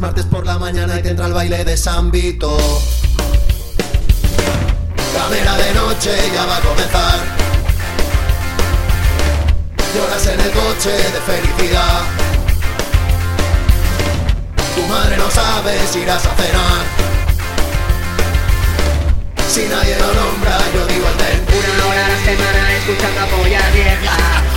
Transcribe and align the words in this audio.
Es 0.00 0.02
martes 0.02 0.24
por 0.24 0.46
la 0.46 0.58
mañana 0.58 0.98
y 0.98 1.06
entra 1.06 1.26
el 1.26 1.34
baile 1.34 1.62
de 1.62 1.76
San 1.76 2.10
Vito. 2.10 2.56
Camera 5.14 5.56
de 5.58 5.74
noche 5.74 6.10
ya 6.32 6.46
va 6.46 6.56
a 6.56 6.60
comenzar. 6.60 7.18
Lloras 9.94 10.26
en 10.26 10.40
el 10.40 10.50
coche 10.52 10.90
de 10.90 11.20
felicidad. 11.20 12.00
Tu 14.74 14.86
madre 14.86 15.18
no 15.18 15.30
sabe 15.30 15.78
si 15.92 15.98
irás 15.98 16.24
a 16.24 16.34
cenar. 16.34 16.82
Si 19.50 19.66
nadie 19.66 19.98
lo 19.98 20.14
nombra, 20.14 20.58
yo 20.72 20.86
digo 20.86 21.08
el 21.08 21.16
ten. 21.16 21.44
Una 21.58 21.86
hora 21.88 22.06
a 22.06 22.08
la 22.08 22.24
semana 22.24 22.72
escuchando 22.72 23.20
a 23.20 23.26
polla 23.26 23.70
vieja. 23.74 24.49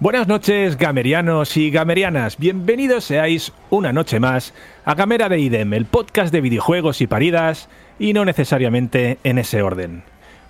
Buenas 0.00 0.28
noches, 0.28 0.78
gamerianos 0.78 1.56
y 1.56 1.72
gamerianas. 1.72 2.38
Bienvenidos 2.38 3.02
seáis 3.02 3.52
una 3.68 3.92
noche 3.92 4.20
más 4.20 4.54
a 4.84 4.94
Gamera 4.94 5.28
de 5.28 5.40
Idem, 5.40 5.74
el 5.74 5.86
podcast 5.86 6.32
de 6.32 6.40
videojuegos 6.40 7.00
y 7.00 7.08
paridas, 7.08 7.68
y 7.98 8.12
no 8.12 8.24
necesariamente 8.24 9.18
en 9.24 9.38
ese 9.38 9.60
orden. 9.60 10.04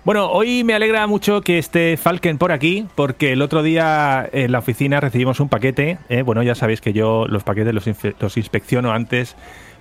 Bueno, 0.05 0.29
hoy 0.29 0.63
me 0.63 0.75
alegra 0.75 1.07
mucho 1.07 1.41
que 1.41 1.57
esté 1.57 1.97
Falken 1.97 2.37
por 2.37 2.51
aquí, 2.51 2.85
porque 2.93 3.31
el 3.31 3.41
otro 3.41 3.63
día 3.63 4.29
en 4.31 4.51
la 4.51 4.59
oficina 4.59 4.99
recibimos 4.99 5.39
un 5.39 5.49
paquete. 5.49 5.97
¿eh? 6.09 6.21
Bueno, 6.21 6.43
ya 6.43 6.53
sabéis 6.53 6.79
que 6.79 6.93
yo 6.93 7.25
los 7.27 7.43
paquetes 7.43 7.73
los, 7.73 8.37
inspecciono 8.37 8.91
antes 8.91 9.35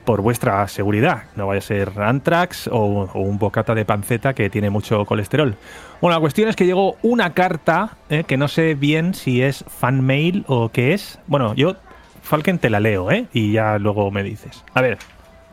por 0.08 0.22
vuestra 0.22 0.66
seguridad. 0.68 1.24
No 1.36 1.48
vaya 1.48 1.58
a 1.58 1.60
ser 1.60 1.92
Antrax 2.00 2.68
o, 2.68 3.10
o 3.12 3.20
un 3.20 3.38
bocata 3.38 3.74
de 3.74 3.84
panceta 3.84 4.32
que 4.32 4.48
tiene 4.48 4.70
mucho 4.70 5.04
colesterol. 5.04 5.54
Bueno, 6.00 6.16
la 6.16 6.20
cuestión 6.20 6.48
es 6.48 6.56
que 6.56 6.64
llegó 6.64 6.96
una 7.02 7.34
carta 7.34 7.98
¿eh? 8.08 8.24
que 8.26 8.38
no 8.38 8.48
sé 8.48 8.74
bien 8.74 9.12
si 9.12 9.42
es 9.42 9.66
fan 9.68 10.00
mail 10.00 10.46
o 10.48 10.70
qué 10.70 10.94
es. 10.94 11.18
Bueno, 11.26 11.54
yo, 11.54 11.76
Falken, 12.22 12.58
te 12.58 12.70
la 12.70 12.80
leo, 12.80 13.10
¿eh? 13.10 13.26
Y 13.34 13.52
ya 13.52 13.78
luego 13.78 14.10
me 14.10 14.22
dices. 14.22 14.64
A 14.72 14.80
ver, 14.80 14.96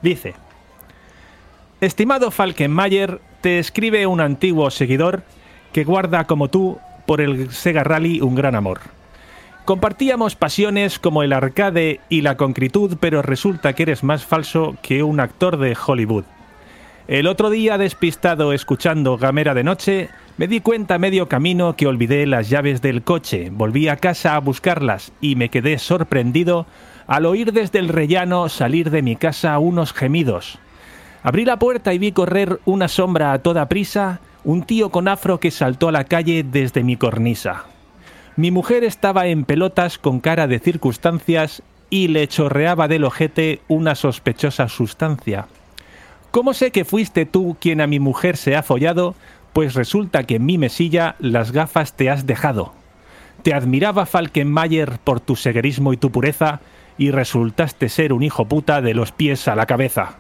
dice. 0.02 0.36
Estimado 1.81 2.31
Falkenmayer, 2.31 3.19
te 3.42 3.59
escribe 3.59 4.08
un 4.08 4.22
antiguo 4.22 4.72
seguidor 4.72 5.23
que 5.73 5.84
guarda 5.84 6.28
como 6.28 6.47
tú 6.47 6.80
por 7.06 7.19
el 7.19 7.52
Sega 7.52 7.84
Rally 7.84 8.22
un 8.22 8.36
gran 8.36 8.56
amor. 8.56 8.80
Compartíamos 9.66 10.36
pasiones 10.36 11.00
como 11.00 11.24
el 11.24 11.34
arcade 11.34 12.00
y 12.08 12.22
la 12.22 12.38
concritud, 12.38 12.98
pero 13.00 13.24
resulta 13.24 13.74
que 13.74 13.82
eres 13.82 14.04
más 14.04 14.24
falso 14.24 14.76
que 14.84 15.02
un 15.02 15.20
actor 15.20 15.58
de 15.58 15.76
Hollywood. 15.76 16.24
El 17.08 17.26
otro 17.26 17.50
día, 17.50 17.80
despistado 17.80 18.54
escuchando 18.54 19.18
Gamera 19.18 19.56
de 19.56 19.64
Noche, 19.64 20.10
me 20.38 20.48
di 20.48 20.60
cuenta 20.60 21.00
medio 21.00 21.28
camino 21.28 21.76
que 21.76 21.88
olvidé 21.88 22.28
las 22.28 22.48
llaves 22.48 22.84
del 22.84 23.02
coche. 23.02 23.50
Volví 23.52 23.88
a 23.88 23.96
casa 23.96 24.36
a 24.36 24.40
buscarlas 24.40 25.12
y 25.20 25.36
me 25.36 25.50
quedé 25.50 25.80
sorprendido 25.80 26.68
al 27.08 27.26
oír 27.26 27.52
desde 27.52 27.80
el 27.80 27.90
rellano 27.90 28.50
salir 28.50 28.92
de 28.92 29.02
mi 29.02 29.16
casa 29.16 29.58
unos 29.58 29.94
gemidos. 29.94 30.60
Abrí 31.24 31.44
la 31.44 31.58
puerta 31.58 31.92
y 31.92 31.98
vi 31.98 32.12
correr 32.12 32.60
una 32.66 32.88
sombra 32.88 33.34
a 33.34 33.40
toda 33.40 33.68
prisa, 33.68 34.20
un 34.44 34.62
tío 34.62 34.92
con 34.92 35.08
afro 35.08 35.40
que 35.40 35.50
saltó 35.50 35.88
a 35.88 35.92
la 35.92 36.04
calle 36.04 36.46
desde 36.48 36.84
mi 36.84 36.98
cornisa. 36.98 37.66
Mi 38.38 38.52
mujer 38.52 38.83
estaba 38.83 39.28
en 39.28 39.45
pelotas 39.45 39.97
con 39.97 40.19
cara 40.19 40.47
de 40.47 40.59
circunstancias 40.59 41.64
y 41.89 42.09
le 42.09 42.28
chorreaba 42.28 42.89
del 42.89 43.05
ojete 43.05 43.61
una 43.69 43.95
sospechosa 43.95 44.67
sustancia. 44.67 45.47
¿Cómo 46.31 46.53
sé 46.53 46.72
que 46.72 46.83
fuiste 46.83 47.25
tú 47.25 47.56
quien 47.61 47.80
a 47.80 47.88
mi 47.88 48.02
mujer 48.02 48.36
se 48.36 48.58
ha 48.58 48.63
follado? 48.63 49.16
Pues 49.53 49.73
resulta 49.73 50.23
que 50.23 50.36
en 50.36 50.45
mi 50.45 50.58
mesilla 50.58 51.16
las 51.19 51.53
gafas 51.53 51.94
te 51.94 52.09
has 52.09 52.25
dejado. 52.25 52.73
Te 53.41 53.53
admiraba 53.53 54.06
Falkenmayer 54.06 55.00
por 55.02 55.22
tu 55.22 55.38
seguerismo 55.38 55.94
y 55.94 55.97
tu 55.97 56.11
pureza 56.11 56.59
y 56.97 57.12
resultaste 57.12 57.88
ser 57.88 58.12
un 58.12 58.22
hijo 58.22 58.45
puta 58.45 58.81
de 58.81 58.94
los 58.94 59.13
pies 59.13 59.47
a 59.47 59.56
la 59.56 59.66
cabeza. 59.66 60.18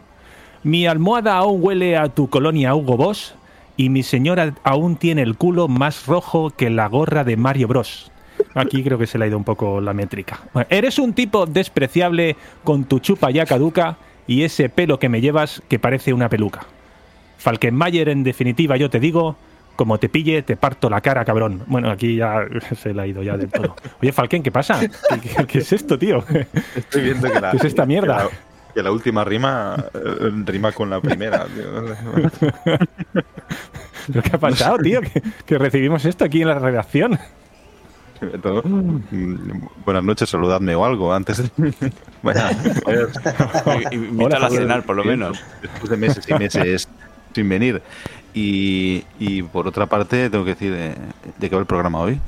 Mi 0.63 0.87
almohada 0.87 1.35
aún 1.35 1.59
huele 1.61 1.97
a 1.97 2.07
tu 2.07 2.29
colonia 2.29 2.75
Hugo 2.75 2.95
Boss 2.95 3.35
y 3.77 3.89
mi 3.89 4.03
señora 4.03 4.53
aún 4.63 4.95
tiene 4.95 5.21
el 5.21 5.35
culo 5.37 5.67
más 5.67 6.05
rojo 6.07 6.49
que 6.51 6.69
la 6.69 6.87
gorra 6.87 7.23
de 7.23 7.37
Mario 7.37 7.67
Bros. 7.67 8.11
Aquí 8.53 8.83
creo 8.83 8.97
que 8.97 9.07
se 9.07 9.17
le 9.17 9.25
ha 9.25 9.27
ido 9.27 9.37
un 9.37 9.43
poco 9.43 9.79
la 9.81 9.93
métrica. 9.93 10.39
Bueno, 10.53 10.67
eres 10.69 10.99
un 10.99 11.13
tipo 11.13 11.45
despreciable 11.45 12.35
con 12.63 12.83
tu 12.85 12.99
chupa 12.99 13.31
ya 13.31 13.45
caduca 13.45 13.97
y 14.27 14.43
ese 14.43 14.69
pelo 14.69 14.99
que 14.99 15.09
me 15.09 15.21
llevas 15.21 15.61
que 15.67 15.79
parece 15.79 16.13
una 16.13 16.29
peluca. 16.29 16.61
Falkenmayer, 17.37 18.09
en 18.09 18.23
definitiva, 18.23 18.75
yo 18.77 18.89
te 18.89 18.99
digo, 18.99 19.35
como 19.75 19.97
te 19.99 20.09
pille, 20.09 20.41
te 20.41 20.55
parto 20.57 20.89
la 20.89 21.01
cara, 21.01 21.23
cabrón. 21.25 21.63
Bueno, 21.67 21.89
aquí 21.91 22.15
ya 22.15 22.45
se 22.81 22.93
le 22.93 23.01
ha 23.01 23.07
ido 23.07 23.23
ya 23.23 23.37
del 23.37 23.49
todo. 23.49 23.75
Oye, 24.01 24.11
Falken, 24.11 24.41
¿qué 24.41 24.51
pasa? 24.51 24.79
¿Qué, 24.79 24.89
qué- 25.21 25.45
qué 25.45 25.57
es 25.59 25.71
esto, 25.73 25.97
tío? 25.99 26.23
Estoy 26.75 27.01
viendo 27.03 27.31
que 27.31 27.39
la, 27.39 27.51
¿Qué 27.51 27.57
es 27.57 27.65
esta 27.65 27.85
mierda? 27.85 28.29
Que 28.75 28.83
la, 28.83 28.91
última 28.91 29.23
rima 29.23 29.85
eh, 29.93 30.31
rima 30.45 30.71
con 30.73 30.89
la 30.89 30.99
primera. 30.99 31.45
tío. 31.45 31.85
¿Pero 34.07 34.21
qué 34.21 34.29
ha 34.33 34.37
pasado, 34.37 34.77
tío? 34.79 35.01
Que, 35.01 35.23
que 35.45 35.57
recibimos 35.57 36.03
esto 36.05 36.25
aquí 36.25 36.41
en 36.41 36.49
la 36.49 36.59
redacción. 36.59 37.17
Todo- 38.41 38.63
Buenas 39.85 40.03
noches, 40.03 40.29
saludadme 40.29 40.75
o 40.75 40.85
algo 40.85 41.13
antes 41.13 41.37
de. 41.37 41.73
Vaya, 42.21 42.49
Invítalo 43.91 44.45
a 44.45 44.49
cenar, 44.49 44.83
por 44.83 44.95
lo 44.95 45.03
menos. 45.03 45.41
Después 45.61 45.89
de 45.89 45.97
meses 45.97 46.25
y 46.29 46.33
meses 46.33 46.89
sin 47.33 47.49
venir. 47.49 47.81
Y, 48.33 49.05
y 49.19 49.41
por 49.43 49.67
otra 49.67 49.85
parte, 49.85 50.29
tengo 50.29 50.43
que 50.43 50.51
decir 50.51 50.73
eh, 50.75 50.95
de 51.37 51.49
qué 51.49 51.55
va 51.55 51.61
el 51.61 51.67
programa 51.67 51.99
hoy. 51.99 52.19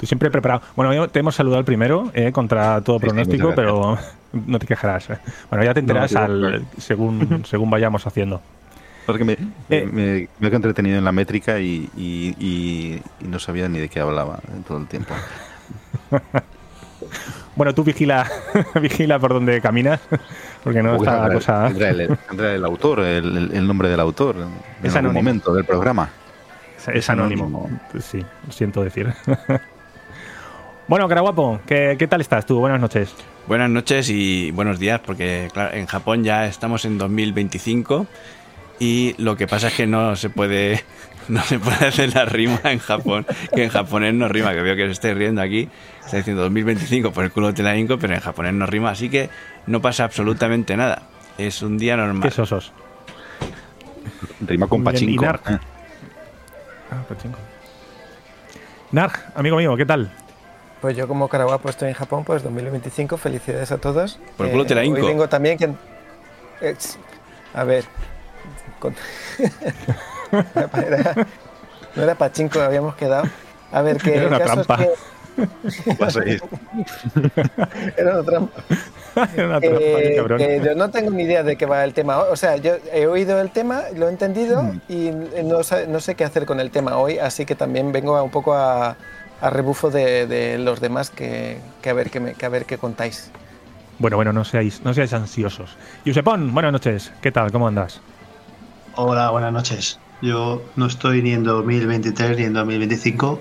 Tú 0.00 0.06
siempre 0.06 0.30
preparado. 0.30 0.62
Bueno, 0.76 1.08
te 1.08 1.18
hemos 1.20 1.34
saludado 1.34 1.58
el 1.60 1.64
primero, 1.64 2.10
eh, 2.14 2.32
contra 2.32 2.80
todo 2.80 2.96
Sí, 2.98 3.02
sí, 3.02 3.06
pronóstico, 3.08 3.42
muchas 3.48 3.56
pero 3.56 3.98
no 4.46 4.58
te 4.58 4.66
quejarás. 4.66 5.10
eh. 5.10 5.18
Bueno, 5.50 5.64
ya 5.64 5.74
te 5.74 5.80
enterarás 5.80 6.12
No, 6.12 6.18
sí, 6.18 6.24
al- 6.24 6.40
claro. 6.40 6.64
según, 6.78 7.44
según 7.46 7.70
vayamos 7.70 8.06
haciendo. 8.06 8.40
Porque 9.06 9.24
me, 9.24 9.38
Eh. 9.70 9.88
me, 9.90 10.28
me 10.38 10.48
he 10.48 10.54
entretenido 10.54 10.98
en 10.98 11.04
la 11.04 11.12
métrica 11.12 11.58
y, 11.60 11.88
y- 11.96 12.34
y- 12.38 13.02
y 13.20 13.28
no 13.28 13.38
sabía 13.38 13.68
ni 13.68 13.78
de 13.78 13.88
qué 13.88 14.00
hablaba 14.00 14.38
en 14.54 14.62
todo 14.62 14.78
el 14.78 14.86
tiempo. 14.86 15.14
Bueno, 17.54 17.74
tú 17.74 17.82
vigila, 17.82 18.24
vigila 18.80 19.18
por 19.18 19.32
donde 19.32 19.60
caminas, 19.60 20.00
porque 20.62 20.80
no 20.80 20.96
Porque 20.96 21.10
está 21.10 21.26
la 21.28 21.34
cosa. 21.34 21.66
tendrá 21.68 21.90
el, 21.90 22.18
el 22.38 22.64
autor, 22.64 23.00
el, 23.00 23.50
el- 23.52 23.66
nombre 23.66 23.88
del 23.88 23.98
autor, 23.98 24.36
en 24.36 24.86
Es 24.86 24.94
algún 24.94 25.14
momento 25.14 25.52
del 25.52 25.64
programa. 25.64 26.08
Es, 26.90 26.96
es 27.04 27.10
anónimo. 27.10 27.70
Sí, 28.00 28.24
lo 28.46 28.52
siento 28.52 28.82
decir. 28.82 29.12
bueno, 30.88 31.08
cara 31.08 31.20
guapo, 31.20 31.60
¿qué, 31.66 31.96
¿qué 31.98 32.06
tal 32.06 32.20
estás 32.20 32.46
tú? 32.46 32.58
Buenas 32.58 32.80
noches. 32.80 33.14
Buenas 33.46 33.70
noches 33.70 34.10
y 34.10 34.50
buenos 34.50 34.78
días, 34.78 35.00
porque 35.04 35.48
claro, 35.52 35.74
en 35.74 35.86
Japón 35.86 36.22
ya 36.22 36.46
estamos 36.46 36.84
en 36.84 36.98
2025 36.98 38.06
y 38.78 39.14
lo 39.18 39.36
que 39.36 39.46
pasa 39.46 39.68
es 39.68 39.74
que 39.74 39.86
no 39.86 40.16
se 40.16 40.30
puede 40.30 40.84
no 41.28 41.42
se 41.42 41.58
puede 41.58 41.86
hacer 41.86 42.14
la 42.14 42.24
rima 42.24 42.60
en 42.64 42.78
Japón, 42.78 43.26
que 43.54 43.64
en 43.64 43.70
japonés 43.70 44.14
no 44.14 44.28
rima, 44.28 44.52
que 44.52 44.60
veo 44.60 44.76
que 44.76 44.86
se 44.86 44.92
esté 44.92 45.14
riendo 45.14 45.40
aquí, 45.40 45.68
está 46.04 46.18
diciendo 46.18 46.42
2025 46.42 47.12
por 47.12 47.24
el 47.24 47.30
culo 47.30 47.54
te 47.54 47.62
la 47.62 47.76
hinco, 47.76 47.98
pero 47.98 48.14
en 48.14 48.20
japonés 48.20 48.54
no 48.54 48.66
rima, 48.66 48.90
así 48.90 49.08
que 49.08 49.30
no 49.66 49.80
pasa 49.80 50.04
absolutamente 50.04 50.76
nada. 50.76 51.02
Es 51.36 51.62
un 51.62 51.78
día 51.78 51.94
¿Qué 51.94 52.02
normal. 52.02 52.32
sosos? 52.32 52.72
Rima 54.40 54.66
con 54.66 54.82
pachinko. 54.82 55.24
Eh. 56.90 56.94
Ah, 56.94 57.02
pachinko. 57.08 57.38
Narg, 58.92 59.12
amigo 59.34 59.56
mío, 59.56 59.76
¿qué 59.76 59.84
tal? 59.86 60.10
Pues 60.80 60.96
yo 60.96 61.08
como 61.08 61.28
Caraguapo 61.28 61.68
estoy 61.68 61.88
en 61.88 61.94
Japón, 61.94 62.24
pues 62.24 62.42
2025, 62.42 63.16
felicidades 63.16 63.72
a 63.72 63.78
todos. 63.78 64.18
Por 64.36 64.46
el 64.46 64.52
culo 64.52 64.64
te 64.64 64.74
la 64.74 64.82
hoy 64.82 64.88
hinco. 64.88 65.06
vengo 65.06 65.28
también 65.28 65.58
que... 65.58 65.64
eh, 66.60 66.74
ch, 66.78 66.96
a 67.54 67.64
ver... 67.64 67.84
con- 68.78 68.94
Era- 70.32 71.26
no 71.96 72.02
era 72.02 72.14
pachinko, 72.14 72.60
habíamos 72.60 72.94
quedado. 72.94 73.24
A 73.72 73.82
ver, 73.82 73.98
que 73.98 74.10
Era 74.14 74.22
el 74.22 74.28
una 74.28 74.38
caso 74.38 74.60
es 74.60 74.66
trampa. 74.66 74.84
que- 74.84 74.92
Vas 75.98 76.16
a 76.16 76.28
ir. 76.28 76.42
Era 77.96 78.14
una 78.14 78.22
trampa. 78.24 78.60
Era 79.34 79.46
una 79.48 79.60
trampa, 79.60 79.78
Eh, 79.80 80.14
cabrón. 80.16 80.40
yo 80.64 80.74
no 80.74 80.90
tengo 80.90 81.10
ni 81.10 81.22
idea 81.24 81.42
de 81.42 81.56
qué 81.56 81.66
va 81.66 81.84
el 81.84 81.92
tema. 81.94 82.18
O 82.18 82.36
sea, 82.36 82.56
yo 82.56 82.76
he 82.92 83.06
oído 83.06 83.40
el 83.40 83.50
tema, 83.50 83.82
lo 83.96 84.08
he 84.08 84.10
entendido 84.10 84.62
Mm. 84.62 84.80
y 84.88 85.10
no, 85.44 85.62
sé 86.00 86.14
qué 86.14 86.24
hacer 86.24 86.46
con 86.46 86.60
el 86.60 86.70
tema 86.70 86.96
hoy, 86.98 87.18
así 87.18 87.44
que 87.44 87.54
también 87.54 87.92
vengo 87.92 88.16
a 88.16 88.22
un 88.22 88.30
poco 88.30 88.54
a, 88.54 88.96
a 89.40 89.50
rebufo 89.50 89.90
de, 89.90 90.26
de 90.26 90.58
los 90.58 90.80
demás 90.80 91.10
que, 91.10 91.58
que 91.82 91.90
a 91.90 91.94
ver 91.94 92.10
qué 92.10 92.20
me- 92.20 92.34
que 92.34 92.46
a 92.46 92.48
ver 92.48 92.64
qué 92.64 92.78
contáis. 92.78 93.30
Bueno, 93.98 94.16
bueno, 94.16 94.32
no 94.32 94.44
seáis, 94.44 94.80
no 94.84 94.94
seáis 94.94 95.12
ansiosos. 95.12 95.76
Yusepón, 96.04 96.54
buenas 96.54 96.72
noches. 96.72 97.12
¿Qué 97.20 97.32
tal? 97.32 97.50
¿Cómo 97.50 97.66
andas? 97.66 98.00
Hola, 98.94 99.30
buenas 99.30 99.52
noches. 99.52 99.98
Yo 100.22 100.62
no 100.76 100.86
estoy 100.86 101.22
ni 101.22 101.32
en 101.32 101.44
2023 101.44 102.36
ni 102.38 102.44
en 102.44 102.52
2025. 102.52 103.40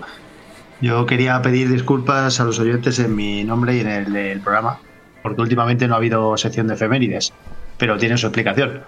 Yo 0.79 1.07
quería 1.07 1.41
pedir 1.41 1.69
disculpas 1.69 2.39
a 2.39 2.43
los 2.43 2.59
oyentes 2.59 2.99
en 2.99 3.15
mi 3.15 3.43
nombre 3.43 3.75
y 3.75 3.79
en 3.79 3.87
el 3.87 4.13
del 4.13 4.41
programa, 4.41 4.79
porque 5.23 5.41
últimamente 5.41 5.87
no 5.87 5.95
ha 5.95 5.97
habido 5.97 6.37
sección 6.37 6.67
de 6.67 6.75
efemérides, 6.75 7.33
pero 7.79 7.97
tiene 7.97 8.15
su 8.17 8.27
explicación. 8.27 8.81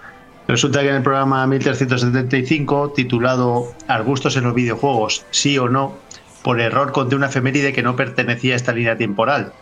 Resulta 0.46 0.82
que 0.82 0.90
en 0.90 0.96
el 0.96 1.02
programa 1.02 1.44
1375, 1.48 2.92
titulado 2.94 3.74
Arbustos 3.88 4.36
en 4.36 4.44
los 4.44 4.54
videojuegos, 4.54 5.26
sí 5.30 5.58
o 5.58 5.68
no, 5.68 5.96
por 6.42 6.60
error 6.60 6.92
conté 6.92 7.16
una 7.16 7.26
efeméride 7.26 7.72
que 7.72 7.82
no 7.82 7.96
pertenecía 7.96 8.54
a 8.54 8.56
esta 8.56 8.72
línea 8.72 8.96
temporal. 8.96 9.52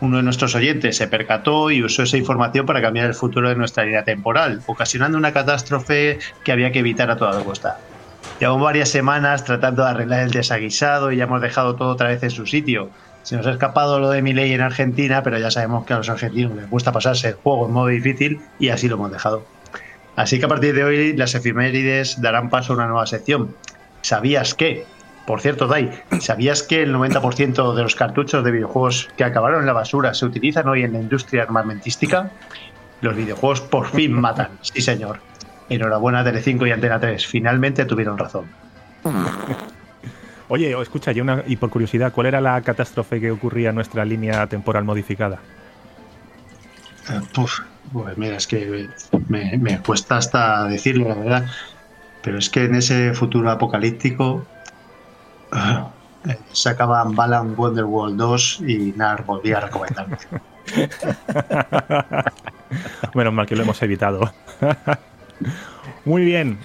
Uno 0.00 0.16
de 0.16 0.22
nuestros 0.22 0.54
oyentes 0.54 0.96
se 0.96 1.06
percató 1.06 1.70
y 1.70 1.84
usó 1.84 2.02
esa 2.02 2.16
información 2.16 2.64
para 2.64 2.80
cambiar 2.80 3.06
el 3.06 3.14
futuro 3.14 3.50
de 3.50 3.56
nuestra 3.56 3.84
línea 3.84 4.04
temporal, 4.04 4.62
ocasionando 4.66 5.18
una 5.18 5.34
catástrofe 5.34 6.18
que 6.44 6.52
había 6.52 6.72
que 6.72 6.78
evitar 6.78 7.10
a 7.10 7.16
toda 7.16 7.44
costa. 7.44 7.78
Llevamos 8.40 8.62
varias 8.62 8.88
semanas 8.88 9.44
tratando 9.44 9.84
de 9.84 9.90
arreglar 9.90 10.24
el 10.24 10.30
desaguisado 10.30 11.12
y 11.12 11.16
ya 11.16 11.24
hemos 11.24 11.40
dejado 11.40 11.76
todo 11.76 11.90
otra 11.90 12.08
vez 12.08 12.22
en 12.24 12.30
su 12.30 12.46
sitio. 12.46 12.90
Se 13.22 13.36
nos 13.36 13.46
ha 13.46 13.52
escapado 13.52 14.00
lo 14.00 14.10
de 14.10 14.22
mi 14.22 14.32
ley 14.32 14.52
en 14.52 14.60
Argentina, 14.60 15.22
pero 15.22 15.38
ya 15.38 15.50
sabemos 15.50 15.86
que 15.86 15.94
a 15.94 15.98
los 15.98 16.10
argentinos 16.10 16.54
les 16.56 16.68
gusta 16.68 16.92
pasarse 16.92 17.28
el 17.28 17.34
juego 17.34 17.66
en 17.66 17.72
modo 17.72 17.86
difícil 17.86 18.40
y 18.58 18.70
así 18.70 18.88
lo 18.88 18.96
hemos 18.96 19.12
dejado. 19.12 19.46
Así 20.16 20.38
que 20.38 20.46
a 20.46 20.48
partir 20.48 20.74
de 20.74 20.84
hoy 20.84 21.16
las 21.16 21.34
efemérides 21.34 22.20
darán 22.20 22.50
paso 22.50 22.72
a 22.72 22.76
una 22.76 22.86
nueva 22.86 23.06
sección. 23.06 23.54
¿Sabías 24.02 24.54
que? 24.54 24.84
Por 25.26 25.40
cierto, 25.40 25.66
Dai, 25.66 25.90
¿sabías 26.20 26.62
que 26.62 26.82
el 26.82 26.94
90% 26.94 27.74
de 27.74 27.82
los 27.82 27.94
cartuchos 27.94 28.44
de 28.44 28.50
videojuegos 28.50 29.08
que 29.16 29.24
acabaron 29.24 29.60
en 29.60 29.66
la 29.66 29.72
basura 29.72 30.12
se 30.12 30.26
utilizan 30.26 30.68
hoy 30.68 30.82
en 30.82 30.92
la 30.92 30.98
industria 30.98 31.44
armamentística? 31.44 32.30
Los 33.00 33.16
videojuegos 33.16 33.60
por 33.62 33.88
fin 33.88 34.12
matan, 34.12 34.50
sí 34.60 34.82
señor. 34.82 35.20
Enhorabuena 35.68 36.24
Telecinco 36.24 36.66
y 36.66 36.72
Antena 36.72 37.00
3, 37.00 37.26
finalmente 37.26 37.84
tuvieron 37.84 38.18
razón. 38.18 38.46
Oye, 40.48 40.78
escucha, 40.80 41.12
y, 41.12 41.20
una, 41.20 41.42
y 41.46 41.56
por 41.56 41.70
curiosidad, 41.70 42.12
¿cuál 42.12 42.26
era 42.26 42.40
la 42.40 42.60
catástrofe 42.60 43.20
que 43.20 43.30
ocurría 43.30 43.70
en 43.70 43.74
nuestra 43.74 44.04
línea 44.04 44.46
temporal 44.46 44.84
modificada? 44.84 45.38
Eh, 47.10 47.20
puf, 47.34 47.60
pues 47.92 48.16
mira, 48.18 48.36
es 48.36 48.46
que 48.46 48.88
me, 49.28 49.56
me 49.56 49.78
cuesta 49.80 50.18
hasta 50.18 50.64
decirlo, 50.64 51.08
la 51.08 51.14
verdad. 51.14 51.46
Pero 52.22 52.38
es 52.38 52.50
que 52.50 52.64
en 52.64 52.74
ese 52.74 53.14
futuro 53.14 53.50
apocalíptico 53.50 54.46
eh, 56.26 56.38
sacaban 56.52 57.14
Balan 57.14 57.54
Wonderworld 57.56 58.16
2 58.16 58.60
y 58.66 58.92
Nar 58.96 59.24
volvía 59.24 59.58
a 59.58 59.60
recomendarme. 59.60 60.16
Menos 63.14 63.32
mal 63.32 63.46
que 63.46 63.56
lo 63.56 63.62
hemos 63.62 63.80
evitado. 63.82 64.32
Muy 66.04 66.24
bien. 66.24 66.58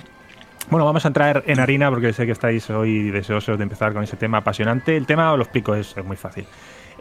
Bueno, 0.70 0.86
vamos 0.86 1.06
a 1.06 1.08
entrar 1.08 1.44
en 1.48 1.60
harina 1.60 1.90
porque 1.90 2.14
sé 2.14 2.26
que 2.26 2.32
estáis 2.32 2.70
hoy 2.70 3.10
deseosos 3.10 3.58
de 3.58 3.64
empezar 3.64 3.94
con 3.94 4.04
ese 4.04 4.18
tema 4.18 4.40
apasionante. 4.40 4.96
El 4.96 5.06
tema, 5.06 5.32
os 5.32 5.38
lo 5.38 5.44
explico, 5.44 5.74
es 5.76 5.96
muy 6.04 6.16
fácil. 6.16 6.46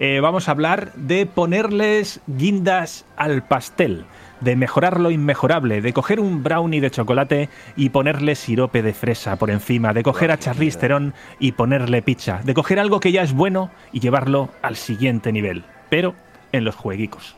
Eh, 0.01 0.21
vamos 0.21 0.49
a 0.49 0.53
hablar 0.53 0.93
de 0.95 1.27
ponerles 1.27 2.21
guindas 2.29 3.05
al 3.17 3.43
pastel, 3.43 4.05
de 4.41 4.55
mejorar 4.55 5.01
lo 5.01 5.11
inmejorable, 5.11 5.81
de 5.81 5.93
coger 5.93 6.21
un 6.21 6.45
brownie 6.45 6.81
de 6.81 6.93
chocolate 6.93 7.49
y 7.75 7.89
ponerle 7.89 8.37
sirope 8.37 8.83
de 8.83 8.95
fresa 8.95 9.35
por 9.35 9.51
encima, 9.51 9.93
de 9.93 10.05
coger 10.05 10.31
a 10.31 10.39
Charlize 10.39 10.79
Theron 10.79 11.15
y 11.41 11.53
ponerle 11.53 12.01
pizza, 12.01 12.41
de 12.45 12.55
coger 12.55 12.79
algo 12.79 13.01
que 13.01 13.11
ya 13.11 13.23
es 13.23 13.33
bueno 13.33 13.73
y 13.93 13.99
llevarlo 13.99 14.51
al 14.63 14.77
siguiente 14.77 15.33
nivel, 15.33 15.65
pero 15.91 16.15
en 16.53 16.63
los 16.63 16.77
jueguicos. 16.77 17.35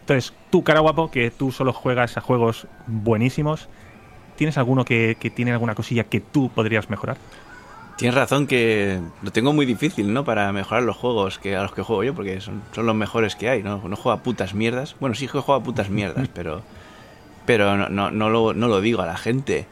Entonces, 0.00 0.34
tú, 0.50 0.64
cara 0.64 0.80
guapo, 0.80 1.12
que 1.12 1.30
tú 1.30 1.52
solo 1.52 1.72
juegas 1.72 2.16
a 2.16 2.20
juegos 2.20 2.66
buenísimos, 2.88 3.68
¿tienes 4.40 4.56
alguno 4.56 4.86
que, 4.86 5.18
que 5.20 5.28
tiene 5.28 5.52
alguna 5.52 5.74
cosilla 5.74 6.04
que 6.04 6.18
tú 6.20 6.48
podrías 6.48 6.88
mejorar? 6.88 7.18
Tienes 7.98 8.14
razón 8.14 8.46
que 8.46 8.98
lo 9.20 9.30
tengo 9.32 9.52
muy 9.52 9.66
difícil, 9.66 10.14
¿no? 10.14 10.24
Para 10.24 10.50
mejorar 10.50 10.82
los 10.82 10.96
juegos 10.96 11.38
que 11.38 11.56
a 11.56 11.62
los 11.62 11.74
que 11.74 11.82
juego 11.82 12.04
yo, 12.04 12.14
porque 12.14 12.40
son, 12.40 12.62
son 12.72 12.86
los 12.86 12.96
mejores 12.96 13.36
que 13.36 13.50
hay, 13.50 13.62
¿no? 13.62 13.86
No 13.86 13.96
juego 13.96 14.12
a 14.12 14.22
putas 14.22 14.54
mierdas. 14.54 14.96
Bueno, 14.98 15.14
sí 15.14 15.26
que 15.26 15.32
juego 15.32 15.52
a 15.52 15.62
putas 15.62 15.90
mierdas, 15.90 16.26
pero 16.34 16.62
pero 17.44 17.76
no, 17.76 17.90
no, 17.90 18.10
no, 18.10 18.30
lo, 18.30 18.54
no 18.54 18.68
lo 18.68 18.80
digo 18.80 19.02
a 19.02 19.06
la 19.06 19.18
gente. 19.18 19.66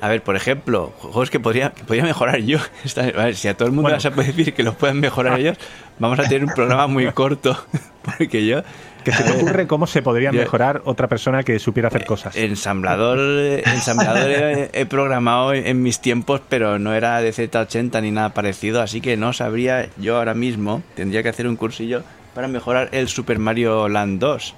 A 0.00 0.08
ver, 0.08 0.22
por 0.22 0.34
ejemplo, 0.36 0.94
juegos 1.00 1.28
que 1.28 1.38
podría, 1.38 1.72
que 1.72 1.84
podría 1.84 2.04
mejorar 2.04 2.38
yo. 2.38 2.58
Si 3.34 3.48
a 3.48 3.54
todo 3.54 3.68
el 3.68 3.72
mundo 3.74 3.90
Bueno. 3.90 4.00
se 4.00 4.10
puede 4.10 4.28
decir 4.32 4.54
que 4.54 4.62
los 4.62 4.74
pueden 4.76 4.98
mejorar 4.98 5.38
ellos, 5.40 5.58
vamos 5.98 6.18
a 6.18 6.22
tener 6.22 6.44
un 6.44 6.54
programa 6.54 6.86
muy 6.86 7.12
corto. 7.12 7.62
Porque 8.02 8.46
yo, 8.46 8.62
¿Qué 9.04 9.12
se 9.12 9.22
te 9.24 9.32
ocurre 9.32 9.66
cómo 9.66 9.86
se 9.86 10.02
podría 10.02 10.30
mejorar 10.40 10.82
otra 10.84 11.08
persona 11.08 11.42
que 11.42 11.58
supiera 11.58 11.88
hacer 11.88 12.04
cosas? 12.04 12.36
Ensamblador, 12.36 13.18
ensamblador 13.64 14.30
he, 14.30 14.70
he 14.72 14.86
programado 14.86 15.52
en 15.54 15.82
mis 15.82 16.00
tiempos, 16.00 16.40
pero 16.48 16.78
no 16.78 16.92
era 16.94 17.20
de 17.20 17.30
Z80 17.32 18.02
ni 18.02 18.10
nada 18.10 18.34
parecido, 18.34 18.82
así 18.82 19.00
que 19.00 19.16
no 19.16 19.32
sabría 19.32 19.88
yo 19.98 20.16
ahora 20.18 20.34
mismo, 20.34 20.82
tendría 20.94 21.22
que 21.22 21.28
hacer 21.30 21.46
un 21.46 21.56
cursillo 21.56 22.02
para 22.34 22.48
mejorar 22.48 22.88
el 22.92 23.08
Super 23.08 23.38
Mario 23.38 23.88
Land 23.88 24.20
2, 24.20 24.54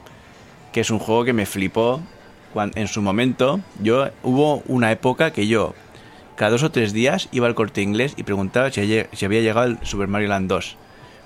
que 0.73 0.81
es 0.81 0.91
un 0.91 0.99
juego 0.99 1.25
que 1.25 1.33
me 1.33 1.47
flipó 1.47 2.01
cuan- 2.53 2.73
en 2.75 2.89
su 2.89 3.01
momento. 3.03 3.61
Yo 3.81 4.09
hubo 4.23 4.63
una 4.67 4.91
época 4.93 5.31
que 5.33 5.47
yo 5.47 5.75
cada 6.37 6.51
dos 6.51 6.63
o 6.65 6.71
tres 6.71 6.93
días 6.93 7.29
iba 7.33 7.47
al 7.47 7.55
corte 7.55 7.83
inglés 7.83 8.15
y 8.17 8.25
preguntaba 8.25 8.71
si 8.71 8.81
había 9.25 9.41
llegado 9.41 9.67
el 9.67 9.79
Super 9.83 10.09
Mario 10.09 10.29
Land 10.29 10.49
2. 10.49 10.77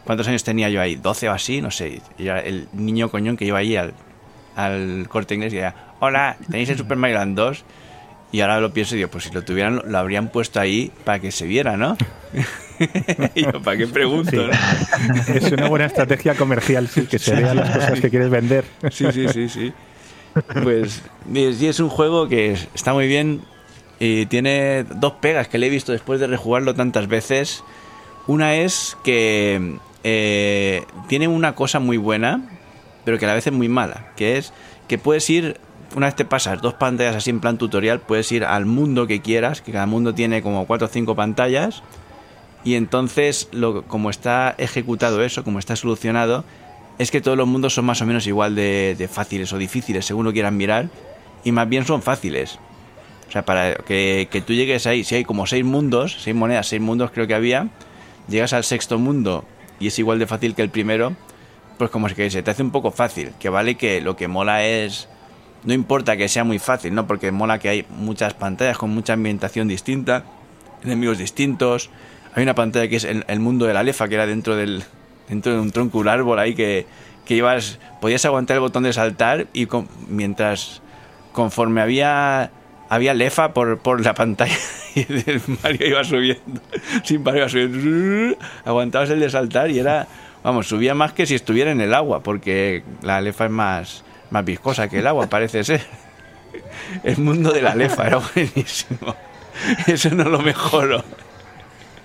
¿Cuántos 0.06 0.26
años 0.28 0.42
tenía 0.44 0.70
yo 0.70 0.80
ahí? 0.80 0.96
¿12 0.96 1.28
o 1.28 1.32
así? 1.32 1.60
No 1.60 1.70
sé. 1.70 2.00
Y 2.16 2.28
el 2.28 2.68
niño 2.72 3.10
coñón 3.10 3.36
que 3.36 3.44
iba 3.44 3.58
ahí 3.58 3.76
al, 3.76 3.92
al 4.54 5.06
corte 5.08 5.34
inglés 5.34 5.52
y 5.52 5.56
decía, 5.56 5.74
hola, 6.00 6.36
¿tenéis 6.50 6.70
el 6.70 6.78
Super 6.78 6.96
Mario 6.96 7.16
Land 7.18 7.36
2? 7.36 7.64
Y 8.32 8.40
ahora 8.40 8.60
lo 8.60 8.72
pienso 8.72 8.94
y 8.94 8.98
digo, 8.98 9.10
pues 9.10 9.24
si 9.24 9.30
lo 9.32 9.42
tuvieran, 9.42 9.82
lo 9.86 9.98
habrían 9.98 10.28
puesto 10.28 10.58
ahí 10.60 10.90
para 11.04 11.18
que 11.20 11.30
se 11.32 11.46
viera, 11.46 11.76
¿no? 11.76 11.96
y 13.34 13.42
yo, 13.44 13.62
¿para 13.62 13.76
qué 13.76 13.86
pregunto? 13.86 14.30
Sí. 14.30 14.36
no? 14.36 15.34
Es 15.34 15.50
una 15.52 15.68
buena 15.68 15.86
estrategia 15.86 16.34
comercial, 16.34 16.88
sí, 16.88 17.06
que 17.06 17.18
se 17.18 17.34
vean 17.34 17.56
las 17.56 17.70
cosas 17.70 18.00
que 18.00 18.10
quieres 18.10 18.28
vender. 18.30 18.64
Sí, 18.90 19.06
sí, 19.12 19.28
sí, 19.28 19.48
sí. 19.48 19.72
Pues 20.62 21.02
y 21.32 21.52
sí, 21.54 21.66
es 21.68 21.80
un 21.80 21.88
juego 21.88 22.28
que 22.28 22.52
es- 22.52 22.68
está 22.74 22.92
muy 22.92 23.06
bien 23.06 23.40
y 23.98 24.26
tiene 24.26 24.84
dos 24.84 25.14
pegas 25.14 25.48
que 25.48 25.56
le 25.58 25.68
he 25.68 25.70
visto 25.70 25.92
después 25.92 26.20
de 26.20 26.26
rejugarlo 26.26 26.74
tantas 26.74 27.06
veces. 27.08 27.64
Una 28.26 28.56
es 28.56 28.98
que 29.04 29.78
eh, 30.08 30.84
tiene 31.08 31.26
una 31.26 31.56
cosa 31.56 31.80
muy 31.80 31.96
buena, 31.96 32.48
pero 33.04 33.18
que 33.18 33.24
a 33.24 33.28
la 33.28 33.34
vez 33.34 33.48
es 33.48 33.52
muy 33.52 33.68
mala, 33.68 34.12
que 34.14 34.38
es 34.38 34.52
que 34.86 34.98
puedes 34.98 35.28
ir, 35.28 35.58
una 35.96 36.06
vez 36.06 36.14
te 36.14 36.24
pasas 36.24 36.62
dos 36.62 36.74
pantallas 36.74 37.16
así 37.16 37.30
en 37.30 37.40
plan 37.40 37.58
tutorial, 37.58 37.98
puedes 37.98 38.30
ir 38.30 38.44
al 38.44 38.66
mundo 38.66 39.08
que 39.08 39.20
quieras, 39.20 39.62
que 39.62 39.72
cada 39.72 39.86
mundo 39.86 40.14
tiene 40.14 40.42
como 40.42 40.64
cuatro 40.68 40.86
o 40.86 40.88
cinco 40.88 41.16
pantallas, 41.16 41.82
y 42.62 42.76
entonces, 42.76 43.48
lo, 43.50 43.82
como 43.82 44.08
está 44.10 44.54
ejecutado 44.58 45.24
eso, 45.24 45.42
como 45.42 45.58
está 45.58 45.74
solucionado, 45.74 46.44
es 46.98 47.10
que 47.10 47.20
todos 47.20 47.36
los 47.36 47.48
mundos 47.48 47.74
son 47.74 47.84
más 47.84 48.00
o 48.00 48.06
menos 48.06 48.28
igual 48.28 48.54
de, 48.54 48.94
de 48.96 49.08
fáciles 49.08 49.52
o 49.52 49.58
difíciles, 49.58 50.06
según 50.06 50.24
lo 50.24 50.32
quieran 50.32 50.56
mirar, 50.56 50.88
y 51.42 51.50
más 51.50 51.68
bien 51.68 51.84
son 51.84 52.00
fáciles. 52.00 52.60
O 53.28 53.32
sea, 53.32 53.44
para 53.44 53.74
que, 53.74 54.28
que 54.30 54.40
tú 54.40 54.52
llegues 54.52 54.86
ahí, 54.86 55.02
si 55.02 55.16
hay 55.16 55.24
como 55.24 55.48
seis 55.48 55.64
mundos, 55.64 56.16
seis 56.20 56.36
monedas, 56.36 56.68
seis 56.68 56.80
mundos 56.80 57.10
creo 57.12 57.26
que 57.26 57.34
había, 57.34 57.70
llegas 58.28 58.52
al 58.52 58.62
sexto 58.62 59.00
mundo 59.00 59.44
y 59.80 59.88
es 59.88 59.98
igual 59.98 60.18
de 60.18 60.26
fácil 60.26 60.54
que 60.54 60.62
el 60.62 60.70
primero, 60.70 61.14
pues 61.78 61.90
como 61.90 62.06
que 62.08 62.30
se 62.30 62.42
te 62.42 62.50
hace 62.50 62.62
un 62.62 62.70
poco 62.70 62.90
fácil, 62.90 63.32
que 63.38 63.48
vale 63.48 63.76
que 63.76 64.00
lo 64.00 64.16
que 64.16 64.28
mola 64.28 64.64
es... 64.64 65.08
No 65.64 65.74
importa 65.74 66.16
que 66.16 66.28
sea 66.28 66.44
muy 66.44 66.58
fácil, 66.60 66.94
¿no? 66.94 67.06
Porque 67.06 67.32
mola 67.32 67.58
que 67.58 67.68
hay 67.68 67.86
muchas 67.90 68.34
pantallas 68.34 68.78
con 68.78 68.90
mucha 68.90 69.14
ambientación 69.14 69.66
distinta, 69.66 70.24
enemigos 70.84 71.18
distintos. 71.18 71.90
Hay 72.34 72.42
una 72.44 72.54
pantalla 72.54 72.86
que 72.88 72.96
es 72.96 73.04
el, 73.04 73.24
el 73.26 73.40
mundo 73.40 73.66
de 73.66 73.74
la 73.74 73.82
lefa, 73.82 74.06
que 74.08 74.14
era 74.14 74.26
dentro 74.26 74.54
del 74.54 74.84
dentro 75.28 75.52
de 75.52 75.58
un 75.60 75.72
tronco, 75.72 75.98
un 75.98 76.06
árbol 76.06 76.38
ahí 76.38 76.54
que, 76.54 76.86
que 77.24 77.34
ibas, 77.34 77.80
podías 78.00 78.24
aguantar 78.24 78.54
el 78.54 78.60
botón 78.60 78.84
de 78.84 78.92
saltar 78.92 79.48
y 79.52 79.66
con- 79.66 79.88
mientras 80.08 80.82
conforme 81.32 81.80
había 81.80 82.52
había 82.88 83.12
lefa 83.12 83.52
por, 83.52 83.78
por 83.78 84.04
la 84.04 84.14
pantalla 84.14 84.54
y 84.96 85.00
el 85.30 85.42
Mario 85.62 85.86
iba 85.86 86.04
subiendo, 86.04 86.60
sin 87.04 87.22
parar 87.22 87.40
iba 87.40 87.48
subiendo, 87.48 88.36
aguantabas 88.64 89.10
el 89.10 89.20
de 89.20 89.30
saltar 89.30 89.70
y 89.70 89.78
era, 89.78 90.08
vamos, 90.42 90.66
subía 90.66 90.94
más 90.94 91.12
que 91.12 91.26
si 91.26 91.34
estuviera 91.34 91.70
en 91.70 91.80
el 91.82 91.92
agua, 91.92 92.22
porque 92.22 92.82
la 93.02 93.20
lefa 93.20 93.44
es 93.44 93.50
más, 93.50 94.04
más 94.30 94.44
viscosa 94.44 94.88
que 94.88 95.00
el 95.00 95.06
agua, 95.06 95.26
parece 95.26 95.62
ser. 95.64 95.82
El 97.04 97.18
mundo 97.18 97.52
de 97.52 97.60
la 97.60 97.74
lefa 97.74 98.06
era 98.06 98.18
buenísimo. 98.34 99.14
Eso 99.86 100.10
no 100.10 100.24
lo 100.24 100.38
mejoro. 100.38 101.04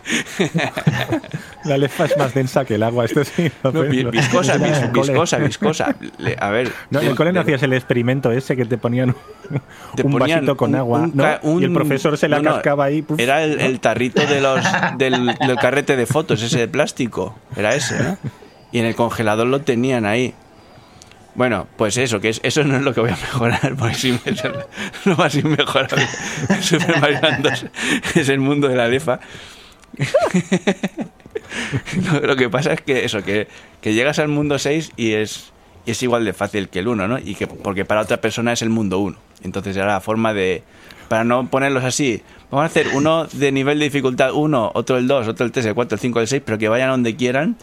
La 1.66 1.78
lefa 1.78 2.06
es 2.06 2.18
más 2.18 2.34
densa 2.34 2.66
que 2.66 2.76
el 2.76 2.84
agua, 2.84 3.06
esto 3.06 3.24
sí. 3.24 3.52
No, 3.64 3.72
viscosa, 3.72 4.58
vis- 4.58 4.92
viscosa, 4.92 5.38
viscosa. 5.38 5.96
Le- 6.18 6.36
a 6.40 6.50
ver. 6.50 6.72
No, 6.90 7.00
en 7.00 7.06
el 7.06 7.12
le- 7.12 7.16
cole 7.18 7.32
no 7.34 7.42
hacías 7.42 7.62
el 7.64 7.74
experimento 7.74 8.32
ese 8.32 8.56
que 8.56 8.66
te 8.66 8.78
ponían 8.78 9.16
te 9.96 10.04
un 10.04 10.12
ponían 10.12 10.40
vasito 10.40 10.58
con 10.58 10.72
un- 10.72 10.76
agua, 10.76 11.00
un 11.02 11.12
¿no? 11.16 11.60
y 11.62 11.64
el 11.66 11.74
profesor 11.74 12.18
se 12.18 12.28
la 12.28 12.42
cascaba 12.42 12.86
ahí. 12.86 13.02
puf. 13.04 13.20
Era 13.20 13.44
el, 13.44 13.60
el 13.62 13.80
tarrito 13.80 14.26
de 14.26 14.42
los, 14.42 14.60
del, 14.98 15.36
del 15.36 15.56
carrete 15.58 15.96
de 15.96 16.06
fotos, 16.06 16.42
ese 16.42 16.58
de 16.60 16.68
plástico. 16.68 17.38
Era 17.56 17.76
ese, 17.76 18.02
¿no? 18.02 18.18
Y 18.72 18.80
en 18.80 18.86
el 18.86 18.96
congelador 18.96 19.46
lo 19.48 19.62
tenían 19.62 20.06
ahí. 20.06 20.34
Bueno, 21.34 21.68
pues 21.78 21.96
eso, 21.96 22.20
que 22.20 22.28
es, 22.30 22.42
eso 22.44 22.64
no 22.66 22.76
es 22.76 22.82
lo 22.82 22.94
que 22.94 23.00
voy 23.02 23.10
a 23.12 23.16
mejorar, 23.16 23.76
porque 23.80 23.96
sí 23.96 24.20
me- 24.26 24.34
lo 25.06 25.16
más 25.16 25.34
inmejorable 25.36 26.06
de 26.50 26.62
Super 26.62 27.00
Mario 27.00 27.20
Land 27.22 27.44
2 27.44 27.66
es 28.16 28.30
el 28.30 28.40
mundo 28.40 28.68
de 28.68 28.76
la 28.76 28.88
lefa. 28.88 29.20
lo, 32.24 32.36
que 32.36 32.50
pasa 32.50 32.74
es 32.74 32.82
que 32.82 33.06
eso, 33.06 33.24
que, 33.24 33.48
que 33.82 33.94
llegas 33.94 34.20
al 34.20 34.28
mundo 34.28 34.58
6 34.58 34.92
y 34.96 35.14
es 35.14 35.52
y 35.86 35.92
es 35.92 36.04
igual 36.04 36.26
de 36.26 36.34
fácil 36.34 36.70
que 36.70 36.80
el 36.80 36.88
1, 36.88 37.08
¿no? 37.08 37.18
Y 37.18 37.36
que, 37.36 37.48
porque 37.48 37.86
para 37.86 38.02
otra 38.02 38.18
persona 38.18 38.54
es 38.54 38.62
el 38.62 38.70
mundo 38.70 39.00
1. 39.00 39.18
Entonces 39.44 39.76
era 39.76 39.88
la 39.88 40.02
forma 40.02 40.34
de, 40.34 40.64
para 41.08 41.24
no 41.24 41.50
ponerlos 41.50 41.84
así, 41.84 42.22
vamos 42.50 42.64
a 42.64 42.68
hacer 42.68 42.90
uno 42.94 43.26
de 43.26 43.52
nivel 43.52 43.80
de 43.80 43.86
dificultad 43.86 44.34
1, 44.34 44.72
otro 44.76 44.98
el 44.98 45.08
2, 45.08 45.28
otro 45.28 45.46
el 45.46 45.52
3, 45.52 45.66
el 45.66 45.76
4, 45.76 45.96
el 45.96 46.00
5, 46.00 46.20
el 46.20 46.28
6, 46.28 46.42
pero 46.46 46.58
que 46.58 46.70
vayan 46.70 46.90
donde 46.90 47.16
quieran 47.16 47.58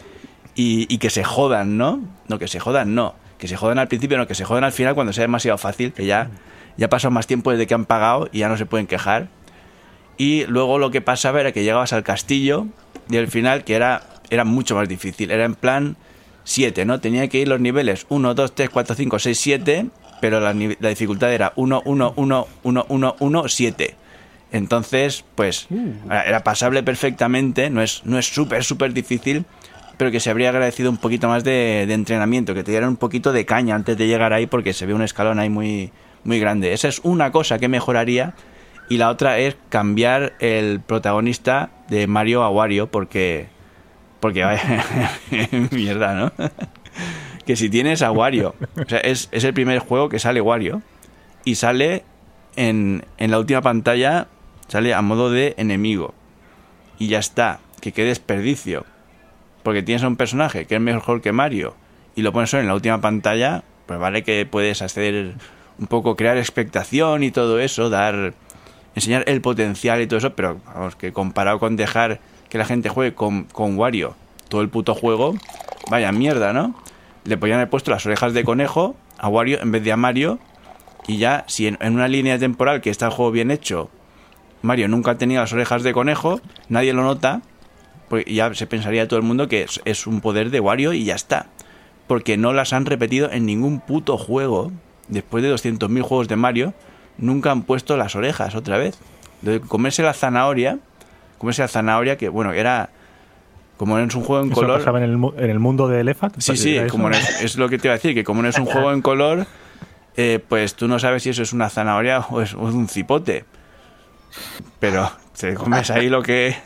y, 0.55 0.93
y 0.93 0.97
que 0.97 1.09
se 1.09 1.23
jodan, 1.23 1.77
¿no? 1.77 2.01
No, 2.27 2.39
que 2.39 2.47
se 2.47 2.59
jodan, 2.59 2.93
no. 2.93 3.15
Que 3.37 3.47
se 3.47 3.55
jodan 3.55 3.79
al 3.79 3.87
principio, 3.87 4.17
no, 4.17 4.27
que 4.27 4.35
se 4.35 4.43
jodan 4.43 4.65
al 4.65 4.73
final 4.73 4.95
cuando 4.95 5.13
sea 5.13 5.23
demasiado 5.23 5.57
fácil, 5.57 5.93
que 5.93 6.05
ya, 6.05 6.29
ya 6.75 6.89
pasado 6.89 7.11
más 7.11 7.25
tiempo 7.25 7.51
desde 7.51 7.67
que 7.67 7.73
han 7.73 7.85
pagado 7.85 8.27
y 8.33 8.39
ya 8.39 8.49
no 8.49 8.57
se 8.57 8.65
pueden 8.65 8.85
quejar. 8.85 9.29
Y 10.19 10.45
luego 10.47 10.77
lo 10.79 10.91
que 10.91 10.99
pasaba 10.99 11.39
era 11.39 11.53
que 11.53 11.63
llegabas 11.63 11.93
al 11.93 12.03
castillo 12.03 12.67
y 13.09 13.15
al 13.15 13.29
final 13.29 13.63
que 13.63 13.73
era, 13.73 14.03
era 14.29 14.43
mucho 14.43 14.75
más 14.75 14.87
difícil. 14.89 15.31
Era 15.31 15.45
en 15.45 15.55
plan 15.55 15.95
7, 16.43 16.83
¿no? 16.83 16.99
Tenía 16.99 17.29
que 17.29 17.39
ir 17.39 17.47
los 17.47 17.61
niveles 17.61 18.05
1, 18.09 18.33
2, 18.35 18.53
3, 18.53 18.69
4, 18.69 18.95
5, 18.95 19.17
6, 19.17 19.39
7, 19.39 19.85
pero 20.19 20.41
la, 20.41 20.53
la 20.53 20.89
dificultad 20.89 21.33
era 21.33 21.53
1, 21.55 21.83
1, 21.85 22.13
1, 22.17 22.47
1, 22.63 22.85
1, 22.89 23.15
1, 23.17 23.47
7. 23.47 23.95
Entonces, 24.51 25.23
pues 25.35 25.67
era 26.05 26.23
era 26.23 26.43
pasable 26.43 26.83
perfectamente, 26.83 27.69
no 27.69 27.81
es 27.81 28.01
no 28.03 28.19
es 28.19 28.27
súper, 28.27 28.65
súper 28.65 28.91
difícil, 28.93 29.45
pero 29.95 30.11
que 30.11 30.19
se 30.19 30.31
habría 30.31 30.49
agradecido 30.49 30.89
un 30.89 30.97
poquito 30.97 31.29
más 31.29 31.45
de, 31.45 31.85
de 31.87 31.93
entrenamiento, 31.93 32.53
que 32.53 32.65
te 32.65 32.71
dieran 32.71 32.89
un 32.89 32.97
poquito 32.97 33.31
de 33.31 33.45
caña 33.45 33.75
antes 33.75 33.97
de 33.97 34.07
llegar 34.07 34.33
ahí, 34.33 34.47
porque 34.47 34.73
se 34.73 34.85
ve 34.85 34.93
un 34.93 35.01
escalón 35.01 35.39
ahí 35.39 35.49
muy, 35.49 35.91
muy 36.25 36.41
grande. 36.41 36.73
Esa 36.73 36.89
es 36.89 36.99
una 37.03 37.31
cosa 37.31 37.57
que 37.57 37.69
mejoraría, 37.69 38.33
y 38.89 38.97
la 38.97 39.09
otra 39.09 39.37
es 39.37 39.55
cambiar 39.69 40.33
el 40.39 40.81
protagonista 40.81 41.69
de 41.89 42.07
Mario 42.07 42.43
a 42.43 42.49
Wario, 42.49 42.87
porque. 42.87 43.47
Porque 44.19 44.43
vaya. 44.43 44.83
mierda, 45.71 46.15
¿no? 46.15 46.31
que 47.45 47.55
si 47.55 47.69
tienes 47.69 48.01
a 48.01 48.11
Wario. 48.11 48.55
O 48.75 48.89
sea, 48.89 48.99
es, 48.99 49.29
es 49.31 49.43
el 49.43 49.53
primer 49.53 49.79
juego 49.79 50.09
que 50.09 50.19
sale 50.19 50.41
Wario. 50.41 50.81
Y 51.45 51.55
sale 51.55 52.03
en, 52.55 53.05
en 53.17 53.31
la 53.31 53.39
última 53.39 53.61
pantalla. 53.61 54.27
Sale 54.67 54.93
a 54.93 55.01
modo 55.01 55.31
de 55.31 55.53
enemigo. 55.57 56.13
Y 56.97 57.07
ya 57.07 57.19
está. 57.19 57.59
Que 57.81 57.91
qué 57.91 58.03
desperdicio. 58.03 58.85
Porque 59.63 59.83
tienes 59.83 60.03
a 60.03 60.07
un 60.07 60.15
personaje 60.15 60.65
que 60.65 60.75
es 60.75 60.81
mejor 60.81 61.21
que 61.21 61.31
Mario. 61.31 61.75
Y 62.15 62.23
lo 62.23 62.33
pones 62.33 62.53
en 62.55 62.67
la 62.67 62.73
última 62.73 63.01
pantalla. 63.01 63.63
Pues 63.85 63.99
vale 63.99 64.23
que 64.23 64.45
puedes 64.45 64.81
hacer 64.81 65.35
un 65.77 65.87
poco 65.87 66.15
crear 66.15 66.37
expectación 66.37 67.23
y 67.23 67.31
todo 67.31 67.59
eso. 67.59 67.89
Dar. 67.89 68.33
Enseñar 68.95 69.23
el 69.27 69.41
potencial 69.41 70.01
y 70.01 70.07
todo 70.07 70.17
eso. 70.17 70.35
Pero 70.35 70.59
vamos, 70.65 70.95
que 70.95 71.13
comparado 71.13 71.59
con 71.59 71.75
dejar 71.75 72.19
que 72.49 72.57
la 72.57 72.65
gente 72.65 72.89
juegue 72.89 73.13
con, 73.13 73.43
con 73.45 73.77
Wario 73.77 74.15
todo 74.49 74.61
el 74.61 74.69
puto 74.69 74.95
juego. 74.95 75.35
Vaya 75.89 76.11
mierda, 76.11 76.51
¿no? 76.53 76.75
Le 77.23 77.37
podían 77.37 77.57
haber 77.57 77.69
puesto 77.69 77.91
las 77.91 78.05
orejas 78.05 78.33
de 78.33 78.43
conejo 78.43 78.95
a 79.17 79.29
Wario 79.29 79.61
en 79.61 79.71
vez 79.71 79.83
de 79.83 79.91
a 79.91 79.97
Mario. 79.97 80.39
Y 81.07 81.17
ya, 81.17 81.45
si 81.47 81.67
en, 81.67 81.77
en 81.81 81.95
una 81.95 82.07
línea 82.07 82.37
temporal 82.37 82.81
que 82.81 82.89
está 82.89 83.05
el 83.05 83.11
juego 83.11 83.31
bien 83.31 83.51
hecho, 83.51 83.89
Mario 84.61 84.87
nunca 84.87 85.11
ha 85.11 85.17
tenido 85.17 85.41
las 85.41 85.53
orejas 85.53 85.83
de 85.83 85.93
conejo, 85.93 86.41
nadie 86.67 86.93
lo 86.93 87.03
nota, 87.03 87.41
pues 88.09 88.25
ya 88.25 88.53
se 88.53 88.67
pensaría 88.67 89.07
todo 89.07 89.19
el 89.19 89.25
mundo 89.25 89.47
que 89.47 89.61
es, 89.61 89.81
es 89.85 90.05
un 90.05 90.21
poder 90.21 90.49
de 90.49 90.59
Wario 90.59 90.93
y 90.93 91.05
ya 91.05 91.15
está. 91.15 91.47
Porque 92.07 92.37
no 92.37 92.53
las 92.53 92.73
han 92.73 92.85
repetido 92.85 93.31
en 93.31 93.45
ningún 93.45 93.79
puto 93.79 94.17
juego. 94.17 94.71
Después 95.07 95.43
de 95.43 95.53
200.000 95.53 96.01
juegos 96.01 96.27
de 96.27 96.35
Mario, 96.35 96.73
nunca 97.19 97.51
han 97.51 97.63
puesto 97.63 97.97
las 97.97 98.15
orejas 98.15 98.55
otra 98.55 98.77
vez. 98.77 98.97
De 99.41 99.61
comerse 99.61 100.03
la 100.03 100.13
zanahoria, 100.13 100.79
comerse 101.37 101.61
la 101.61 101.67
zanahoria, 101.67 102.17
que 102.17 102.29
bueno, 102.29 102.51
era. 102.53 102.89
Como 103.77 103.97
no 103.97 104.03
es 104.03 104.13
un 104.13 104.23
juego 104.23 104.43
en 104.43 104.51
¿Eso 104.51 104.59
color. 104.59 104.79
pasaba 104.79 104.97
en 105.01 105.05
el, 105.05 105.19
en 105.37 105.49
el 105.49 105.59
mundo 105.59 105.87
de 105.87 106.01
Elephant? 106.01 106.35
Sí, 106.39 106.57
sí, 106.57 106.75
es, 106.75 106.91
es 107.41 107.57
lo 107.57 107.69
que 107.69 107.77
te 107.77 107.87
iba 107.87 107.93
a 107.93 107.97
decir, 107.97 108.13
que 108.13 108.25
como 108.25 108.41
no 108.41 108.49
es 108.49 108.59
un 108.59 108.65
juego 108.65 108.91
en 108.91 109.01
color, 109.01 109.47
eh, 110.17 110.43
pues 110.45 110.75
tú 110.75 110.89
no 110.89 110.99
sabes 110.99 111.23
si 111.23 111.29
eso 111.29 111.43
es 111.43 111.53
una 111.53 111.69
zanahoria 111.69 112.19
o 112.29 112.41
es, 112.41 112.53
o 112.55 112.67
es 112.67 112.75
un 112.75 112.89
cipote. 112.89 113.45
Pero 114.81 115.09
te 115.39 115.53
comes 115.53 115.89
ahí 115.91 116.09
lo 116.09 116.21
que, 116.21 116.57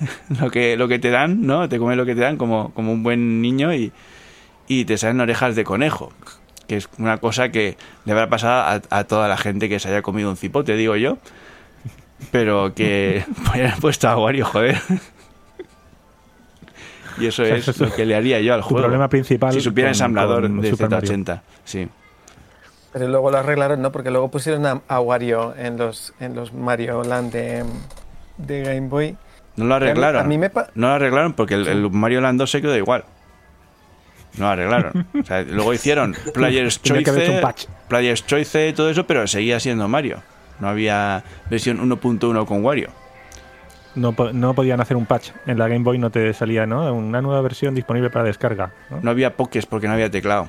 lo 0.41 0.49
que, 0.49 0.75
lo 0.75 0.87
que 0.87 0.97
te 0.97 1.11
dan, 1.11 1.45
¿no? 1.45 1.69
Te 1.69 1.77
comes 1.77 1.97
lo 1.97 2.05
que 2.05 2.15
te 2.15 2.21
dan 2.21 2.37
como, 2.37 2.73
como 2.73 2.91
un 2.91 3.03
buen 3.03 3.43
niño 3.43 3.71
y, 3.75 3.91
y 4.67 4.85
te 4.85 4.97
salen 4.97 5.21
orejas 5.21 5.55
de 5.55 5.63
conejo. 5.63 6.11
Que 6.67 6.77
es 6.77 6.87
una 6.97 7.17
cosa 7.17 7.49
que 7.49 7.77
le 8.05 8.11
habrá 8.13 8.29
pasado 8.29 8.81
a, 8.89 8.97
a 8.99 9.03
toda 9.03 9.27
la 9.27 9.37
gente 9.37 9.67
que 9.69 9.79
se 9.79 9.89
haya 9.89 10.01
comido 10.01 10.29
un 10.29 10.37
cipote, 10.37 10.75
digo 10.75 10.95
yo. 10.95 11.17
Pero 12.31 12.73
que 12.73 13.25
hayan 13.53 13.79
puesto 13.79 14.07
a 14.09 14.17
Wario, 14.17 14.45
joder. 14.45 14.77
Y 17.19 17.27
eso 17.27 17.43
O 17.43 17.45
sea, 17.45 17.55
es 17.55 17.67
eso 17.67 17.71
es 17.71 17.79
lo 17.91 17.95
que 17.95 18.05
le 18.05 18.15
haría 18.15 18.41
yo 18.41 18.55
al 18.55 18.61
juego. 18.63 18.81
problema 18.81 19.07
principal 19.07 19.53
Si 19.53 19.61
supiera 19.61 19.89
con- 19.89 19.93
ensamblador 19.93 20.49
de 20.49 20.69
Super 20.71 20.89
Mario. 20.89 21.11
Z80. 21.11 21.41
Sí. 21.63 21.87
Pero 22.91 23.07
luego 23.07 23.29
lo 23.31 23.37
arreglaron, 23.37 23.81
¿no? 23.81 23.91
Porque 23.91 24.09
luego 24.09 24.29
pusieron 24.31 24.65
a, 24.65 24.81
a 24.87 24.99
Wario 24.99 25.53
en 25.55 25.77
los, 25.77 26.13
en 26.19 26.33
los 26.35 26.53
Mario 26.53 27.03
Land 27.03 27.31
de, 27.31 27.63
de 28.37 28.61
Game 28.63 28.87
Boy. 28.87 29.15
No 29.57 29.65
lo 29.65 29.75
arreglaron. 29.75 30.21
A 30.21 30.27
mí 30.27 30.39
me 30.39 30.49
No 30.73 30.87
lo 30.87 30.93
arreglaron 30.93 31.33
porque 31.33 31.53
el, 31.53 31.67
el 31.67 31.91
Mario 31.91 32.21
Land 32.21 32.39
2 32.39 32.49
se 32.49 32.61
quedó 32.61 32.75
igual. 32.77 33.05
No 34.37 34.47
arreglaron. 34.49 35.05
O 35.19 35.23
sea, 35.23 35.41
luego 35.43 35.73
hicieron 35.73 36.15
Player's 36.33 36.79
Tenía 36.81 37.03
que 37.03 37.09
haber 37.11 37.21
hecho 37.23 37.31
Choice, 37.31 37.39
un 37.39 37.47
patch. 37.47 37.65
Player's 37.87 38.25
Choice 38.25 38.67
y 38.69 38.73
todo 38.73 38.89
eso, 38.89 39.05
pero 39.05 39.27
seguía 39.27 39.59
siendo 39.59 39.87
Mario. 39.87 40.21
No 40.59 40.69
había 40.69 41.23
versión 41.49 41.79
1.1 41.87 42.45
con 42.45 42.63
Wario. 42.63 42.89
No, 43.95 44.15
no 44.33 44.53
podían 44.55 44.81
hacer 44.81 44.97
un 44.97 45.05
patch. 45.05 45.29
En 45.45 45.59
la 45.59 45.67
Game 45.67 45.83
Boy 45.83 45.99
no 45.99 46.09
te 46.09 46.33
salía, 46.33 46.65
¿no? 46.65 46.91
Una 46.93 47.21
nueva 47.21 47.41
versión 47.41 47.75
disponible 47.75 48.09
para 48.09 48.25
descarga. 48.25 48.71
¿no? 48.89 48.99
No 49.01 49.11
había 49.11 49.35
Pokés 49.35 49.65
porque 49.67 49.87
no 49.87 49.93
había 49.93 50.09
teclado. 50.09 50.47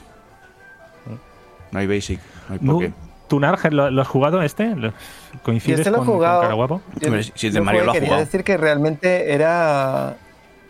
No 1.70 1.78
hay 1.78 1.86
Basic, 1.86 2.20
no 2.48 2.54
hay 2.54 2.58
Poké. 2.60 2.92
¿Tú, 3.28 3.40
Nargen, 3.40 3.74
lo, 3.76 3.90
lo 3.90 4.02
has 4.02 4.08
jugado 4.08 4.40
este? 4.42 4.76
¿Lo- 4.76 4.88
Y 4.88 5.38
¿Coincides 5.42 5.80
este 5.80 5.90
lo 5.90 5.96
he 5.96 5.98
con, 5.98 6.06
con 6.06 6.14
jugado. 6.16 6.42
Caraguapo? 6.42 6.82
Yo- 7.00 7.22
si 7.34 7.48
es 7.48 7.54
de 7.54 7.60
Mario, 7.60 7.84
lo 7.84 7.90
ha 7.90 7.94
quería 7.94 8.08
jugado. 8.10 8.24
decir 8.24 8.44
que 8.44 8.56
realmente 8.56 9.32
era. 9.32 10.14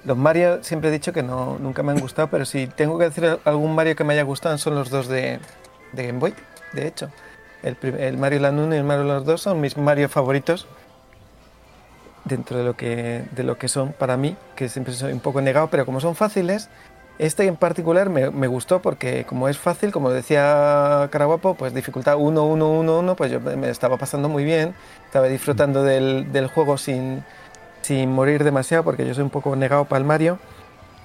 Los 0.05 0.19
Mario 0.19 0.63
siempre 0.63 0.91
he 0.91 0.93
dicho 0.93 1.13
que 1.13 1.23
no, 1.23 1.59
nunca 1.59 1.83
me 1.83 1.93
han 1.93 1.99
gustado, 1.99 2.29
pero 2.29 2.45
si 2.45 2.67
tengo 2.67 2.99
que 2.99 3.05
decir 3.05 3.39
algún 3.45 3.75
Mario 3.75 3.97
que 3.97 4.05
me 4.05 4.13
haya 4.13 4.23
gustado 4.23 4.59
son 4.59 4.75
los 4.75 4.91
dos 4.91 5.09
de, 5.09 5.41
Game 5.95 6.19
Boy, 6.19 6.35
de 6.73 6.87
hecho. 6.87 7.11
El, 7.63 8.19
Mario 8.19 8.41
Land 8.41 8.61
1 8.61 8.75
y 8.75 8.79
el 8.79 8.85
Mario 8.85 9.05
Land 9.05 9.25
2 9.25 9.41
son 9.41 9.61
mis 9.61 9.79
Mario 9.79 10.11
favoritos 10.11 10.67
dentro 12.25 12.59
de 12.59 12.65
lo 12.65 12.77
que, 12.77 13.25
de 13.31 13.43
lo 13.43 13.57
que 13.57 13.69
son 13.69 13.93
para 13.93 14.19
mí, 14.19 14.37
que 14.55 14.69
siempre 14.69 14.93
soy 14.93 15.13
un 15.13 15.21
poco 15.21 15.41
negado, 15.41 15.69
pero 15.69 15.87
como 15.87 16.01
son 16.01 16.15
fáciles, 16.15 16.69
este 17.19 17.47
en 17.47 17.57
particular 17.57 18.11
me, 18.11 18.47
gustó 18.47 18.83
porque 18.83 19.25
como 19.25 19.49
es 19.49 19.57
fácil, 19.57 19.93
como 19.93 20.11
decía 20.11 21.09
Caraguapo, 21.11 21.55
pues 21.55 21.73
dificultad 21.73 22.17
1, 22.19 22.45
1, 22.45 22.71
1, 22.71 22.99
1, 22.99 23.17
pues 23.17 23.31
yo 23.31 23.41
me 23.41 23.71
estaba 23.71 23.97
pasando 23.97 24.29
muy 24.29 24.45
bien, 24.45 24.75
estaba 25.07 25.29
disfrutando 25.29 25.83
del 25.83 26.51
juego 26.53 26.77
sin, 26.77 27.25
sin 27.85 28.11
morir 28.13 28.43
demasiado 28.45 28.83
porque 28.83 29.07
yo 29.07 29.15
soy 29.15 29.23
un 29.25 29.31
poco 29.31 29.55
negado 29.57 29.85
para 29.85 29.99
el 29.99 30.05
Mario. 30.05 30.39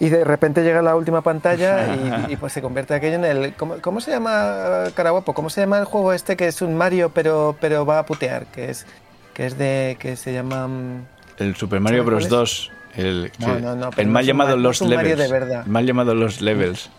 Y 0.02 0.08
de 0.08 0.24
repente 0.24 0.64
llega 0.64 0.82
la 0.82 0.96
última 0.96 1.22
pantalla 1.22 1.94
y, 1.94 2.26
y, 2.34 2.36
pues 2.38 2.54
se 2.54 2.62
convierte 2.62 2.94
aquello 2.94 3.16
en 3.16 3.26
el... 3.26 3.54
¿Cómo, 3.56 3.76
cómo 3.82 4.00
se 4.00 4.12
llama, 4.12 4.86
Caraguapo? 4.96 5.34
¿Cómo 5.34 5.50
se 5.50 5.60
llama 5.60 5.78
el 5.78 5.84
juego 5.84 6.14
este 6.14 6.38
que 6.38 6.48
es 6.48 6.62
un 6.62 6.76
Mario 6.78 7.12
pero, 7.14 7.58
pero 7.60 7.86
va 7.86 8.00
a 8.00 8.06
putear? 8.06 8.46
Que 8.46 8.70
es, 8.70 8.86
que 9.34 9.46
es 9.46 9.58
de... 9.58 9.98
que 10.00 10.16
se 10.16 10.32
llama... 10.32 10.68
mm, 10.70 11.06
El 11.40 11.56
Super 11.58 11.82
Mario 11.82 12.04
¿Sabes 12.06 12.28
Bros. 12.28 12.28
cuál 12.30 12.40
2. 12.40 12.72
El, 12.96 13.32
No, 13.40 13.56
que- 13.56 13.62
no, 13.62 13.76
no, 13.76 13.90
el 13.98 14.08
mal 14.08 14.26
llamado 14.26 14.52
Mario- 14.52 14.64
Los 14.64 14.82
un 14.82 14.90
Mario 14.96 15.16
Levels. 15.18 15.32
de 15.32 15.40
verdad. 15.40 15.64
El 15.66 15.72
mal 15.72 15.86
llamado 15.86 16.16
Los 16.16 16.40
Levels. 16.42 16.90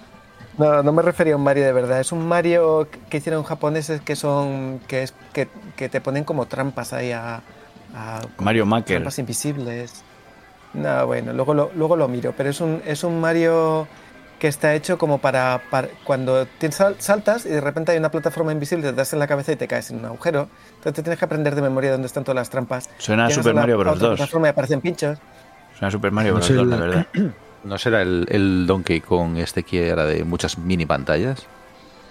No, 0.59 0.83
no 0.83 0.93
me 0.93 1.01
refería 1.01 1.33
a 1.33 1.37
un 1.39 1.43
Mario 1.45 1.65
de 1.65 1.73
verdad. 1.73 2.01
Es 2.01 2.13
un 2.13 2.29
Mario 2.29 2.87
que 3.09 3.17
hicieron 3.17 3.45
japoneses 3.45 4.03
que 4.03 4.15
son... 4.15 4.79
que, 4.87 5.05
es, 5.05 5.15
que, 5.33 5.49
que 5.75 5.89
te 5.89 6.03
ponen 6.03 6.25
como 6.25 6.45
trampas 6.45 6.93
ahí 6.93 7.13
a... 7.13 7.41
a- 7.95 8.21
Mario 8.39 8.67
Maker. 8.67 8.97
Trampas 8.99 9.19
invisibles. 9.19 10.03
No, 10.75 11.07
bueno, 11.07 11.33
luego 11.33 11.53
lo, 11.55 11.71
luego 11.75 11.97
lo 11.97 12.07
miro, 12.09 12.33
pero 12.37 12.51
es 12.51 12.61
un, 12.61 12.81
es 12.87 13.03
un 13.03 13.21
Mario 13.21 13.89
que 14.39 14.49
está 14.49 14.75
hecho 14.75 14.97
como 14.99 15.19
para, 15.19 15.61
para- 15.71 15.89
cuando 16.05 16.47
te 16.47 16.71
saltas 16.73 17.45
y 17.45 17.51
de 17.51 17.61
repente 17.61 17.93
hay 17.93 17.99
una 17.99 18.11
plataforma 18.11 18.53
invisible, 18.53 18.87
te 18.89 18.93
das 18.95 19.13
en 19.13 19.19
la 19.19 19.27
cabeza 19.27 19.53
y 19.53 19.57
te 19.57 19.67
caes 19.69 19.91
en 19.91 19.99
un 19.99 20.05
agujero. 20.07 20.49
Entonces 20.77 20.95
te 20.95 21.03
tienes 21.03 21.19
que 21.19 21.25
aprender 21.25 21.55
de 21.55 21.63
memoria 21.63 21.91
dónde 21.93 22.07
están 22.07 22.25
todas 22.25 22.37
las 22.37 22.49
trampas. 22.51 22.89
Suena 22.99 23.27
a 23.27 23.31
Super 23.31 23.55
la- 23.55 23.61
Mario 23.63 23.79
Bros. 23.79 23.97
otra 23.97 24.09
2. 24.11 24.17
plataforma 24.19 24.47
y 24.47 24.51
aparecen 24.51 24.81
pinchos. 24.81 25.19
Suena 25.75 25.89
a 25.89 25.91
Super 25.91 26.13
Mario 26.13 26.31
No 26.33 26.37
Bros. 26.37 26.47
sé 26.47 26.55
2, 26.55 26.63
el- 26.65 26.71
la 26.71 26.77
verdad. 26.77 27.07
¿No 27.65 27.77
será 27.77 28.01
el, 28.01 28.27
el 28.31 28.67
Donkey 28.67 29.01
Kong 29.03 29.37
este 29.37 29.65
que 29.65 29.89
era 29.89 30.07
de 30.07 30.25
muchas 30.25 30.57
mini 30.57 30.87
pantallas? 30.87 31.47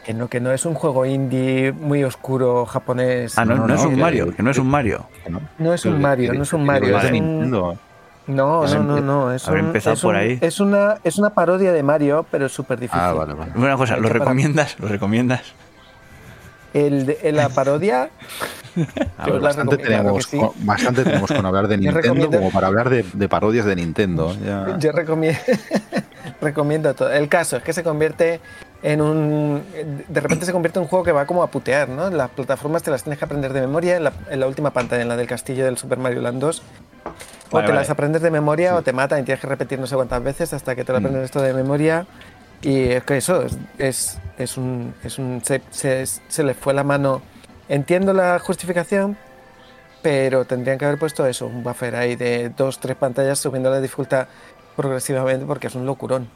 Que 0.09 0.15
no, 0.15 0.27
que 0.27 0.39
no 0.39 0.51
es 0.51 0.65
un 0.65 0.73
juego 0.73 1.05
indie 1.05 1.71
muy 1.71 2.03
oscuro 2.03 2.65
japonés. 2.65 3.37
Ah, 3.37 3.45
no, 3.45 3.53
No, 3.53 3.61
no, 3.61 3.67
no, 3.67 3.75
es 3.75 3.85
un 3.85 3.91
que- 3.93 4.01
Mario, 4.01 4.35
que 4.35 4.41
no 4.41 4.49
es 4.49 4.57
un 4.57 4.67
Mario. 4.67 5.05
No 5.59 5.71
es 5.71 5.85
un 5.85 6.01
Mario, 6.01 6.33
no 6.33 6.41
es 6.41 6.51
un 6.51 6.65
Mario. 6.65 6.97
Es 6.97 7.03
Es 7.05 7.11
de 7.11 7.17
un, 7.19 7.23
Nintendo. 7.29 7.77
no, 8.25 8.65
no, 8.65 8.83
no, 8.83 8.99
no. 9.01 9.31
Es, 9.31 9.47
habrá 9.47 9.59
un- 9.61 9.67
empezado 9.67 9.93
es 9.93 10.01
por 10.01 10.15
un- 10.15 10.19
ahí. 10.19 10.39
Es 10.41 10.59
una, 10.59 10.97
es 11.03 11.19
una 11.19 11.29
parodia 11.29 11.71
de 11.71 11.83
Mario, 11.83 12.25
pero 12.31 12.47
es 12.47 12.51
súper 12.51 12.79
difícil. 12.79 12.99
Ah, 12.99 13.13
vale, 13.13 13.35
vale. 13.35 13.51
Una 13.55 13.77
cosa, 13.77 13.97
¿lo 13.97 14.09
recomiendas? 14.09 14.79
¿Lo 14.79 14.87
recomiendas? 14.87 15.43
El 16.73 17.05
de- 17.05 17.31
la 17.31 17.49
parodia. 17.49 18.09
Ah, 19.17 19.27
Bastante 19.41 19.77
tenemos, 19.77 20.23
sí. 20.25 20.37
con, 20.39 20.51
bastante 20.59 21.03
tenemos 21.03 21.29
con 21.29 21.45
hablar 21.45 21.67
de 21.67 21.77
Nintendo 21.79 22.29
como 22.31 22.49
para 22.51 22.67
hablar 22.67 22.89
de, 22.89 23.03
de 23.13 23.27
parodias 23.29 23.65
de 23.65 23.75
Nintendo. 23.75 24.33
Ya. 24.43 24.77
Yo 24.77 24.91
recomiendo, 24.91 25.39
recomiendo 26.41 26.93
todo. 26.93 27.11
El 27.11 27.27
caso 27.27 27.57
es 27.57 27.63
que 27.63 27.73
se 27.73 27.83
convierte 27.83 28.39
en 28.83 29.01
un... 29.01 29.63
De 30.07 30.21
repente 30.21 30.45
se 30.45 30.51
convierte 30.51 30.79
en 30.79 30.83
un 30.83 30.89
juego 30.89 31.03
que 31.05 31.11
va 31.11 31.25
como 31.25 31.43
a 31.43 31.47
putear, 31.51 31.89
¿no? 31.89 32.09
Las 32.09 32.29
plataformas 32.29 32.81
te 32.83 32.91
las 32.91 33.03
tienes 33.03 33.19
que 33.19 33.25
aprender 33.25 33.51
de 33.53 33.61
memoria 33.61 33.97
en 33.97 34.03
la, 34.05 34.13
en 34.29 34.39
la 34.39 34.47
última 34.47 34.71
pantalla, 34.71 35.01
en 35.01 35.09
la 35.09 35.17
del 35.17 35.27
castillo 35.27 35.65
del 35.65 35.77
Super 35.77 35.97
Mario 35.99 36.21
Land 36.21 36.39
2. 36.39 36.59
O 37.51 37.55
Vale, 37.55 37.65
te 37.65 37.71
vale. 37.71 37.81
las 37.81 37.89
aprendes 37.89 38.21
de 38.21 38.31
memoria 38.31 38.75
o 38.75 38.81
te 38.81 38.93
matan 38.93 39.19
y 39.21 39.23
tienes 39.23 39.41
que 39.41 39.47
repetir 39.47 39.79
no 39.79 39.87
sé 39.87 39.95
cuántas 39.95 40.23
veces 40.23 40.53
hasta 40.53 40.75
que 40.75 40.83
te 40.83 40.93
lo 40.93 40.99
Mm. 40.99 41.05
aprendes 41.05 41.25
esto 41.25 41.41
de 41.41 41.53
memoria. 41.53 42.05
Y 42.61 42.89
es 42.89 43.03
que 43.03 43.17
eso 43.17 43.41
es, 43.43 43.57
es, 43.77 44.17
es 44.37 44.57
un... 44.57 44.93
Es 45.03 45.17
un 45.19 45.41
se, 45.43 45.61
se, 45.71 46.05
se 46.05 46.43
le 46.43 46.53
fue 46.53 46.73
la 46.73 46.83
mano. 46.83 47.21
Entiendo 47.69 48.13
la 48.13 48.39
justificación, 48.39 49.17
pero 50.01 50.45
tendrían 50.45 50.77
que 50.77 50.85
haber 50.85 50.97
puesto 50.99 51.25
eso, 51.25 51.47
un 51.47 51.63
buffer 51.63 51.95
ahí 51.95 52.15
de 52.15 52.49
dos, 52.49 52.79
tres 52.79 52.95
pantallas 52.95 53.39
subiendo 53.39 53.69
la 53.69 53.81
dificultad 53.81 54.27
progresivamente 54.75 55.45
porque 55.45 55.67
es 55.67 55.75
un 55.75 55.85
locurón. 55.85 56.29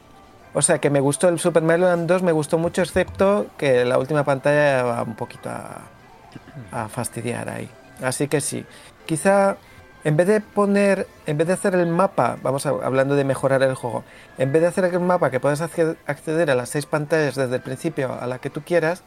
O 0.54 0.62
sea 0.62 0.78
que 0.78 0.88
me 0.88 1.00
gustó 1.00 1.28
el 1.28 1.38
Super 1.40 1.62
Mario 1.62 1.86
Land 1.86 2.06
2, 2.08 2.22
me 2.22 2.32
gustó 2.32 2.58
mucho, 2.58 2.80
excepto 2.82 3.46
que 3.58 3.84
la 3.84 3.98
última 3.98 4.24
pantalla 4.24 4.84
va 4.84 5.02
un 5.02 5.14
poquito 5.16 5.50
a, 5.50 5.80
a 6.70 6.88
fastidiar 6.88 7.48
ahí. 7.48 7.68
Así 8.02 8.28
que 8.28 8.40
sí, 8.40 8.64
quizá 9.04 9.56
en 10.04 10.16
vez 10.16 10.26
de 10.28 10.40
poner, 10.40 11.08
en 11.26 11.38
vez 11.38 11.46
de 11.48 11.54
hacer 11.54 11.74
el 11.74 11.86
mapa, 11.88 12.36
vamos 12.42 12.66
a- 12.66 12.70
hablando 12.70 13.16
de 13.16 13.24
mejorar 13.24 13.62
el 13.64 13.74
juego, 13.74 14.04
en 14.38 14.52
vez 14.52 14.62
de 14.62 14.68
hacer 14.68 14.84
el 14.84 15.00
mapa 15.00 15.30
que 15.30 15.40
puedas 15.40 15.60
acce- 15.60 15.96
acceder 16.06 16.50
a 16.50 16.54
las 16.54 16.68
seis 16.68 16.86
pantallas 16.86 17.34
desde 17.34 17.56
el 17.56 17.62
principio 17.62 18.16
a 18.20 18.26
la 18.28 18.38
que 18.38 18.50
tú 18.50 18.62
quieras, 18.62 19.02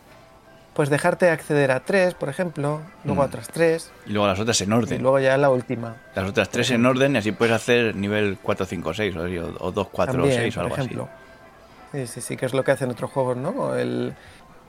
pues 0.74 0.89
dejarte 0.89 1.30
acceder 1.30 1.72
a 1.72 1.80
tres, 1.80 2.13
por 2.13 2.30
ejemplo, 2.30 2.82
luego 3.06 3.22
a 3.22 3.25
Mm. 3.25 3.30
otras 3.30 3.48
tres, 3.48 3.92
Y 4.06 4.12
luego 4.12 4.27
las 4.27 4.39
otras 4.39 4.60
en 4.62 4.70
y 4.70 4.74
orden. 4.74 5.01
luego 5.01 5.20
ya 5.20 5.38
la 5.38 5.50
última. 5.50 5.96
Las 6.13 6.30
otras 6.30 6.50
tres 6.50 6.72
en 6.72 6.86
orden 6.86 7.16
y 7.16 7.20
así 7.20 7.32
puedes 7.32 7.56
hacer 7.56 7.96
nivel 7.96 8.38
4, 8.44 8.66
5, 8.66 8.94
6 8.94 9.16
o, 9.16 9.22
o 9.66 9.72
2, 9.72 9.88
4, 9.92 10.13
También, 10.16 10.36
6 10.42 10.58
o 10.58 10.62
algo 10.62 10.75
ejemplo. 10.75 11.10
Sí, 11.91 12.08
sí, 12.08 12.22
sí, 12.22 12.38
que 12.38 12.46
es 12.46 12.53
lo 12.53 12.63
que 12.63 12.72
hacen 12.72 12.89
otros 12.91 13.10
juegos, 13.12 13.38
¿no? 13.38 13.75
El, 13.75 14.13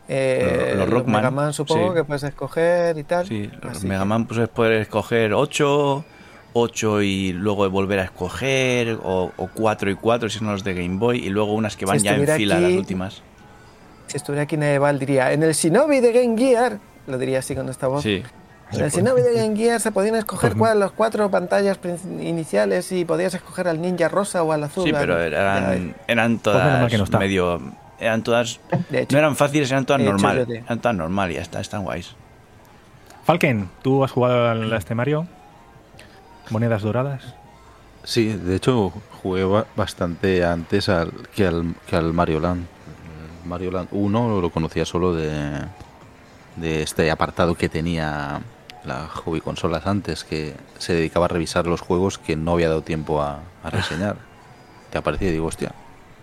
eh, 0.08 0.68
Los- 0.70 0.78
los 0.80 0.90
Rockman, 0.90 1.16
Mega 1.16 1.30
Man, 1.30 1.52
supongo, 1.52 1.88
sí. 1.90 1.94
que 1.96 2.04
puedes 2.04 2.22
escoger 2.22 2.96
y 2.98 3.04
tal. 3.04 3.26
Sí, 3.26 3.50
los 3.62 3.84
Mega 3.84 4.04
Man 4.04 4.26
pues 4.26 4.48
puedes 4.48 4.82
escoger 4.82 5.34
8, 5.34 6.04
8 6.54 7.02
y 7.02 7.32
luego 7.32 7.68
volver 7.70 7.98
a 8.00 8.04
escoger, 8.04 8.98
o, 9.02 9.32
o 9.36 9.48
4 9.52 9.90
y 9.90 9.94
4 9.96 10.28
si 10.28 10.38
son 10.38 10.48
los 10.48 10.64
de 10.64 10.74
Game 10.74 10.96
Boy, 10.98 11.18
y 11.18 11.28
luego 11.28 11.52
unas 11.54 11.76
que 11.76 11.84
van 11.86 11.98
Si 12.00 12.04
ya 12.06 12.14
en 12.16 12.26
fila 12.26 12.56
aquí- 12.56 12.62
las 12.64 12.72
últimas. 12.72 13.22
Si 14.06 14.16
estuviera 14.16 14.44
aquí 14.44 14.56
Neval 14.56 14.98
diría, 14.98 15.32
en 15.32 15.42
el 15.42 15.52
Shinobi 15.52 16.00
de 16.00 16.12
Game 16.12 16.38
Gear, 16.38 16.78
lo 17.06 17.18
diría 17.18 17.40
así 17.40 17.54
con 17.54 17.68
esta 17.68 17.88
voz. 17.88 18.02
Sí. 18.02 18.22
En 18.72 18.80
el 18.82 18.90
Shinobi 18.90 19.22
de 19.22 19.32
Game 19.34 19.56
Gear 19.56 19.80
se 19.80 19.90
podían 19.92 20.14
escoger 20.16 20.54
cua- 20.54 20.74
las 20.74 20.90
cuatro 20.92 21.30
pantallas 21.30 21.78
iniciales 22.20 22.92
y 22.92 23.04
podías 23.04 23.32
escoger 23.34 23.66
al 23.68 23.80
ninja 23.80 24.08
rosa 24.08 24.42
o 24.42 24.52
al 24.52 24.64
azul. 24.64 24.84
Sí, 24.84 24.92
pero 24.92 25.18
eran, 25.20 25.94
eran 26.06 26.38
Pues 26.38 26.56
menos 26.56 26.62
mal 26.66 26.82
todas 26.82 26.90
que 26.90 26.98
no 26.98 27.04
está. 27.04 27.18
medio. 27.18 27.60
Eran 27.98 28.22
todas. 28.22 28.60
De 28.90 29.00
hecho. 29.02 29.12
no 29.16 29.18
eran 29.18 29.36
fáciles, 29.36 29.70
eran 29.70 29.86
todas 29.86 30.00
De 30.00 30.04
hecho, 30.04 30.12
normal. 30.12 30.38
yo 30.38 30.46
te- 30.46 30.58
Eran 30.58 30.78
todas 30.80 30.96
normal 30.96 31.30
y 31.30 31.34
ya 31.34 31.40
está, 31.40 31.60
están 31.60 31.82
guays. 31.82 32.14
Falken, 33.24 33.68
¿tú 33.82 34.04
has 34.04 34.10
jugado 34.12 34.48
al 34.50 34.72
este 34.72 34.94
Mario? 34.94 35.26
¿Monedas 36.50 36.82
doradas? 36.82 37.34
Sí, 38.04 38.28
de 38.32 38.56
hecho 38.56 38.92
jugué 39.22 39.44
ba- 39.44 39.66
bastante 39.76 40.44
antes 40.44 40.88
al, 40.88 41.12
que, 41.34 41.46
al, 41.46 41.74
que 41.86 41.96
al 41.96 42.12
Mario 42.12 42.40
Land. 42.40 42.66
El 43.42 43.48
Mario 43.48 43.70
Land 43.70 43.88
1 43.90 44.40
lo 44.40 44.50
conocía 44.50 44.84
solo 44.86 45.14
de, 45.14 45.30
de 46.56 46.82
este 46.82 47.10
apartado 47.10 47.54
que 47.54 47.68
tenía 47.68 48.40
la 48.84 49.08
hobby 49.08 49.40
consolas 49.40 49.86
antes, 49.86 50.24
que 50.24 50.54
se 50.78 50.94
dedicaba 50.94 51.26
a 51.26 51.28
revisar 51.28 51.66
los 51.66 51.80
juegos 51.80 52.18
que 52.18 52.36
no 52.36 52.52
había 52.52 52.68
dado 52.68 52.82
tiempo 52.82 53.20
a, 53.22 53.40
a 53.62 53.70
reseñar. 53.70 54.16
Te 54.90 54.98
aparecía 54.98 55.28
y 55.28 55.32
digo, 55.32 55.46
hostia, 55.46 55.72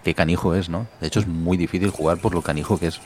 qué 0.03 0.13
canijo 0.15 0.55
es, 0.55 0.69
¿no? 0.69 0.87
De 1.01 1.07
hecho 1.07 1.19
es 1.19 1.27
muy 1.27 1.57
difícil 1.57 1.89
jugar 1.91 2.17
por 2.17 2.33
lo 2.33 2.41
canijo 2.41 2.79
que 2.79 2.87
es 2.87 2.99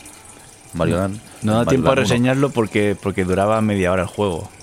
Mario 0.74 0.98
Land. 0.98 1.20
No 1.42 1.54
da 1.56 1.66
tiempo 1.66 1.88
a 1.88 1.92
Land 1.96 2.00
1. 2.00 2.08
reseñarlo 2.10 2.50
porque, 2.52 2.96
porque 3.02 3.26
duraba 3.26 3.60
media 3.62 3.92
hora 3.92 4.04
el 4.04 4.08
juego. 4.08 4.50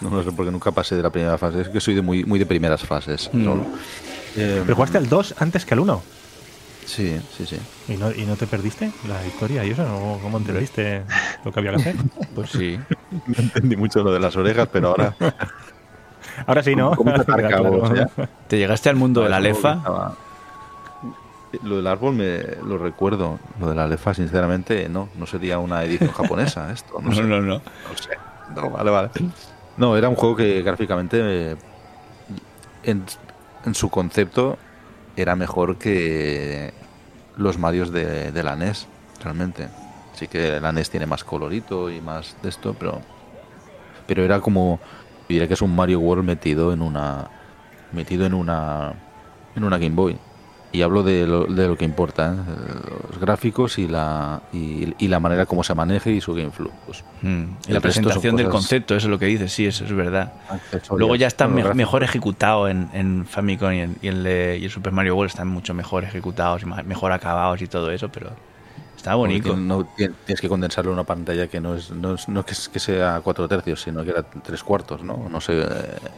No, 0.00 0.10
no 0.10 0.22
sé 0.24 0.32
porque 0.32 0.50
nunca 0.50 0.72
pasé 0.72 0.96
de 0.96 1.02
la 1.02 1.10
primera 1.10 1.38
fase. 1.38 1.60
Es 1.60 1.68
que 1.68 1.80
soy 1.80 1.94
de 1.94 2.02
muy, 2.02 2.24
muy 2.24 2.38
de 2.38 2.46
primeras 2.46 2.82
fases. 2.82 3.30
Mm. 3.32 3.44
solo. 3.44 3.64
Eh, 4.36 4.62
Pero 4.64 4.74
jugaste 4.74 4.98
al 4.98 5.08
2 5.08 5.36
antes 5.38 5.64
que 5.64 5.74
al 5.74 5.80
1. 5.80 6.02
Sí, 6.86 7.20
sí, 7.36 7.46
sí. 7.46 7.58
¿Y 7.88 7.96
no, 7.96 8.12
¿Y 8.12 8.24
no 8.26 8.36
te 8.36 8.46
perdiste 8.46 8.90
la 9.08 9.24
historia 9.26 9.64
y 9.64 9.70
eso? 9.70 9.82
¿O 9.84 10.18
¿Cómo 10.20 10.38
entendiste 10.38 11.02
lo 11.44 11.50
que 11.52 11.60
había 11.60 11.70
que 11.72 11.76
hacer? 11.76 11.96
Pues 12.34 12.50
sí. 12.50 12.78
No 13.26 13.34
entendí 13.38 13.76
mucho 13.76 14.02
lo 14.02 14.12
de 14.12 14.18
las 14.20 14.34
orejas, 14.36 14.68
pero 14.72 14.88
ahora. 14.88 15.14
Ahora 16.46 16.64
sí, 16.64 16.74
¿no? 16.74 16.90
¿Cómo 16.96 17.12
te 18.48 18.58
llegaste 18.58 18.88
al 18.88 18.96
mundo 18.96 19.22
de 19.22 19.28
la 19.28 19.38
lefa? 19.38 19.78
Lo 21.62 21.76
del 21.76 21.86
árbol 21.86 22.14
me 22.14 22.40
lo 22.66 22.76
recuerdo. 22.76 23.38
Lo 23.60 23.68
de 23.68 23.76
la 23.76 23.86
lefa, 23.86 24.12
sinceramente, 24.14 24.88
no. 24.88 25.08
No 25.16 25.26
sería 25.26 25.58
una 25.60 25.84
edición 25.84 26.10
japonesa 26.10 26.72
esto. 26.72 26.94
No, 27.00 27.10
No, 27.10 27.14
sé. 27.14 27.22
no, 27.22 27.40
no. 27.40 27.54
No 27.58 27.96
sé. 27.96 28.10
No, 28.56 28.68
vale, 28.70 28.90
vale. 28.90 29.10
No, 29.76 29.96
era 29.96 30.08
un 30.08 30.16
juego 30.16 30.34
que 30.34 30.60
gráficamente, 30.62 31.18
eh, 31.52 31.56
en, 32.82 33.04
en 33.64 33.74
su 33.76 33.88
concepto, 33.88 34.58
era 35.16 35.36
mejor 35.36 35.78
que 35.78 36.72
los 37.36 37.58
Marios 37.58 37.90
de, 37.90 38.32
de 38.32 38.42
la 38.42 38.56
NES, 38.56 38.86
realmente. 39.22 39.68
Sí 40.14 40.28
que 40.28 40.60
la 40.60 40.72
NES 40.72 40.90
tiene 40.90 41.06
más 41.06 41.24
colorito 41.24 41.90
y 41.90 42.00
más 42.00 42.36
de 42.42 42.48
esto, 42.48 42.74
pero 42.78 43.00
pero 44.06 44.22
era 44.22 44.40
como 44.40 44.80
diría 45.28 45.48
que 45.48 45.54
es 45.54 45.62
un 45.62 45.74
Mario 45.74 46.00
World 46.00 46.24
metido 46.24 46.72
en 46.72 46.82
una 46.82 47.28
metido 47.92 48.26
en 48.26 48.34
una 48.34 48.92
en 49.56 49.64
una 49.64 49.78
Game 49.78 49.94
Boy. 49.94 50.18
Y 50.74 50.82
hablo 50.82 51.02
de 51.04 51.26
lo, 51.26 51.44
de 51.46 51.68
lo 51.68 51.76
que 51.78 51.84
importa, 51.84 52.34
¿eh? 52.34 52.52
los 53.10 53.20
gráficos 53.20 53.78
y 53.78 53.86
la 53.86 54.42
y, 54.52 54.92
y 54.98 55.08
la 55.08 55.20
manera 55.20 55.46
como 55.46 55.62
se 55.64 55.72
maneje 55.74 56.10
y 56.10 56.20
su 56.20 56.34
game 56.34 56.50
flow. 56.50 56.70
Pues, 56.86 57.04
Mm. 57.22 57.44
Y 57.64 57.68
El 57.68 57.74
la 57.74 57.80
presentación 57.80 58.36
del 58.36 58.48
concepto, 58.50 58.94
eso 58.94 59.06
es 59.06 59.10
lo 59.10 59.18
que 59.18 59.24
dices, 59.24 59.50
sí, 59.50 59.64
eso 59.66 59.84
es 59.84 59.92
verdad. 59.94 60.32
Luego 60.94 61.16
ya 61.16 61.26
está 61.26 61.48
me- 61.48 61.72
mejor 61.72 62.02
ejecutado 62.04 62.68
en, 62.68 62.90
en 62.92 63.24
Famicom 63.24 63.72
y 63.72 63.80
en, 63.80 63.96
y 64.02 64.08
en 64.08 64.22
le- 64.24 64.58
y 64.58 64.64
el 64.64 64.70
Super 64.70 64.92
Mario 64.92 65.16
World 65.16 65.30
están 65.30 65.48
mucho 65.48 65.72
mejor 65.72 66.04
ejecutados 66.04 66.62
y 66.62 66.66
mejor 66.66 67.12
acabados 67.12 67.62
y 67.62 67.66
todo 67.66 67.90
eso, 67.92 68.10
pero 68.10 68.30
está 69.04 69.14
bonito. 69.16 69.54
No, 69.54 69.84
tien- 69.84 70.14
tienes 70.24 70.40
que 70.40 70.48
condensarlo 70.48 70.90
en 70.90 70.94
una 70.94 71.04
pantalla 71.04 71.46
que 71.46 71.60
no 71.60 71.74
es 71.74 71.90
no, 71.90 72.14
es- 72.14 72.26
no 72.26 72.42
que, 72.44 72.52
es- 72.52 72.70
que 72.70 72.80
sea 72.80 73.20
cuatro 73.22 73.46
tercios, 73.46 73.82
sino 73.82 74.02
que 74.02 74.10
era 74.10 74.22
tres 74.22 74.62
cuartos, 74.64 75.02
¿no? 75.02 75.28
No 75.28 75.40
sé, 75.42 75.60
eh, 75.60 75.66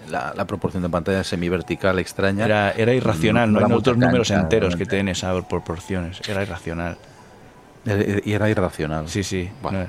la, 0.09 0.33
la 0.37 0.45
proporción 0.45 0.85
de 0.85 0.89
pantalla 0.89 1.25
semivertical 1.25 1.99
extraña. 1.99 2.45
Era, 2.45 2.71
era 2.71 2.95
irracional, 2.95 3.53
no 3.53 3.59
hay 3.59 3.73
otros 3.73 3.97
números 3.99 4.31
enteros 4.31 4.77
que 4.77 4.85
den 4.85 5.09
esas 5.09 5.45
proporciones. 5.47 6.21
Era 6.29 6.43
irracional. 6.43 6.97
Y 8.25 8.33
era 8.33 8.49
irracional. 8.51 9.09
Sí, 9.09 9.23
sí. 9.25 9.51
Bueno, 9.63 9.87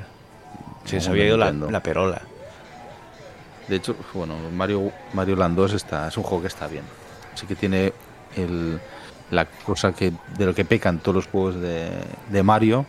se 0.85 0.97
había 1.09 1.25
ido 1.27 1.37
la, 1.37 1.51
la 1.51 1.81
perola. 1.83 2.21
De 3.67 3.75
hecho, 3.75 3.95
bueno, 4.13 4.35
Mario, 4.55 4.91
Mario 5.13 5.35
Land 5.35 5.55
2 5.55 5.73
está, 5.73 6.07
es 6.07 6.17
un 6.17 6.23
juego 6.23 6.41
que 6.41 6.47
está 6.47 6.67
bien. 6.67 6.83
Sí 7.35 7.45
que 7.45 7.55
tiene 7.55 7.93
el, 8.35 8.79
la 9.31 9.45
cosa 9.45 9.93
que 9.93 10.11
de 10.37 10.45
lo 10.45 10.53
que 10.55 10.65
pecan 10.65 10.99
todos 10.99 11.15
los 11.15 11.27
juegos 11.27 11.55
de, 11.59 11.89
de 12.31 12.43
Mario, 12.43 12.85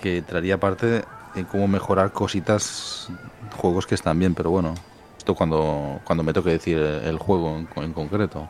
que 0.00 0.22
traería 0.22 0.58
parte 0.58 1.04
en 1.34 1.44
cómo 1.44 1.68
mejorar 1.68 2.12
cositas, 2.12 3.08
juegos 3.56 3.86
que 3.86 3.94
están 3.94 4.18
bien, 4.18 4.34
pero 4.34 4.50
bueno, 4.50 4.74
esto 5.16 5.34
cuando, 5.34 6.00
cuando 6.04 6.22
me 6.24 6.32
toque 6.32 6.50
decir 6.50 6.78
el 6.78 7.18
juego 7.18 7.56
en, 7.58 7.68
en 7.82 7.92
concreto. 7.92 8.48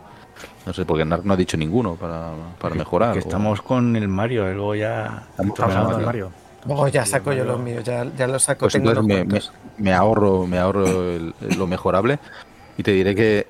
No 0.67 0.73
sé, 0.73 0.85
porque 0.85 1.05
Narc 1.05 1.25
no 1.25 1.35
ha 1.35 1.37
dicho 1.37 1.57
ninguno 1.57 1.95
para, 1.95 2.31
para 2.59 2.75
mejorar. 2.75 3.13
Que 3.13 3.19
o- 3.19 3.23
estamos 3.23 3.61
con 3.63 3.95
el 3.97 4.09
Mario, 4.09 4.53
luego 4.53 4.75
ya. 4.75 5.25
Estamos 5.31 5.61
hablando 5.61 5.97
de 5.99 6.05
Mario. 6.07 6.31
Oh, 6.69 6.87
ya 6.89 7.05
saco 7.05 7.33
yo 7.33 7.45
los 7.45 7.59
míos, 7.61 7.83
ya, 7.85 8.05
ya 8.17 8.27
los 8.29 8.45
saco. 8.45 8.61
Pues 8.61 8.73
tengo 8.75 8.91
entonces 8.91 9.27
me, 9.27 9.41
me- 9.79 9.93
ahorro, 9.93 10.47
me 10.47 10.59
ahorro 10.59 11.11
el- 11.11 11.35
lo 11.59 11.67
mejorable 11.67 12.19
y 12.79 12.83
te 12.85 12.93
diré 12.93 13.15
que 13.15 13.47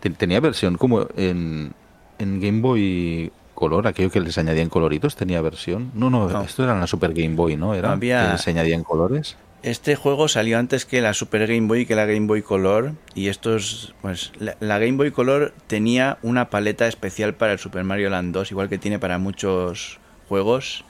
te- 0.00 0.10
tenía 0.10 0.40
versión 0.40 0.76
como 0.76 1.06
en, 1.16 1.72
en 2.18 2.40
Game 2.40 2.60
Boy 2.60 3.32
Color, 3.54 3.86
aquello 3.88 4.10
que 4.10 4.20
les 4.20 4.38
añadían 4.38 4.68
coloritos, 4.68 5.16
tenía 5.16 5.40
versión. 5.40 5.90
No, 5.94 6.10
no, 6.10 6.28
No. 6.28 6.42
esto 6.42 6.62
era 6.64 6.74
en 6.74 6.80
la 6.80 6.86
Super 6.86 7.12
Game 7.12 7.34
Boy, 7.34 7.56
¿no? 7.56 7.74
Era 7.74 7.92
Había- 7.92 8.26
que 8.26 8.32
les 8.32 8.48
añadían 8.48 8.84
colores. 8.84 9.36
Este 9.64 9.96
juego 9.96 10.28
salió 10.28 10.56
antes 10.58 10.84
que 10.86 11.00
la 11.00 11.12
Super 11.14 11.48
Game 11.48 11.66
Boy 11.66 11.80
y 11.80 11.86
que 11.86 11.96
la 11.96 12.06
Game 12.06 12.28
Boy 12.28 12.42
Color. 12.42 12.92
Y 13.16 13.26
estos, 13.26 13.92
pues, 14.02 14.30
la, 14.38 14.56
la 14.60 14.78
Game 14.78 14.96
Boy 14.96 15.10
Color 15.10 15.52
tenía 15.66 16.18
una 16.22 16.48
paleta 16.50 16.86
especial 16.86 17.34
para 17.34 17.52
el 17.54 17.58
Super 17.58 17.82
Mario 17.82 18.08
Land 18.10 18.32
2, 18.32 18.52
igual 18.52 18.68
que 18.68 18.78
tiene 18.78 19.00
para 19.00 19.18
muchos 19.18 19.98
juegos. 20.28 20.84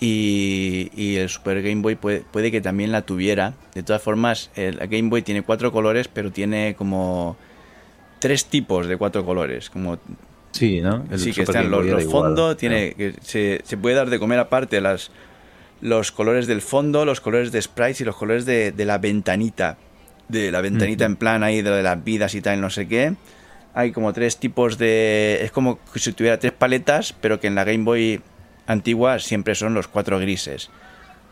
Y, 0.00 0.90
y 0.94 1.16
el 1.16 1.28
Super 1.28 1.60
Game 1.60 1.82
Boy 1.82 1.96
puede, 1.96 2.20
puede 2.20 2.52
que 2.52 2.60
también 2.60 2.92
la 2.92 3.02
tuviera. 3.02 3.54
De 3.74 3.82
todas 3.82 4.00
formas, 4.00 4.50
la 4.54 4.86
Game 4.86 5.08
Boy 5.10 5.22
tiene 5.22 5.42
cuatro 5.42 5.72
colores, 5.72 6.06
pero 6.06 6.30
tiene 6.30 6.76
como 6.76 7.36
tres 8.20 8.44
tipos 8.46 8.86
de 8.86 8.96
cuatro 8.96 9.24
colores. 9.24 9.70
Como 9.70 9.98
Sí, 10.52 10.80
¿no? 10.80 11.04
El 11.10 11.18
sí, 11.18 11.32
que 11.32 11.42
están 11.42 11.70
los, 11.70 11.84
los 11.84 12.04
fondos, 12.04 12.50
¿no? 12.50 12.56
tiene, 12.56 12.94
que 12.94 13.14
se, 13.22 13.60
se 13.64 13.76
puede 13.76 13.94
dar 13.94 14.10
de 14.10 14.18
comer 14.18 14.38
aparte 14.38 14.80
las, 14.80 15.10
los 15.80 16.10
colores 16.10 16.46
del 16.46 16.62
fondo, 16.62 17.04
los 17.04 17.20
colores 17.20 17.52
de 17.52 17.62
sprites 17.62 18.00
y 18.00 18.04
los 18.04 18.16
colores 18.16 18.44
de, 18.46 18.72
de 18.72 18.84
la 18.84 18.98
ventanita. 18.98 19.76
De 20.28 20.50
la 20.50 20.60
ventanita 20.60 21.04
en 21.06 21.16
plan 21.16 21.42
ahí 21.42 21.62
de 21.62 21.70
lo 21.70 21.76
de 21.76 21.82
las 21.82 22.04
vidas 22.04 22.34
y 22.34 22.42
tal, 22.42 22.60
no 22.60 22.68
sé 22.70 22.86
qué. 22.86 23.14
Hay 23.74 23.92
como 23.92 24.12
tres 24.12 24.36
tipos 24.38 24.76
de... 24.76 25.38
Es 25.42 25.52
como 25.52 25.78
si 25.94 26.12
tuviera 26.12 26.38
tres 26.38 26.52
paletas, 26.52 27.14
pero 27.18 27.40
que 27.40 27.46
en 27.46 27.54
la 27.54 27.64
Game 27.64 27.84
Boy 27.84 28.20
antigua 28.66 29.18
siempre 29.20 29.54
son 29.54 29.72
los 29.72 29.88
cuatro 29.88 30.18
grises, 30.18 30.68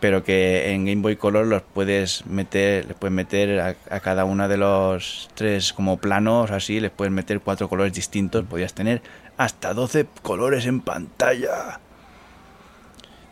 pero 0.00 0.24
que 0.24 0.72
en 0.72 0.84
Game 0.84 1.02
Boy 1.02 1.16
Color 1.16 1.46
los 1.46 1.62
puedes 1.62 2.26
meter, 2.26 2.86
les 2.86 2.96
puedes 2.96 3.14
meter 3.14 3.60
a, 3.60 3.76
a 3.90 4.00
cada 4.00 4.24
uno 4.24 4.48
de 4.48 4.56
los 4.56 5.30
tres 5.34 5.72
como 5.72 5.96
planos 5.96 6.50
así, 6.50 6.80
les 6.80 6.90
puedes 6.90 7.12
meter 7.12 7.40
cuatro 7.40 7.68
colores 7.68 7.92
distintos, 7.92 8.44
podías 8.44 8.74
tener 8.74 9.02
hasta 9.36 9.74
12 9.74 10.06
colores 10.22 10.66
en 10.66 10.80
pantalla. 10.80 11.80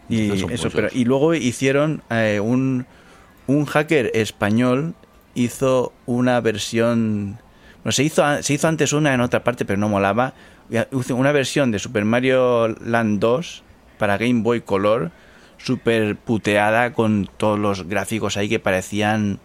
Y, 0.08 0.52
eso, 0.52 0.70
pero, 0.70 0.88
y 0.92 1.04
luego 1.06 1.34
hicieron 1.34 2.02
eh, 2.10 2.38
un, 2.42 2.86
un 3.46 3.64
hacker 3.64 4.10
español 4.14 4.94
hizo 5.34 5.92
una 6.04 6.40
versión 6.40 7.38
no 7.84 7.90
se 7.90 8.04
hizo 8.04 8.42
se 8.42 8.52
hizo 8.52 8.68
antes 8.68 8.92
una 8.92 9.14
en 9.14 9.22
otra 9.22 9.42
parte 9.42 9.64
pero 9.64 9.78
no 9.78 9.88
molaba 9.88 10.34
una 10.92 11.32
versión 11.32 11.70
de 11.70 11.78
Super 11.78 12.04
Mario 12.04 12.68
Land 12.68 13.18
2 13.18 13.62
para 13.96 14.18
Game 14.18 14.42
Boy 14.42 14.60
Color 14.60 15.10
super 15.64 16.16
puteada 16.16 16.92
con 16.92 17.28
todos 17.36 17.58
los 17.58 17.88
gráficos 17.88 18.36
ahí 18.36 18.48
que 18.48 18.58
parecían 18.58 19.38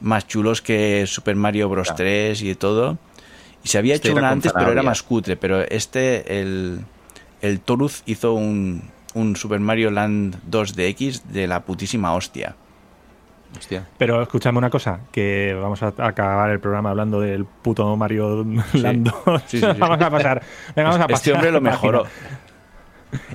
más 0.00 0.26
chulos 0.26 0.60
que 0.60 1.04
Super 1.06 1.36
Mario 1.36 1.68
Bros. 1.68 1.94
3 1.96 2.42
y 2.42 2.54
todo 2.54 2.98
y 3.64 3.68
se 3.68 3.78
había 3.78 3.94
Este 3.94 4.08
hecho 4.08 4.18
una 4.18 4.30
antes 4.30 4.52
pero 4.52 4.72
era 4.72 4.82
más 4.82 5.02
cutre 5.02 5.36
pero 5.36 5.62
este 5.62 6.40
el 6.40 6.80
el 7.40 7.60
Toruz 7.60 8.02
hizo 8.06 8.34
un, 8.34 8.82
un 9.14 9.36
Super 9.36 9.60
Mario 9.60 9.90
Land 9.90 10.40
2 10.44 10.76
DX 10.76 11.32
de 11.32 11.46
la 11.46 11.64
putísima 11.64 12.14
hostia 12.14 12.54
Hostia. 13.56 13.86
Pero 13.96 14.20
escúchame 14.20 14.58
una 14.58 14.68
cosa, 14.68 15.00
que 15.12 15.56
vamos 15.58 15.82
a 15.82 15.94
acabar 15.98 16.50
el 16.50 16.60
programa 16.60 16.90
hablando 16.90 17.20
del 17.20 17.44
puto 17.46 17.96
Mario 17.96 18.44
Land 18.74 19.10
2. 19.24 19.42
Sí, 19.46 19.60
sí, 19.60 19.66
sí. 19.66 19.66
vamos 19.78 20.00
a 20.00 20.10
pasar. 20.10 20.42
Venga, 20.74 20.90
vamos 20.90 21.04
a 21.04 21.06
pasar. 21.06 21.14
este 21.14 21.32
hombre 21.32 21.52
lo 21.52 21.60
mejoró 21.60 22.04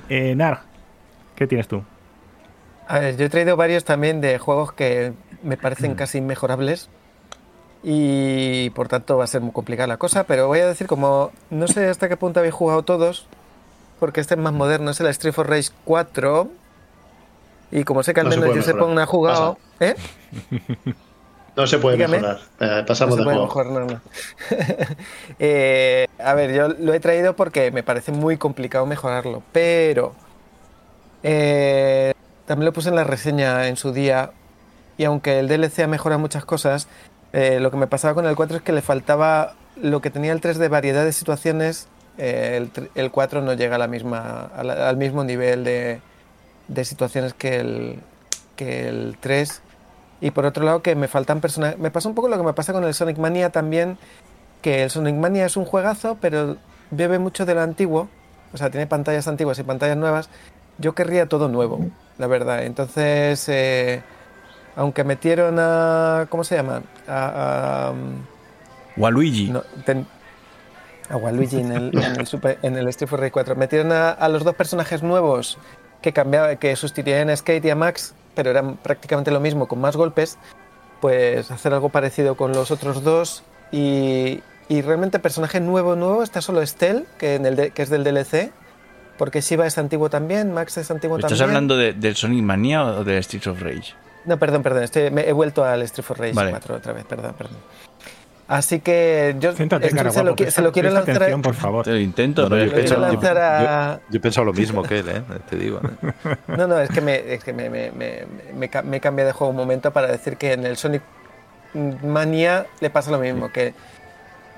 Eh, 0.08 0.34
Nar, 0.36 0.60
¿qué 1.34 1.46
tienes 1.46 1.66
tú? 1.66 1.82
A 2.92 2.98
ver, 2.98 3.16
yo 3.16 3.24
he 3.24 3.28
traído 3.30 3.56
varios 3.56 3.84
también 3.84 4.20
de 4.20 4.38
juegos 4.38 4.72
que 4.72 5.14
me 5.42 5.56
parecen 5.56 5.94
casi 5.94 6.18
inmejorables 6.18 6.88
y 7.82 8.68
por 8.70 8.88
tanto 8.88 9.16
va 9.16 9.24
a 9.24 9.26
ser 9.26 9.40
muy 9.40 9.52
complicada 9.52 9.86
la 9.86 9.96
cosa, 9.96 10.24
pero 10.24 10.46
voy 10.46 10.60
a 10.60 10.66
decir 10.66 10.86
como 10.86 11.32
no 11.50 11.66
sé 11.68 11.88
hasta 11.88 12.08
qué 12.08 12.16
punto 12.18 12.40
habéis 12.40 12.54
jugado 12.54 12.82
todos, 12.82 13.26
porque 13.98 14.20
este 14.20 14.34
es 14.34 14.40
más 14.40 14.52
moderno, 14.52 14.90
es 14.90 15.00
el 15.00 15.06
Street 15.08 15.32
for 15.32 15.48
Rage 15.48 15.70
4 15.84 16.48
y 17.70 17.84
como 17.84 18.02
sé 18.02 18.12
que 18.12 18.20
al 18.20 18.26
No 18.26 18.32
se 18.32 18.40
menos 18.40 18.50
puede 18.50 18.60
Josep 18.60 18.76
mejorar. 18.76 18.94
no 18.94 19.00
ha 19.00 19.06
jugado, 19.06 19.58
¿eh? 19.80 19.94
No 21.56 21.66
se 21.66 21.78
puede 21.78 21.96
Dígame. 21.96 22.18
mejorar. 22.18 22.40
Eh, 22.60 22.84
pasamos 22.86 23.16
No 23.16 23.16
se 23.16 23.20
de 23.20 23.24
puede 23.24 23.36
juego. 23.38 23.46
mejorar, 23.46 23.72
no, 23.72 23.86
no. 23.86 24.00
Eh, 25.38 26.06
a 26.18 26.34
ver, 26.34 26.52
yo 26.54 26.68
lo 26.68 26.94
he 26.94 27.00
traído 27.00 27.34
porque 27.36 27.70
me 27.70 27.82
parece 27.82 28.12
muy 28.12 28.36
complicado 28.36 28.84
mejorarlo, 28.86 29.42
pero 29.52 30.14
eh, 31.22 32.12
también 32.52 32.66
lo 32.66 32.74
puse 32.74 32.90
en 32.90 32.96
la 32.96 33.04
reseña 33.04 33.66
en 33.68 33.78
su 33.78 33.92
día 33.94 34.32
y 34.98 35.04
aunque 35.04 35.38
el 35.38 35.48
DLC 35.48 35.78
ha 35.84 35.86
mejorado 35.86 36.18
muchas 36.18 36.44
cosas, 36.44 36.86
eh, 37.32 37.60
lo 37.60 37.70
que 37.70 37.78
me 37.78 37.86
pasaba 37.86 38.12
con 38.12 38.26
el 38.26 38.36
4 38.36 38.58
es 38.58 38.62
que 38.62 38.72
le 38.72 38.82
faltaba 38.82 39.54
lo 39.80 40.02
que 40.02 40.10
tenía 40.10 40.32
el 40.32 40.42
3 40.42 40.58
de 40.58 40.68
variedad 40.68 41.02
de 41.02 41.12
situaciones, 41.12 41.88
eh, 42.18 42.58
el, 42.58 42.70
tr- 42.70 42.90
el 42.94 43.10
4 43.10 43.40
no 43.40 43.54
llega 43.54 43.76
a 43.76 43.78
la 43.78 43.86
misma, 43.86 44.50
al 44.54 44.98
mismo 44.98 45.24
nivel 45.24 45.64
de, 45.64 46.02
de 46.68 46.84
situaciones 46.84 47.32
que 47.32 47.56
el, 47.56 48.00
que 48.56 48.86
el 48.86 49.16
3. 49.18 49.62
Y 50.20 50.30
por 50.32 50.44
otro 50.44 50.62
lado, 50.62 50.82
que 50.82 50.94
me 50.94 51.08
faltan 51.08 51.40
personajes. 51.40 51.78
Me 51.78 51.90
pasa 51.90 52.06
un 52.10 52.14
poco 52.14 52.28
lo 52.28 52.36
que 52.36 52.42
me 52.44 52.52
pasa 52.52 52.74
con 52.74 52.84
el 52.84 52.92
Sonic 52.92 53.16
Mania 53.16 53.48
también, 53.48 53.96
que 54.60 54.82
el 54.82 54.90
Sonic 54.90 55.14
Mania 55.14 55.46
es 55.46 55.56
un 55.56 55.64
juegazo, 55.64 56.18
pero 56.20 56.58
bebe 56.90 57.18
mucho 57.18 57.46
de 57.46 57.54
lo 57.54 57.62
antiguo. 57.62 58.08
O 58.52 58.58
sea, 58.58 58.68
tiene 58.68 58.86
pantallas 58.86 59.26
antiguas 59.26 59.58
y 59.58 59.62
pantallas 59.62 59.96
nuevas. 59.96 60.28
Yo 60.78 60.94
querría 60.94 61.26
todo 61.28 61.48
nuevo, 61.48 61.80
la 62.18 62.26
verdad. 62.26 62.64
Entonces, 62.64 63.48
eh, 63.48 64.02
aunque 64.76 65.04
metieron 65.04 65.56
a. 65.58 66.26
¿Cómo 66.28 66.44
se 66.44 66.56
llama? 66.56 66.82
A. 67.08 67.86
a, 67.86 67.90
um, 67.90 68.22
Waluigi 68.96 69.48
no, 69.50 69.62
ten- 69.86 70.06
a 71.08 71.16
Waluigi 71.16 71.60
en 71.60 71.72
el, 71.72 71.96
en 71.98 72.20
el, 72.20 72.26
Super- 72.26 72.58
en 72.62 72.76
el 72.76 72.88
Street 72.88 73.08
Fighter 73.08 73.32
4. 73.32 73.56
Metieron 73.56 73.92
a, 73.92 74.10
a 74.10 74.28
los 74.28 74.44
dos 74.44 74.54
personajes 74.54 75.02
nuevos 75.02 75.58
que 76.00 76.12
cambiaba, 76.12 76.56
que 76.56 76.74
sustituían 76.76 77.30
a 77.30 77.36
Skate 77.36 77.64
y 77.66 77.70
a 77.70 77.76
Max, 77.76 78.14
pero 78.34 78.50
eran 78.50 78.76
prácticamente 78.76 79.30
lo 79.30 79.40
mismo 79.40 79.66
con 79.68 79.80
más 79.80 79.96
golpes. 79.96 80.36
Pues 81.00 81.50
hacer 81.50 81.72
algo 81.74 81.88
parecido 81.88 82.36
con 82.36 82.52
los 82.52 82.70
otros 82.70 83.02
dos. 83.02 83.42
Y, 83.72 84.42
y 84.68 84.82
realmente 84.82 85.18
personaje 85.18 85.60
nuevo, 85.60 85.96
nuevo, 85.96 86.22
está 86.22 86.40
solo 86.40 86.60
Estelle, 86.62 87.04
que, 87.18 87.34
en 87.36 87.46
el 87.46 87.56
de- 87.56 87.70
que 87.70 87.82
es 87.82 87.90
del 87.90 88.04
DLC. 88.04 88.50
Porque 89.22 89.40
Shiva 89.40 89.68
es 89.68 89.78
antiguo 89.78 90.10
también, 90.10 90.52
Max 90.52 90.78
es 90.78 90.90
antiguo 90.90 91.16
¿Estás 91.16 91.30
también. 91.30 91.50
hablando 91.50 91.76
de- 91.76 91.92
del 91.92 92.16
Sonic 92.16 92.42
Mania 92.42 92.82
o 92.84 93.04
del 93.04 93.22
Streets 93.22 93.46
of 93.46 93.62
Rage? 93.62 93.94
No, 94.24 94.36
perdón, 94.36 94.64
perdón, 94.64 94.82
estoy- 94.82 95.12
me 95.12 95.28
he 95.28 95.32
vuelto 95.32 95.64
al 95.64 95.80
Street 95.82 96.04
for 96.04 96.18
Rage 96.18 96.32
Vale. 96.32 96.50
4 96.50 96.74
otra 96.74 96.92
vez, 96.92 97.04
perdón, 97.04 97.32
perdón. 97.38 97.56
Así 98.48 98.80
que 98.80 99.36
yo 99.38 99.50
esto 99.50 99.68
cara 99.68 100.10
se, 100.10 100.18
lo, 100.24 100.30
guapo, 100.32 100.42
qui- 100.42 100.50
se 100.50 100.60
lo 100.60 100.72
quiero 100.72 100.88
presta 100.88 100.98
lanzar 101.06 101.12
a- 101.22 101.26
atención, 101.26 101.40
por 101.42 101.54
favor. 101.54 101.84
Te 101.84 101.92
lo 101.92 102.00
intento, 102.00 102.48
No, 102.48 102.56
no, 102.56 102.64
yo 102.64 102.96
no- 102.96 103.00
lanzar 103.12 103.38
a- 103.38 104.00
Yo 104.10 104.16
he 104.16 104.20
pensado 104.20 104.44
lo 104.44 104.52
mismo 104.52 104.82
que 104.82 104.98
él, 104.98 105.08
¿eh? 105.08 105.22
te 105.48 105.54
digo. 105.54 105.80
¿eh? 106.02 106.36
No, 106.48 106.66
no, 106.66 106.80
es 106.80 106.90
que, 106.90 107.00
me, 107.00 107.32
es 107.32 107.44
que 107.44 107.52
me, 107.52 107.70
me, 107.70 107.92
me, 107.92 108.24
me 108.56 108.68
ca- 108.68 108.82
me 108.82 108.98
cambia 109.00 109.24
de 109.24 109.30
juego 109.30 109.52
un 109.52 109.56
momento 109.56 109.92
para 109.92 110.08
decir 110.08 110.36
que 110.36 110.54
en 110.54 110.66
el 110.66 110.76
Sonic 110.76 111.02
Mania 112.02 112.66
le 112.80 112.90
pasa 112.90 113.12
lo 113.12 113.20
mismo, 113.20 113.52
que, 113.52 113.72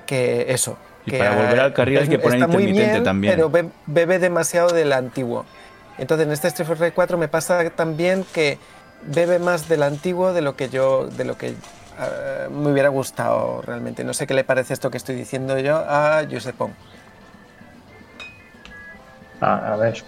que 0.07 0.47
eso. 0.49 0.75
Y 1.05 1.11
que 1.11 1.17
para 1.19 1.35
volver 1.35 1.59
al 1.59 1.73
carril 1.73 1.97
hay 1.97 2.03
es- 2.03 2.09
que 2.09 2.19
poner 2.19 2.39
está 2.41 2.47
muy 2.47 2.63
intermitente 2.63 2.91
bien, 2.93 3.03
también. 3.03 3.33
Pero 3.35 3.49
be- 3.49 3.69
bebe 3.85 4.19
demasiado 4.19 4.69
del 4.69 4.91
antiguo. 4.93 5.45
Entonces 5.97 6.27
en 6.27 6.33
este 6.33 6.47
Street 6.49 6.67
Fighter 6.67 6.93
4 6.93 7.17
me 7.17 7.27
pasa 7.27 7.69
también 7.69 8.25
que 8.33 8.57
bebe 9.07 9.39
más 9.39 9.69
del 9.69 9.83
antiguo 9.83 10.33
de 10.33 10.41
lo 10.41 10.55
que 10.55 10.69
yo, 10.69 11.07
de 11.07 11.23
lo 11.25 11.37
que 11.37 11.53
ah, 11.99 12.49
me 12.49 12.71
hubiera 12.71 12.89
gustado 12.89 13.61
realmente. 13.61 14.03
No 14.03 14.13
sé 14.13 14.27
qué 14.27 14.33
le 14.33 14.43
parece 14.43 14.73
esto 14.73 14.89
que 14.91 14.97
estoy 14.97 15.15
diciendo 15.15 15.57
yo 15.59 15.77
a 15.77 16.23
Josepón. 16.29 16.73
A, 19.41 19.73
a 19.73 19.75
ver, 19.77 20.03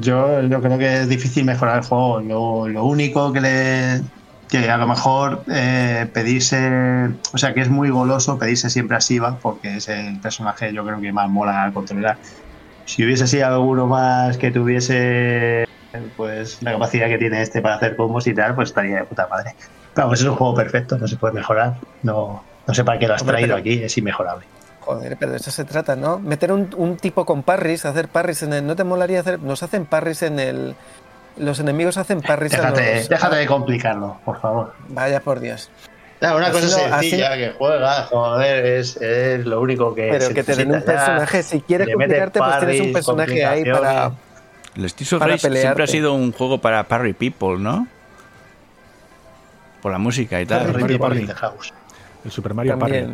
yo, 0.00 0.40
yo 0.42 0.60
creo 0.60 0.78
que 0.78 1.00
es 1.02 1.08
difícil 1.08 1.44
mejorar 1.44 1.78
el 1.78 1.84
juego. 1.84 2.20
Lo, 2.20 2.68
lo 2.68 2.84
único 2.84 3.32
que 3.32 3.40
le 3.40 4.00
que 4.48 4.70
a 4.70 4.76
lo 4.76 4.86
mejor 4.86 5.42
eh, 5.52 6.08
pedirse, 6.12 7.10
o 7.32 7.38
sea, 7.38 7.52
que 7.52 7.60
es 7.60 7.68
muy 7.68 7.90
goloso 7.90 8.38
pedirse 8.38 8.70
siempre 8.70 8.96
a 8.96 9.00
Siva, 9.00 9.38
porque 9.40 9.76
es 9.78 9.88
el 9.88 10.18
personaje 10.20 10.72
yo 10.72 10.84
creo 10.84 11.00
que 11.00 11.12
más 11.12 11.28
mola 11.28 11.70
controlar. 11.74 12.16
Si 12.84 13.04
hubiese 13.04 13.26
sido 13.26 13.46
alguno 13.48 13.86
más 13.86 14.38
que 14.38 14.50
tuviese 14.50 15.66
pues 16.16 16.62
la 16.62 16.72
capacidad 16.72 17.08
que 17.08 17.18
tiene 17.18 17.42
este 17.42 17.60
para 17.62 17.76
hacer 17.76 17.96
combos 17.96 18.26
y 18.26 18.34
tal, 18.34 18.54
pues 18.54 18.68
estaría 18.68 18.98
de 18.98 19.04
puta 19.04 19.26
madre. 19.28 19.54
Pero 19.94 20.06
vamos, 20.06 20.20
es 20.20 20.26
un 20.26 20.36
juego 20.36 20.54
perfecto, 20.54 20.98
no 20.98 21.08
se 21.08 21.16
puede 21.16 21.34
mejorar. 21.34 21.74
No, 22.02 22.44
no 22.66 22.74
sé 22.74 22.84
para 22.84 22.98
qué 22.98 23.08
lo 23.08 23.14
has 23.14 23.22
Hombre, 23.22 23.38
traído 23.38 23.56
pero- 23.56 23.60
aquí, 23.60 23.82
es 23.82 23.96
inmejorable. 23.98 24.44
Joder, 24.80 25.16
pero 25.18 25.32
de 25.32 25.38
eso 25.38 25.50
se 25.50 25.64
trata, 25.64 25.96
¿no? 25.96 26.20
Meter 26.20 26.52
un, 26.52 26.68
un 26.76 26.96
tipo 26.96 27.24
con 27.24 27.42
parries, 27.42 27.84
hacer 27.84 28.06
parries 28.06 28.44
en 28.44 28.52
el... 28.52 28.64
¿No 28.68 28.76
te 28.76 28.84
molaría 28.84 29.18
hacer...? 29.18 29.40
Nos 29.40 29.64
hacen 29.64 29.84
parries 29.84 30.22
en 30.22 30.38
el... 30.38 30.76
Los 31.36 31.60
enemigos 31.60 31.96
hacen 31.98 32.22
parries 32.22 32.54
a 32.54 32.58
Déjate, 32.58 32.96
los... 32.96 33.08
déjate 33.08 33.36
de 33.36 33.46
complicarlo, 33.46 34.18
por 34.24 34.40
favor. 34.40 34.72
Vaya 34.88 35.20
por 35.20 35.40
Dios. 35.40 35.70
Una 36.20 36.46
Así 36.46 36.52
cosa 36.52 36.88
no, 36.88 36.98
sencilla 36.98 37.28
así- 37.32 37.38
que 37.38 37.52
juega, 37.58 38.02
joder, 38.04 38.64
es, 38.66 38.96
es 38.96 39.44
lo 39.44 39.60
único 39.60 39.94
que. 39.94 40.08
Pero 40.10 40.30
que 40.30 40.42
te 40.42 40.56
den 40.56 40.72
un 40.74 40.82
personaje, 40.82 41.42
si 41.42 41.60
quieres 41.60 41.88
complicarte, 41.92 42.38
pues 42.38 42.58
tienes 42.60 42.80
un 42.80 42.92
personaje 42.92 43.44
ahí 43.44 43.64
para... 43.64 44.12
El 44.76 44.88
Streets 44.90 45.12
of 45.14 45.20
para 45.20 45.32
Rage 45.32 45.50
siempre 45.60 45.84
ha 45.84 45.86
sido 45.86 46.14
un 46.14 46.32
juego 46.32 46.58
para 46.58 46.84
parry 46.84 47.12
people, 47.12 47.58
¿no? 47.58 47.86
Por 49.82 49.92
la 49.92 49.98
música 49.98 50.40
y 50.40 50.46
tal. 50.46 50.64
Mario 50.66 50.80
Mario 50.80 50.98
Party. 50.98 51.14
Party 51.20 51.26
de 51.26 51.34
House. 51.34 51.74
El 52.24 52.30
Super 52.30 52.54
Mario 52.54 52.78
Party. 52.78 53.04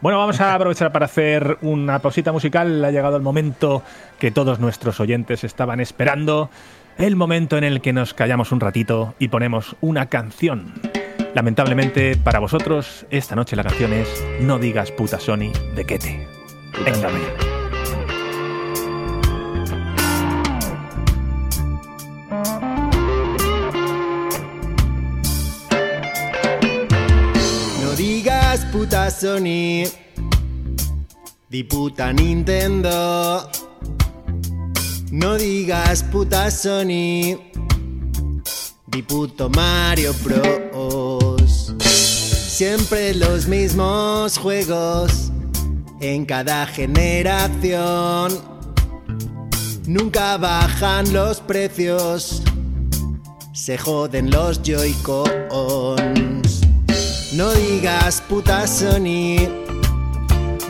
Bueno, 0.00 0.18
vamos 0.18 0.40
a 0.40 0.54
aprovechar 0.54 0.92
para 0.92 1.06
hacer 1.06 1.58
una 1.62 1.98
pausita 2.00 2.32
musical. 2.32 2.84
Ha 2.84 2.90
llegado 2.90 3.16
el 3.16 3.22
momento 3.22 3.82
que 4.18 4.30
todos 4.30 4.58
nuestros 4.60 5.00
oyentes 5.00 5.42
estaban 5.44 5.80
esperando. 5.80 6.50
El 6.96 7.16
momento 7.16 7.58
en 7.58 7.64
el 7.64 7.80
que 7.80 7.92
nos 7.92 8.14
callamos 8.14 8.52
un 8.52 8.60
ratito 8.60 9.14
y 9.18 9.28
ponemos 9.28 9.74
una 9.80 10.06
canción. 10.06 10.72
Lamentablemente 11.34 12.16
para 12.16 12.38
vosotros, 12.38 13.04
esta 13.10 13.34
noche 13.34 13.56
la 13.56 13.64
canción 13.64 13.92
es 13.92 14.24
No 14.40 14.60
digas 14.60 14.92
puta 14.92 15.18
Sony 15.18 15.50
de 15.74 15.84
Kete. 15.84 16.28
Venga, 16.84 17.08
venga. 17.08 17.54
No 27.82 27.90
digas 27.96 28.64
puta 28.66 29.10
Sony, 29.10 29.82
di 31.48 31.64
puta 31.64 32.12
Nintendo. 32.12 33.50
No 35.14 35.36
digas 35.36 36.02
puta 36.02 36.50
Sony, 36.50 37.38
di 38.86 39.02
puto 39.06 39.48
Mario 39.48 40.12
Bros. 40.24 41.72
Siempre 41.78 43.14
los 43.14 43.46
mismos 43.46 44.36
juegos 44.36 45.30
en 46.00 46.24
cada 46.24 46.66
generación. 46.66 48.32
Nunca 49.86 50.36
bajan 50.36 51.12
los 51.12 51.38
precios, 51.38 52.42
se 53.52 53.78
joden 53.78 54.32
los 54.32 54.62
Joy-Cons. 54.64 56.60
No 57.34 57.52
digas 57.52 58.20
puta 58.28 58.66
Sony, 58.66 59.36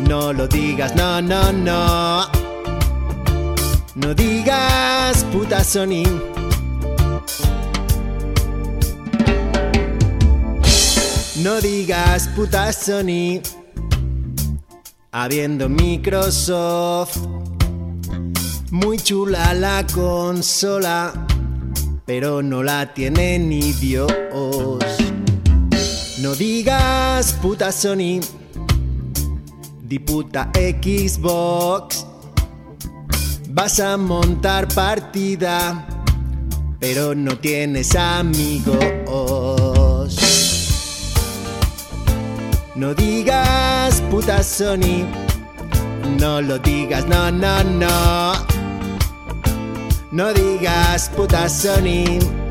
no 0.07 0.35
lo 0.35 0.47
digas, 0.47 0.95
no, 0.95 1.23
no, 1.23 1.51
no. 1.51 2.44
No 3.97 4.13
digas 4.13 5.23
puta 5.31 5.63
Sony. 5.63 6.03
No 11.37 11.61
digas 11.61 12.27
puta 12.35 12.73
Sony, 12.73 13.41
habiendo 15.13 15.69
Microsoft. 15.69 17.19
Muy 18.73 18.99
chula 18.99 19.55
la 19.55 19.87
consola, 19.95 21.13
pero 22.05 22.43
no 22.43 22.65
la 22.65 22.93
tiene 22.95 23.39
ni 23.39 23.73
Dios. 23.75 24.11
No 26.21 26.35
digas 26.35 27.33
puta 27.35 27.71
Sony, 27.71 28.19
di 29.85 30.01
puta 30.01 30.51
Xbox. 30.53 32.14
Vas 33.55 33.79
a 33.79 33.97
montar 33.97 34.67
partida, 34.67 35.87
pero 36.81 37.15
no 37.15 37.39
tienes 37.39 37.95
amigos. 37.95 38.75
No 42.75 42.93
digas 42.95 44.01
puta 44.11 44.43
Sony, 44.43 45.07
no 46.19 46.43
lo 46.43 46.59
digas, 46.59 47.07
no, 47.07 47.31
no, 47.31 47.63
no. 47.63 48.33
No 50.11 50.33
digas 50.33 51.09
puta 51.11 51.49
Sony. 51.49 52.44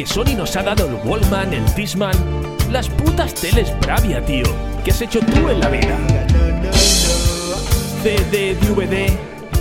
Que 0.00 0.06
Sony 0.06 0.34
nos 0.34 0.56
ha 0.56 0.62
dado 0.62 0.86
el 0.86 0.94
Wallman, 1.06 1.52
el 1.52 1.74
Disman, 1.74 2.16
las 2.70 2.88
putas 2.88 3.34
teles 3.34 3.78
Bravia, 3.80 4.24
tío. 4.24 4.46
¿Qué 4.82 4.92
has 4.92 5.02
hecho 5.02 5.20
tú 5.20 5.50
en 5.50 5.60
la 5.60 5.68
vida? 5.68 5.98
CD, 8.02 8.54
DVD, 8.54 9.10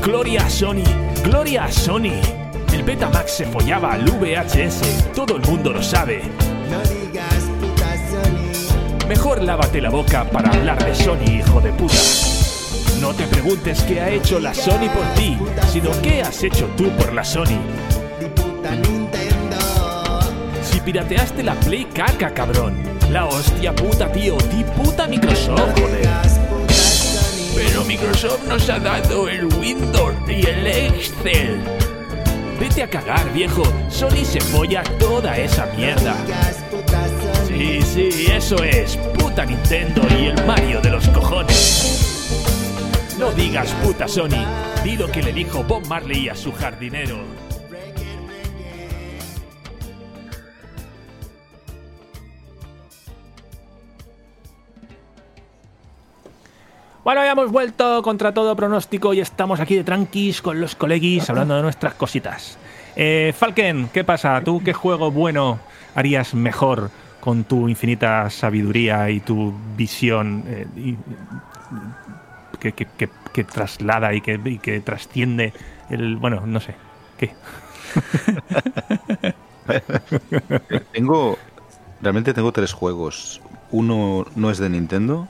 Gloria 0.02 0.45
a 0.45 0.49
Sony, 0.49 0.86
Gloria 1.25 1.65
a 1.65 1.71
Sony. 1.71 2.13
El 2.71 2.84
Betamax 2.84 3.34
se 3.34 3.45
follaba 3.47 3.91
al 3.91 4.06
VHS, 4.06 5.12
todo 5.13 5.36
el 5.36 5.41
mundo 5.41 5.73
lo 5.73 5.84
sabe. 5.84 6.21
No 6.71 6.80
digas 6.84 7.43
puta 7.60 7.97
Sony. 8.10 9.08
Mejor 9.10 9.43
lávate 9.43 9.82
la 9.82 9.89
boca 9.89 10.23
para 10.23 10.52
hablar 10.52 10.82
de 10.86 10.95
Sony, 10.95 11.39
hijo 11.39 11.60
de 11.60 11.73
puta. 11.73 11.95
No 13.02 13.13
te 13.13 13.25
preguntes 13.28 13.84
qué 13.84 13.99
ha 13.99 14.10
hecho 14.10 14.39
la 14.39 14.54
Sony 14.54 14.88
por 14.93 15.06
ti, 15.15 15.38
sino 15.69 15.91
qué 16.02 16.21
has 16.21 16.41
hecho 16.43 16.69
tú 16.78 16.89
por 16.91 17.12
la 17.12 17.25
Sony. 17.25 17.60
Pirateaste 20.91 21.43
la 21.43 21.54
Play 21.54 21.86
caca, 21.86 22.34
cabrón. 22.34 22.75
La 23.12 23.28
hostia 23.28 23.75
puta, 23.75 24.12
tío. 24.12 24.36
Di 24.49 24.63
puta 24.63 25.06
Microsoft, 25.08 25.80
joder. 25.80 26.10
Pero 27.56 27.86
Microsoft 27.86 28.47
nos 28.47 28.67
ha 28.71 28.80
dado 28.80 29.30
el 29.30 29.45
Windows 29.60 30.15
y 30.28 30.47
el 30.47 30.65
Excel. 30.65 31.62
Vete 32.60 32.82
a 32.82 32.89
cagar, 32.89 33.32
viejo. 33.34 33.62
Sony 33.88 34.25
se 34.25 34.41
folla 34.41 34.82
toda 34.97 35.38
esa 35.38 35.67
mierda. 35.78 36.15
Sí, 37.47 37.82
sí, 37.84 38.25
eso 38.32 38.56
es. 38.63 38.97
Puta 39.19 39.45
Nintendo 39.45 40.02
y 40.19 40.25
el 40.25 40.45
Mario 40.47 40.82
de 40.82 40.89
los 40.89 41.08
cojones. 41.10 42.34
No 43.19 43.30
digas 43.34 43.71
puta 43.84 44.08
Sony. 44.08 44.43
Di 44.84 44.97
lo 44.97 45.08
que 45.12 45.21
le 45.21 45.34
dijo 45.34 45.63
Bob 45.63 45.86
Marley 45.86 46.30
a 46.30 46.36
su 46.36 46.52
jardinero. 46.52 47.49
Bueno, 57.04 57.24
ya 57.24 57.32
hemos 57.32 57.52
vuelto 57.52 58.02
contra 58.04 58.34
todo 58.34 58.56
pronóstico 58.56 59.14
y 59.14 59.20
estamos 59.22 59.60
aquí 59.60 59.76
de 59.76 59.84
tranquis 59.84 60.42
con 60.42 60.60
los 60.60 60.76
colegis 60.76 61.30
hablando 61.30 61.56
de 61.56 61.62
nuestras 61.64 61.94
cositas. 61.96 62.58
Eh, 62.96 63.34
Falken, 63.38 63.90
¿qué 63.94 64.04
pasa? 64.04 64.42
¿Tú 64.44 64.62
qué 64.64 64.74
juego 64.74 65.10
bueno 65.12 65.60
harías 65.96 66.34
mejor 66.34 66.92
con 67.20 67.44
tu 67.46 67.68
infinita 67.70 68.30
sabiduría 68.30 69.10
y 69.10 69.22
tu 69.22 69.54
visión 69.78 70.44
eh, 70.48 70.68
que- 72.60 72.74
que- 72.74 73.10
que 73.34 73.44
traslada 73.44 74.14
y 74.14 74.22
que, 74.22 74.40
y 74.44 74.58
que 74.58 74.80
trasciende 74.82 75.54
el... 75.90 76.18
Bueno, 76.18 76.44
no 76.46 76.60
sé. 76.60 76.76
¿Qué? 77.18 77.32
Tengo. 80.92 81.38
Realmente 82.02 82.34
tengo 82.34 82.52
tres 82.52 82.74
juegos. 82.74 83.42
Uno 83.72 84.26
no 84.36 84.50
es 84.50 84.58
de 84.58 84.70
Nintendo. 84.70 85.28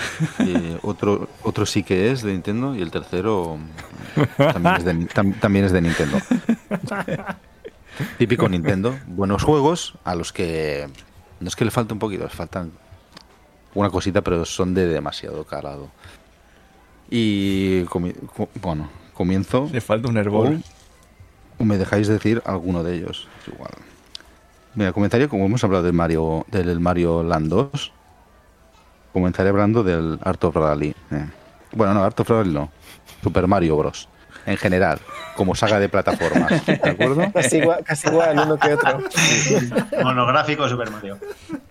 eh, 0.40 0.78
otro, 0.82 1.28
otro 1.42 1.66
sí 1.66 1.82
que 1.82 2.10
es 2.10 2.22
de 2.22 2.32
Nintendo. 2.32 2.74
Y 2.74 2.82
el 2.82 2.90
tercero 2.90 3.58
también 4.36 4.74
es 4.76 4.84
de, 4.84 4.94
tam- 5.08 5.38
también 5.40 5.64
es 5.64 5.72
de 5.72 5.80
Nintendo. 5.82 6.18
Típico 8.18 8.48
Nintendo. 8.48 8.98
Buenos 9.06 9.42
juegos 9.42 9.94
a 10.04 10.14
los 10.14 10.32
que. 10.32 10.88
No 11.40 11.48
es 11.48 11.56
que 11.56 11.64
le 11.64 11.70
falte 11.70 11.92
un 11.92 11.98
poquito, 11.98 12.24
les 12.24 12.32
faltan 12.32 12.72
una 13.74 13.90
cosita, 13.90 14.22
pero 14.22 14.44
son 14.44 14.74
de 14.74 14.86
demasiado 14.86 15.44
calado. 15.44 15.88
Y. 17.10 17.82
comi- 17.84 18.14
bueno, 18.60 18.88
comienzo. 19.14 19.68
Le 19.72 19.80
falta 19.80 20.08
un 20.08 20.16
herbol. 20.16 20.62
¿O 21.58 21.64
me 21.64 21.76
dejáis 21.76 22.06
decir 22.06 22.40
alguno 22.44 22.84
de 22.84 22.94
ellos? 22.96 23.26
Es 23.42 23.52
igual. 23.52 23.72
Mira, 24.74 24.92
comentario, 24.92 25.28
como 25.28 25.44
hemos 25.46 25.64
hablado 25.64 25.82
del 25.82 25.92
Mario, 25.92 26.46
del 26.52 26.78
Mario 26.78 27.24
Land 27.24 27.48
2, 27.48 27.92
comenzaré 29.12 29.48
hablando 29.50 29.82
del 29.82 30.18
Art 30.22 30.42
of 30.44 30.56
Rally. 30.56 30.94
eh. 31.10 31.26
Bueno, 31.72 31.94
no, 31.94 32.02
Art 32.04 32.18
of 32.20 32.28
Rally 32.30 32.52
no. 32.52 32.70
Super 33.22 33.46
Mario 33.46 33.76
Bros. 33.76 34.08
En 34.46 34.56
general, 34.56 34.98
como 35.36 35.54
saga 35.54 35.78
de 35.78 35.88
plataformas. 35.90 36.64
¿De 36.64 36.72
acuerdo? 36.90 37.30
Casi 37.34 37.58
igual, 37.58 37.84
casi 37.84 38.08
igual 38.08 38.38
uno 38.38 38.56
que 38.58 38.72
otro. 38.72 38.98
Monográfico 40.02 40.68
Super 40.68 40.90
Mario. 40.90 41.18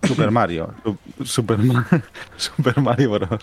Super 0.04 0.30
Mario. 0.30 0.74
Su- 0.84 1.24
Super, 1.24 1.58
Super 2.36 2.80
Mario 2.80 3.10
Bros. 3.10 3.40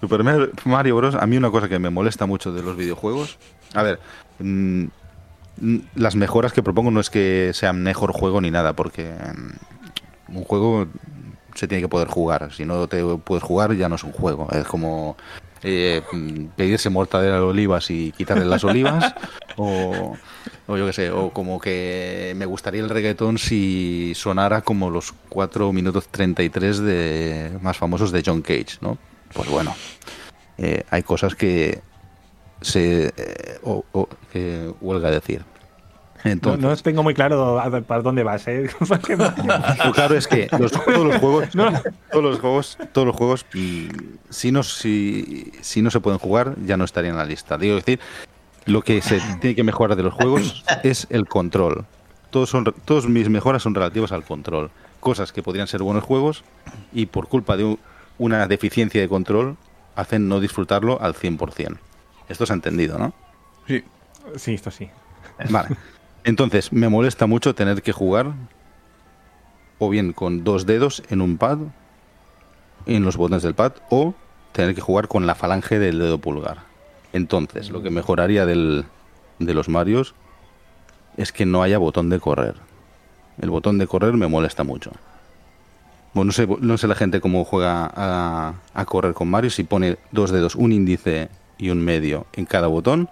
Super 0.00 0.22
Mar- 0.22 0.50
Mario 0.64 0.96
Bros. 0.96 1.14
A 1.14 1.26
mí 1.26 1.36
una 1.36 1.50
cosa 1.50 1.68
que 1.68 1.78
me 1.78 1.88
molesta 1.90 2.26
mucho 2.26 2.52
de 2.52 2.62
los 2.62 2.76
videojuegos. 2.76 3.38
A 3.74 3.82
ver, 3.82 4.00
mm, 4.38 4.84
mm, 5.60 5.76
las 5.94 6.16
mejoras 6.16 6.52
que 6.52 6.62
propongo 6.62 6.90
no 6.90 7.00
es 7.00 7.08
que 7.10 7.52
sea 7.54 7.72
mejor 7.72 8.12
juego 8.12 8.40
ni 8.40 8.50
nada, 8.50 8.74
porque 8.74 9.14
mm, 10.28 10.36
un 10.36 10.44
juego 10.44 10.86
se 11.58 11.66
tiene 11.66 11.82
que 11.82 11.88
poder 11.88 12.08
jugar. 12.08 12.52
Si 12.52 12.64
no 12.64 12.86
te 12.88 13.02
puedes 13.18 13.42
jugar, 13.42 13.74
ya 13.74 13.88
no 13.88 13.96
es 13.96 14.04
un 14.04 14.12
juego. 14.12 14.48
Es 14.52 14.64
como 14.66 15.16
eh, 15.62 16.02
pedirse 16.56 16.88
mortadela 16.88 17.34
de 17.36 17.40
olivas 17.42 17.90
y 17.90 18.12
quitarle 18.12 18.44
las 18.44 18.62
olivas. 18.64 19.14
o, 19.56 20.16
o 20.68 20.76
yo 20.76 20.86
qué 20.86 20.92
sé, 20.92 21.10
o 21.10 21.30
como 21.32 21.60
que 21.60 22.32
me 22.36 22.46
gustaría 22.46 22.80
el 22.80 22.88
reggaetón 22.90 23.38
si 23.38 24.12
sonara 24.14 24.60
como 24.62 24.88
los 24.90 25.12
4 25.30 25.72
minutos 25.72 26.06
33 26.08 26.78
de 26.78 27.50
más 27.60 27.76
famosos 27.76 28.12
de 28.12 28.22
John 28.24 28.42
Cage, 28.42 28.78
¿no? 28.80 28.98
Pues 29.32 29.48
bueno, 29.50 29.74
eh, 30.58 30.84
hay 30.90 31.02
cosas 31.02 31.34
que 31.34 31.80
se 32.60 33.06
eh, 33.16 33.58
o- 33.64 33.84
que 34.32 34.70
huelga 34.80 35.10
decir. 35.10 35.42
No, 36.24 36.30
Entonces, 36.32 36.62
no 36.62 36.76
tengo 36.76 37.02
muy 37.02 37.14
claro 37.14 37.60
para 37.86 38.02
dónde 38.02 38.22
vas, 38.24 38.46
¿eh? 38.48 38.68
lo 39.84 39.92
claro 39.92 40.16
es 40.16 40.26
que 40.26 40.48
los- 40.58 40.72
todos 40.72 41.06
los 41.06 41.16
juegos, 41.18 41.48
todos 42.10 42.24
los 42.24 42.40
juegos, 42.40 42.78
todos 42.92 43.06
los 43.06 43.16
juegos, 43.16 43.46
si 44.30 44.50
no, 44.52 44.62
si, 44.62 45.52
si 45.60 45.80
no 45.82 45.90
se 45.90 46.00
pueden 46.00 46.18
jugar, 46.18 46.54
ya 46.64 46.76
no 46.76 46.84
estarían 46.84 47.12
en 47.14 47.18
la 47.18 47.24
lista. 47.24 47.56
Digo 47.56 47.76
decir, 47.76 48.00
lo 48.66 48.82
que 48.82 49.00
se 49.00 49.20
tiene 49.40 49.54
que 49.54 49.62
mejorar 49.64 49.96
de 49.96 50.02
los 50.02 50.14
juegos 50.14 50.64
es 50.82 51.06
el 51.10 51.26
control. 51.26 51.86
Todos 52.30 52.50
son, 52.50 52.64
todos 52.84 53.08
mis 53.08 53.28
mejoras 53.28 53.62
son 53.62 53.74
relativas 53.74 54.12
al 54.12 54.24
control. 54.24 54.70
cosas 55.00 55.32
que 55.32 55.42
podrían 55.42 55.68
ser 55.68 55.82
buenos 55.82 56.02
juegos 56.04 56.42
y 56.92 57.06
por 57.06 57.28
culpa 57.28 57.56
de 57.56 57.78
una 58.18 58.46
deficiencia 58.48 59.00
de 59.00 59.08
control 59.08 59.56
hacen 59.94 60.28
no 60.28 60.40
disfrutarlo 60.40 61.00
al 61.00 61.14
100%. 61.14 61.78
Esto 62.28 62.44
se 62.44 62.52
ha 62.52 62.56
entendido, 62.56 62.98
¿no? 62.98 63.14
Sí. 63.66 63.84
Sí, 64.36 64.54
esto 64.54 64.70
sí. 64.70 64.90
Vale. 65.48 65.68
Entonces, 66.24 66.72
me 66.72 66.88
molesta 66.88 67.26
mucho 67.26 67.54
tener 67.54 67.82
que 67.82 67.92
jugar 67.92 68.32
o 69.78 69.88
bien 69.88 70.12
con 70.12 70.44
dos 70.44 70.66
dedos 70.66 71.02
en 71.08 71.20
un 71.20 71.38
pad, 71.38 71.58
en 72.86 73.04
los 73.04 73.16
botones 73.16 73.42
del 73.42 73.54
pad, 73.54 73.72
o 73.90 74.14
tener 74.52 74.74
que 74.74 74.80
jugar 74.80 75.08
con 75.08 75.26
la 75.26 75.34
falange 75.34 75.78
del 75.78 75.98
dedo 75.98 76.18
pulgar. 76.18 76.58
Entonces, 77.12 77.70
lo 77.70 77.82
que 77.82 77.90
mejoraría 77.90 78.44
del, 78.44 78.84
de 79.38 79.54
los 79.54 79.68
Marios 79.68 80.14
es 81.16 81.32
que 81.32 81.46
no 81.46 81.62
haya 81.62 81.78
botón 81.78 82.10
de 82.10 82.20
correr. 82.20 82.54
El 83.40 83.50
botón 83.50 83.78
de 83.78 83.86
correr 83.86 84.14
me 84.14 84.26
molesta 84.26 84.64
mucho. 84.64 84.90
Bueno, 86.12 86.26
no 86.26 86.32
sé, 86.32 86.48
no 86.60 86.78
sé 86.78 86.88
la 86.88 86.94
gente 86.94 87.20
cómo 87.20 87.44
juega 87.44 87.90
a, 87.94 88.54
a 88.74 88.84
correr 88.84 89.14
con 89.14 89.28
Mario, 89.28 89.50
si 89.50 89.62
pone 89.62 89.98
dos 90.10 90.30
dedos, 90.30 90.56
un 90.56 90.72
índice 90.72 91.28
y 91.58 91.70
un 91.70 91.84
medio 91.84 92.26
en 92.32 92.46
cada 92.46 92.66
botón, 92.66 93.08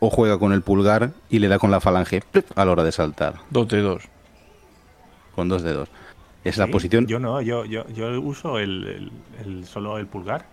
o 0.00 0.10
juega 0.10 0.38
con 0.38 0.52
el 0.52 0.62
pulgar 0.62 1.12
y 1.28 1.38
le 1.38 1.48
da 1.48 1.58
con 1.58 1.70
la 1.70 1.80
falange 1.80 2.22
a 2.56 2.64
la 2.64 2.72
hora 2.72 2.84
de 2.84 2.92
saltar, 2.92 3.34
Dos 3.50 3.68
dedos. 3.68 4.04
con 5.34 5.48
dos 5.48 5.62
dedos. 5.62 5.88
Es 6.42 6.56
la 6.56 6.66
posición. 6.68 7.06
Yo 7.06 7.18
no, 7.18 7.40
yo, 7.42 7.64
yo, 7.66 7.86
yo 7.90 8.18
uso 8.20 8.58
el, 8.58 8.86
el- 8.86 9.12
el- 9.44 9.66
solo 9.66 9.98
el 9.98 10.06
pulgar. 10.06 10.46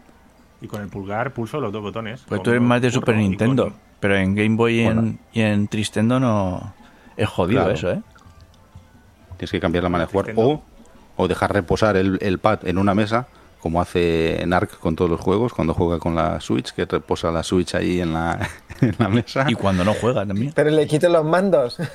Y 0.59 0.67
con 0.67 0.81
el 0.81 0.89
pulgar 0.89 1.33
pulso 1.33 1.61
los 1.61 1.71
dos 1.71 1.81
botones. 1.81 2.23
Pues 2.27 2.41
tú 2.43 2.49
eres 2.49 2.61
más 2.61 2.81
de 2.81 2.91
Super 2.91 3.15
con- 3.15 3.21
Nintendo. 3.23 3.73
Pero 3.99 4.15
en 4.17 4.35
Game 4.35 4.55
Boy 4.55 4.75
y, 4.75 4.81
en, 4.81 4.95
Bueno. 4.95 5.17
y 5.33 5.41
en 5.41 5.67
Tristendo 5.67 6.19
no. 6.19 6.73
Es 7.15 7.29
jodido 7.29 7.61
Claro. 7.61 7.73
eso, 7.75 7.91
¿eh? 7.91 8.01
Tienes 9.37 9.51
que 9.51 9.59
cambiar 9.59 9.83
la 9.83 9.89
manera 9.89 10.07
de 10.07 10.11
jugar. 10.11 10.33
O, 10.35 10.61
o 11.15 11.27
dejar 11.27 11.53
reposar 11.53 11.95
el, 11.95 12.17
el 12.21 12.39
pad 12.39 12.67
en 12.67 12.77
una 12.79 12.93
mesa, 12.93 13.27
como 13.59 13.81
hace 13.81 14.43
Narc 14.47 14.77
con 14.79 14.95
todos 14.95 15.09
los 15.11 15.19
juegos, 15.19 15.53
cuando 15.53 15.73
juega 15.73 15.99
con 15.99 16.15
la 16.15 16.39
Switch, 16.41 16.71
que 16.73 16.85
reposa 16.85 17.31
la 17.31 17.43
Switch 17.43 17.75
ahí 17.75 17.99
en 18.01 18.13
la, 18.13 18.47
en 18.81 18.95
la 18.97 19.09
mesa. 19.09 19.45
Y 19.47 19.55
cuando 19.55 19.83
no 19.83 19.93
juega 19.93 20.25
también. 20.25 20.51
Pero 20.55 20.69
le 20.69 20.87
quito 20.87 21.09
los 21.09 21.25
mandos. 21.25 21.77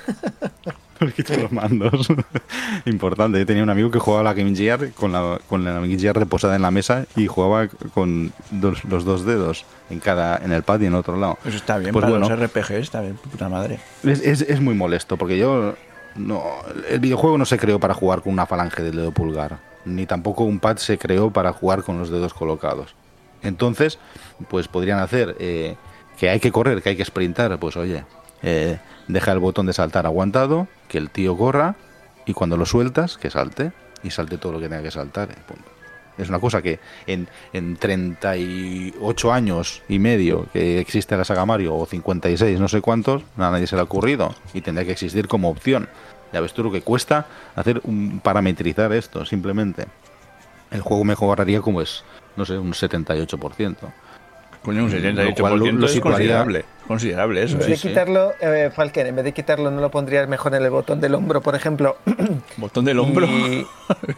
Le 0.99 1.11
quito 1.11 1.35
los 1.35 1.51
mandos. 1.51 2.07
Importante. 2.85 3.37
Yo 3.39 3.45
tenía 3.45 3.61
un 3.63 3.69
amigo 3.69 3.91
que 3.91 3.99
jugaba 3.99 4.21
a 4.21 4.23
la 4.23 4.33
Game 4.33 4.55
Gear 4.55 4.91
con 4.91 5.11
la, 5.11 5.39
con 5.49 5.65
la 5.65 5.73
Game 5.73 5.97
Gear 5.97 6.15
reposada 6.15 6.55
en 6.55 6.61
la 6.61 6.71
mesa 6.71 7.05
y 7.17 7.27
jugaba 7.27 7.67
con 7.93 8.31
dos- 8.51 8.85
los 8.85 9.03
dos 9.03 9.25
dedos 9.25 9.65
en 9.89 9.99
cada 9.99 10.37
en 10.37 10.53
el 10.53 10.63
pad 10.63 10.79
y 10.79 10.85
en 10.85 10.95
otro 10.95 11.17
lado. 11.17 11.37
Eso 11.43 11.57
está 11.57 11.77
bien. 11.77 11.91
Pues 11.91 12.03
para 12.05 12.17
bueno. 12.17 12.29
los 12.29 12.39
RPG 12.49 12.71
está 12.75 13.01
bien, 13.01 13.15
puta 13.15 13.49
madre. 13.49 13.79
Es, 14.03 14.21
es- 14.21 14.41
es 14.41 14.61
muy 14.61 14.75
molesto 14.75 15.17
porque 15.17 15.37
yo 15.37 15.75
no 16.15 16.41
el 16.89 16.99
videojuego 16.99 17.37
no 17.37 17.45
se 17.45 17.57
creó 17.57 17.79
para 17.79 17.93
jugar 17.95 18.21
con 18.21 18.31
una 18.31 18.45
falange 18.45 18.81
del 18.83 18.95
dedo 18.95 19.11
pulgar 19.11 19.57
ni 19.85 20.05
tampoco 20.05 20.43
un 20.43 20.59
pad 20.59 20.77
se 20.77 20.97
creó 20.97 21.31
para 21.31 21.53
jugar 21.53 21.83
con 21.83 21.99
los 21.99 22.09
dedos 22.09 22.33
colocados 22.33 22.95
entonces 23.41 23.99
pues 24.49 24.67
podrían 24.67 24.99
hacer 24.99 25.35
eh, 25.39 25.75
que 26.17 26.29
hay 26.29 26.39
que 26.39 26.51
correr 26.51 26.81
que 26.81 26.89
hay 26.89 26.95
que 26.95 27.05
sprintar 27.05 27.59
pues 27.59 27.75
oye 27.77 28.03
eh, 28.41 28.79
deja 29.07 29.31
el 29.31 29.39
botón 29.39 29.65
de 29.65 29.73
saltar 29.73 30.05
aguantado 30.05 30.67
que 30.87 30.97
el 30.97 31.09
tío 31.09 31.37
corra 31.37 31.75
y 32.25 32.33
cuando 32.33 32.57
lo 32.57 32.65
sueltas 32.65 33.17
que 33.17 33.29
salte 33.29 33.71
y 34.03 34.11
salte 34.11 34.37
todo 34.37 34.53
lo 34.53 34.59
que 34.59 34.69
tenga 34.69 34.83
que 34.83 34.91
saltar 34.91 35.29
punto. 35.47 35.73
Es 36.17 36.29
una 36.29 36.39
cosa 36.39 36.61
que 36.61 36.79
en, 37.07 37.27
en 37.53 37.75
38 37.75 39.33
años 39.33 39.81
y 39.89 39.97
medio 39.97 40.47
que 40.53 40.79
existe 40.79 41.17
la 41.17 41.25
saga 41.25 41.45
Mario, 41.45 41.75
o 41.75 41.85
56, 41.87 42.59
no 42.59 42.67
sé 42.67 42.81
cuántos, 42.81 43.23
a 43.37 43.49
nadie 43.49 43.65
se 43.65 43.75
le 43.75 43.81
ha 43.81 43.85
ocurrido 43.85 44.35
y 44.53 44.61
tendría 44.61 44.85
que 44.85 44.91
existir 44.91 45.27
como 45.27 45.49
opción. 45.49 45.89
Ya 46.33 46.41
ves 46.41 46.53
tú 46.53 46.63
lo 46.63 46.71
que 46.71 46.81
cuesta 46.81 47.27
hacer 47.55 47.79
un 47.83 48.19
parametrizar 48.21 48.91
esto, 48.91 49.23
simplemente. 49.25 49.85
El 50.71 50.81
juego 50.81 51.03
mejoraría 51.03 51.61
como 51.61 51.79
es, 51.81 52.03
no 52.35 52.43
sé, 52.45 52.57
un 52.57 52.73
78%. 52.73 53.75
Coño, 54.63 54.85
un 54.85 54.91
Lo 54.91 54.97
78% 54.97 55.35
cual 55.41 55.59
lo- 55.59 55.71
lo 55.73 55.85
es 55.85 55.91
situaría- 55.91 56.01
considerable. 56.01 56.65
Considerable 56.87 57.43
eso, 57.43 57.53
En 57.53 57.59
vez 57.59 57.67
¿eh? 57.67 57.71
de 57.71 57.77
quitarlo, 57.77 58.31
eh, 58.41 58.71
Falken, 58.73 59.07
en 59.07 59.15
vez 59.17 59.25
de 59.25 59.31
quitarlo, 59.33 59.69
¿no 59.71 59.79
lo 59.81 59.91
pondrías 59.91 60.27
mejor 60.27 60.55
en 60.55 60.63
el 60.63 60.69
botón 60.69 60.99
del 61.01 61.13
hombro, 61.15 61.41
por 61.41 61.53
ejemplo? 61.55 61.97
Botón 62.57 62.85
del 62.85 62.97
hombro. 62.99 63.25
Y- 63.27 63.67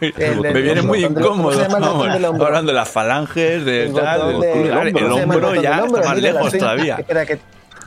el- 0.16 0.40
Me 0.40 0.52
viene 0.62 0.82
muy 0.82 1.00
botón 1.02 1.14
del- 1.16 1.24
¿cómo 1.24 1.52
incómodo. 1.52 2.46
hablando 2.46 2.70
de 2.72 2.74
las 2.78 2.88
falanges, 2.88 3.64
de 3.64 3.86
El 3.86 3.92
tal, 3.94 4.18
de- 4.40 4.52
hombro. 4.52 4.82
el 4.82 4.92
¿Cómo 4.92 5.14
se 5.14 5.20
llama 5.20 5.34
hombro 5.34 5.54
ya 5.62 5.82
hombro? 5.82 5.96
está 6.00 6.08
más 6.10 6.16
Mira, 6.18 6.32
lejos 6.32 6.52
Switch- 6.52 6.58
todavía. 6.60 6.94
Espera, 6.98 7.26
que 7.26 7.38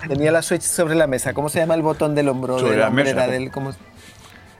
tenía 0.07 0.31
la 0.31 0.41
Switch 0.41 0.61
sobre 0.61 0.95
la 0.95 1.07
mesa. 1.07 1.33
¿Cómo 1.33 1.47
se 1.49 1.59
llama 1.59 1.75
el 1.75 1.81
botón 1.81 2.13
del 2.13 2.27
hombro? 2.29 2.59
Sobre 2.59 2.71
de 2.73 2.77
la 2.77 2.83
la 2.85 2.89
mesa. 2.91 3.27
del, 3.27 3.51
¿cómo, 3.51 3.71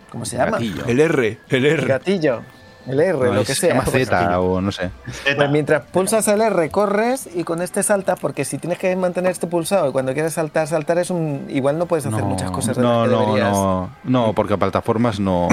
¿Cómo 0.10 0.26
se 0.26 0.38
llama? 0.38 0.52
Gatillo. 0.54 0.86
El 0.86 1.00
R, 1.00 1.38
el 1.50 1.65
El 1.65 1.65
R. 1.65 1.86
gatillo. 1.88 2.41
El 2.88 3.00
R, 3.02 3.13
No, 3.19 3.34
lo 3.34 3.43
que 3.43 3.54
se 3.54 3.67
llama 3.67 3.86
sea. 3.86 4.06
Z 4.06 4.39
o 4.39 4.62
no 4.62 4.72
sé. 4.72 4.89
Pues 5.36 5.50
mientras 5.52 5.84
pulsas 5.91 6.28
el 6.30 6.41
R, 6.41 6.69
corres 6.72 7.30
y 7.36 7.43
con 7.43 7.62
este 7.62 7.84
saltas, 7.84 8.19
porque 8.19 8.45
si 8.45 8.58
tienes 8.58 8.80
que 8.80 8.95
mantener 8.95 9.32
este 9.32 9.45
pulsado 9.48 9.89
y 9.89 9.91
cuando 9.91 10.13
quieres 10.13 10.34
saltar, 10.34 10.65
saltar 10.67 10.98
es 10.98 11.12
un. 11.12 11.45
Igual 11.50 11.78
no 11.78 11.86
puedes 11.86 12.06
hacer 12.08 12.24
muchas 12.24 12.50
cosas 12.50 12.76
de 12.78 12.82
no, 12.82 13.06
las 13.06 13.10
que 13.10 13.15
no, 13.15 13.26
deberías. 13.28 13.52
no, 13.52 13.89
no, 14.06 14.34
porque 14.34 14.54
a 14.54 14.58
plataformas 14.58 15.19
no, 15.19 15.48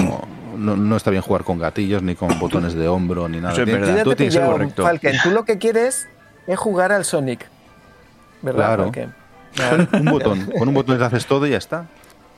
no, 0.55 0.75
no 0.77 0.95
está 0.97 1.11
bien 1.11 1.21
jugar 1.21 1.43
con 1.43 1.59
gatillos, 1.59 2.01
ni 2.01 2.15
con 2.15 2.39
botones 2.39 2.73
de 2.73 2.87
hombro, 2.87 3.27
ni 3.29 3.37
nada. 3.39 3.53
Eso 3.53 3.61
es 3.63 3.67
verdad. 3.67 3.87
Yo 3.87 3.95
ya 3.97 4.03
todo 4.03 4.15
te 4.15 4.17
tiene 4.17 4.29
que 4.29 4.31
ser 4.33 4.41
pillado, 4.41 4.51
correcto. 4.57 4.83
Falken, 4.83 5.15
tú 5.21 5.29
lo 5.29 5.45
que 5.45 5.57
quieres 5.59 6.07
es 6.47 6.57
jugar 6.57 6.91
al 6.91 7.05
Sonic. 7.05 7.45
¿Verdad, 8.41 8.65
Claro. 8.67 8.83
Falken? 8.85 9.13
Con 9.91 9.99
un 10.07 10.11
botón, 10.11 10.49
con 10.57 10.67
un 10.69 10.73
botón 10.73 10.97
le 10.97 11.05
haces 11.05 11.25
todo 11.27 11.45
y 11.45 11.51
ya 11.51 11.57
está. 11.57 11.85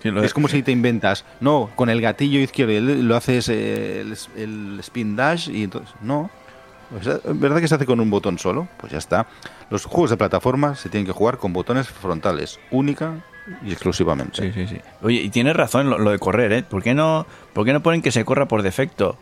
Sí, 0.01 0.09
Es 0.23 0.33
como 0.33 0.47
si 0.47 0.63
te 0.63 0.71
inventas, 0.71 1.25
no, 1.41 1.69
con 1.75 1.89
el 1.89 2.01
gatillo 2.01 2.39
izquierdo 2.39 2.73
y 2.73 3.01
lo 3.01 3.15
haces 3.15 3.49
eh, 3.49 4.01
el, 4.01 4.15
el 4.37 4.79
spin 4.79 5.15
dash 5.15 5.49
y 5.49 5.63
entonces, 5.63 5.93
no. 6.01 6.29
Pues, 6.89 7.05
eh, 7.07 7.19
¿Verdad 7.33 7.59
que 7.59 7.67
se 7.67 7.75
hace 7.75 7.85
con 7.85 7.99
un 7.99 8.09
botón 8.09 8.39
solo? 8.39 8.67
Pues 8.77 8.91
ya 8.91 8.97
está. 8.97 9.27
Los 9.69 9.85
juegos 9.85 10.09
de 10.09 10.17
plataforma 10.17 10.75
se 10.75 10.89
tienen 10.89 11.05
que 11.05 11.11
jugar 11.11 11.37
con 11.37 11.53
botones 11.53 11.87
frontales, 11.89 12.59
única 12.71 13.15
y 13.65 13.71
exclusivamente. 13.71 14.41
Sí, 14.41 14.51
sí, 14.53 14.67
sí. 14.75 14.81
Oye, 15.01 15.21
y 15.21 15.29
tienes 15.29 15.55
razón 15.55 15.89
lo, 15.89 15.97
lo 15.99 16.11
de 16.11 16.19
correr, 16.19 16.51
¿eh? 16.53 16.63
¿Por 16.63 16.81
qué, 16.81 16.93
no, 16.93 17.25
¿Por 17.53 17.65
qué 17.65 17.73
no 17.73 17.81
ponen 17.81 18.01
que 18.01 18.11
se 18.11 18.25
corra 18.25 18.47
por 18.47 18.61
defecto 18.61 19.17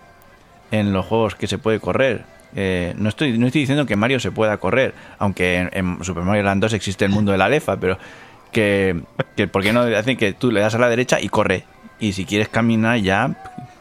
en 0.71 0.93
los 0.93 1.05
juegos 1.05 1.35
que 1.35 1.47
se 1.47 1.57
puede 1.57 1.79
correr? 1.79 2.25
Eh, 2.55 2.93
no, 2.97 3.09
estoy, 3.09 3.37
no 3.37 3.47
estoy 3.47 3.61
diciendo 3.61 3.85
que 3.85 3.95
Mario 3.95 4.19
se 4.19 4.31
pueda 4.31 4.57
correr, 4.57 4.93
aunque 5.19 5.57
en, 5.57 5.69
en 5.73 6.03
Super 6.03 6.23
Mario 6.23 6.43
Land 6.43 6.61
2 6.61 6.73
existe 6.73 7.05
el 7.05 7.11
mundo 7.11 7.31
de 7.31 7.37
la 7.37 7.49
lefa, 7.49 7.77
pero 7.77 7.97
que, 8.51 9.01
que 9.35 9.47
¿por 9.47 9.63
qué 9.63 9.73
no 9.73 9.81
hacen 9.81 10.17
que 10.17 10.33
tú 10.33 10.51
le 10.51 10.61
das 10.61 10.75
a 10.75 10.79
la 10.79 10.89
derecha 10.89 11.19
y 11.19 11.29
corre? 11.29 11.65
Y 11.99 12.13
si 12.13 12.25
quieres 12.25 12.49
caminar 12.49 12.99
ya, 12.99 13.35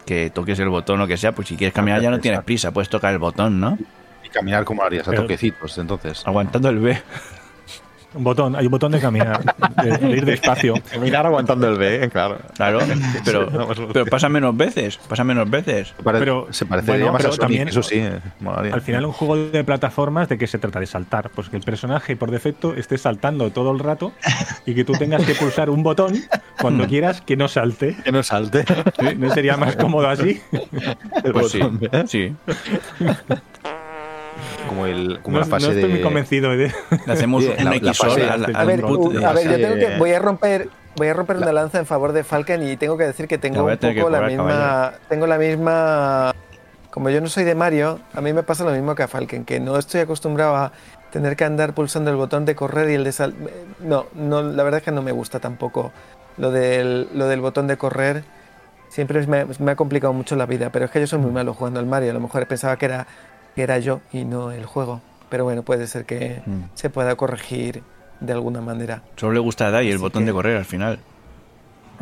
que 0.07 0.31
toques 0.31 0.59
el 0.61 0.69
botón 0.69 1.01
o 1.01 1.07
que 1.07 1.17
sea, 1.17 1.33
pues 1.33 1.49
si 1.49 1.57
quieres 1.57 1.75
caminar 1.75 2.01
ya 2.01 2.11
no 2.11 2.21
tienes 2.21 2.43
prisa, 2.43 2.71
puedes 2.71 2.89
tocar 2.89 3.13
el 3.13 3.19
botón, 3.19 3.61
¿no? 3.61 3.77
Y 4.25 4.29
caminar 4.29 4.65
como 4.65 4.83
harías, 4.83 5.07
a 5.09 5.13
toquecitos, 5.13 5.77
entonces. 5.79 6.23
Aguantando 6.27 6.69
el 6.69 6.79
B. 6.79 7.03
Un 8.17 8.25
botón, 8.25 8.57
hay 8.57 8.65
un 8.67 8.71
botón 8.73 8.93
de 8.93 8.99
caminar, 9.01 9.43
de, 9.83 9.99
de 9.99 10.11
ir 10.17 10.25
despacio. 10.25 10.75
Mirar 11.01 11.27
aguantando 11.27 11.69
el 11.69 11.77
B, 11.77 12.09
claro. 12.11 12.39
Claro, 12.57 12.79
pero, 13.25 13.49
pero 13.93 14.07
pasa 14.07 14.29
menos 14.29 14.57
veces, 14.57 14.97
pasa 15.09 15.23
menos 15.23 15.49
veces. 15.51 15.95
Pero, 16.03 16.47
se 16.51 16.65
parecería 16.67 17.11
bueno, 17.11 17.13
más 17.13 17.21
a 17.21 17.25
pero 17.25 17.33
Sonic, 17.35 17.41
también- 17.41 17.69
eso 17.69 17.83
sí. 17.83 17.97
eh, 17.99 18.19
molaría. 18.41 18.73
Al 18.75 18.81
final 18.81 19.05
un 19.05 19.13
juego 19.13 19.37
de 19.37 19.63
plataformas 19.65 20.29
de 20.29 20.39
qué 20.39 20.47
se 20.47 20.59
trata 20.59 20.81
de 20.81 20.87
saltar, 20.87 21.31
pues 21.31 21.49
que 21.51 21.57
el 21.57 21.63
personaje 21.63 22.17
por 22.17 22.31
defecto 22.31 22.75
esté 22.75 22.97
saltando 22.99 23.51
todo 23.51 23.71
el 23.73 23.79
rato 23.79 24.13
y 24.65 24.75
que 24.75 24.85
tú 24.85 24.95
tengas 24.95 25.25
que 25.25 25.35
pulsar 25.35 25.69
un 25.69 25.83
botón 25.83 26.15
cuando 26.61 26.87
quieras 26.87 27.21
que 27.21 27.37
no 27.37 27.49
salte. 27.49 27.97
que 28.03 28.13
no 28.13 28.23
salte. 28.23 28.65
¿No 29.19 29.29
sería 29.35 29.57
más 29.59 29.77
cómodo 29.77 30.09
así? 30.09 30.41
el 31.23 31.33
Pues 31.33 31.51
sí, 31.53 31.61
¿eh? 31.93 32.05
sí. 32.07 32.35
Como, 34.69 34.87
el, 34.87 35.21
como 35.23 35.35
No, 35.37 35.41
la 35.41 35.47
no 35.47 35.51
fase 35.51 35.69
estoy 35.73 35.89
muy 35.89 35.99
de... 35.99 36.05
convencido 36.05 36.51
de... 36.57 36.73
Le 37.07 37.13
hacemos 37.13 37.45
Sí, 37.45 37.55
un 37.59 37.65
la- 37.65 37.71
la 37.81 37.95
XOR 37.95 38.11
fase- 38.11 38.29
al, 38.31 38.45
A 38.45 38.65
ver, 38.65 38.85
a 38.85 39.33
ver, 39.33 39.49
yo 39.49 39.61
tengo 39.61 39.75
que, 39.77 39.97
voy 39.99 40.13
a 40.13 40.19
romper, 40.19 40.69
voy 40.97 41.09
a 41.09 41.15
romper 41.15 41.37
una 41.37 41.53
lanza 41.53 41.79
en 41.79 41.87
favor 41.87 42.13
de 42.13 42.25
Falken 42.25 42.63
y 42.69 42.77
tengo 42.77 42.97
que 42.97 43.05
decir 43.05 43.29
que 43.29 43.37
La 43.37 43.41
tengo 43.43 43.65
un 43.65 43.77
poco 43.79 44.11
la 44.11 44.21
misma, 44.23 44.93
tengo 45.09 45.27
la 45.27 45.39
misma, 45.39 46.33
como 46.91 47.11
yo 47.11 47.21
no 47.21 47.29
soy 47.29 47.45
de 47.45 47.55
Mario, 47.55 48.01
a 48.15 48.21
mí 48.21 48.33
me 48.33 48.43
pasa 48.43 48.65
lo 48.65 48.73
mismo 48.73 48.95
que 48.95 49.03
a 49.05 49.09
Falken, 49.09 49.45
que 49.45 49.61
no 49.61 49.77
estoy 49.79 50.01
acostumbrado 50.01 50.57
a 50.57 50.73
tener 51.13 51.37
que 51.37 51.45
andar 51.45 51.73
pulsando 51.75 52.11
el 52.11 52.17
botón 52.17 52.45
de 52.45 52.55
correr 52.55 52.91
y 52.91 52.95
el 52.95 53.05
de 53.05 53.13
sal, 53.13 53.35
no, 53.81 54.07
no, 54.15 54.43
la 54.43 54.63
verdad 54.65 54.79
es 54.79 54.85
que 54.85 54.91
no 54.93 55.03
me 55.03 55.13
gusta 55.13 55.39
tampoco 55.39 55.93
lo 56.39 56.51
del, 56.51 57.09
lo 57.15 57.27
del 57.29 57.41
botón 57.41 57.67
de 57.67 57.77
correr. 57.77 58.25
Siempre 58.89 59.25
me, 59.27 59.47
me 59.59 59.73
ha 59.73 59.77
complicado 59.77 60.13
mucho 60.13 60.37
la 60.37 60.47
vida, 60.47 60.71
pero 60.71 60.85
es 60.87 60.91
que 60.91 61.01
yo 61.01 61.07
soy 61.07 61.19
muy 61.19 61.31
malo 61.31 61.55
jugando 61.55 61.81
al 61.81 61.87
Mario. 61.87 62.11
A 62.11 62.15
lo 62.15 62.21
mejor 62.21 62.47
pensaba 62.47 62.77
que 62.77 62.87
era, 62.87 63.07
que 63.57 63.63
era 63.63 63.79
yo 63.81 64.01
y 64.13 64.25
no 64.25 64.53
el 64.53 64.65
juego. 64.67 65.01
Pero 65.29 65.43
bueno, 65.43 65.65
puede 65.65 65.89
ser 65.89 66.05
que 66.05 66.43
Mm. 66.47 66.61
se 66.75 66.89
pueda 66.91 67.17
corregir 67.17 67.83
de 68.21 68.33
alguna 68.33 68.61
manera. 68.61 69.03
Solo 69.17 69.33
le 69.33 69.41
gusta 69.41 69.67
a 69.67 69.71
Dai 69.73 69.91
el 69.91 69.99
botón 69.99 70.23
que- 70.23 70.27
de 70.27 70.33
correr 70.33 70.57
al 70.57 70.65
final. 70.65 71.01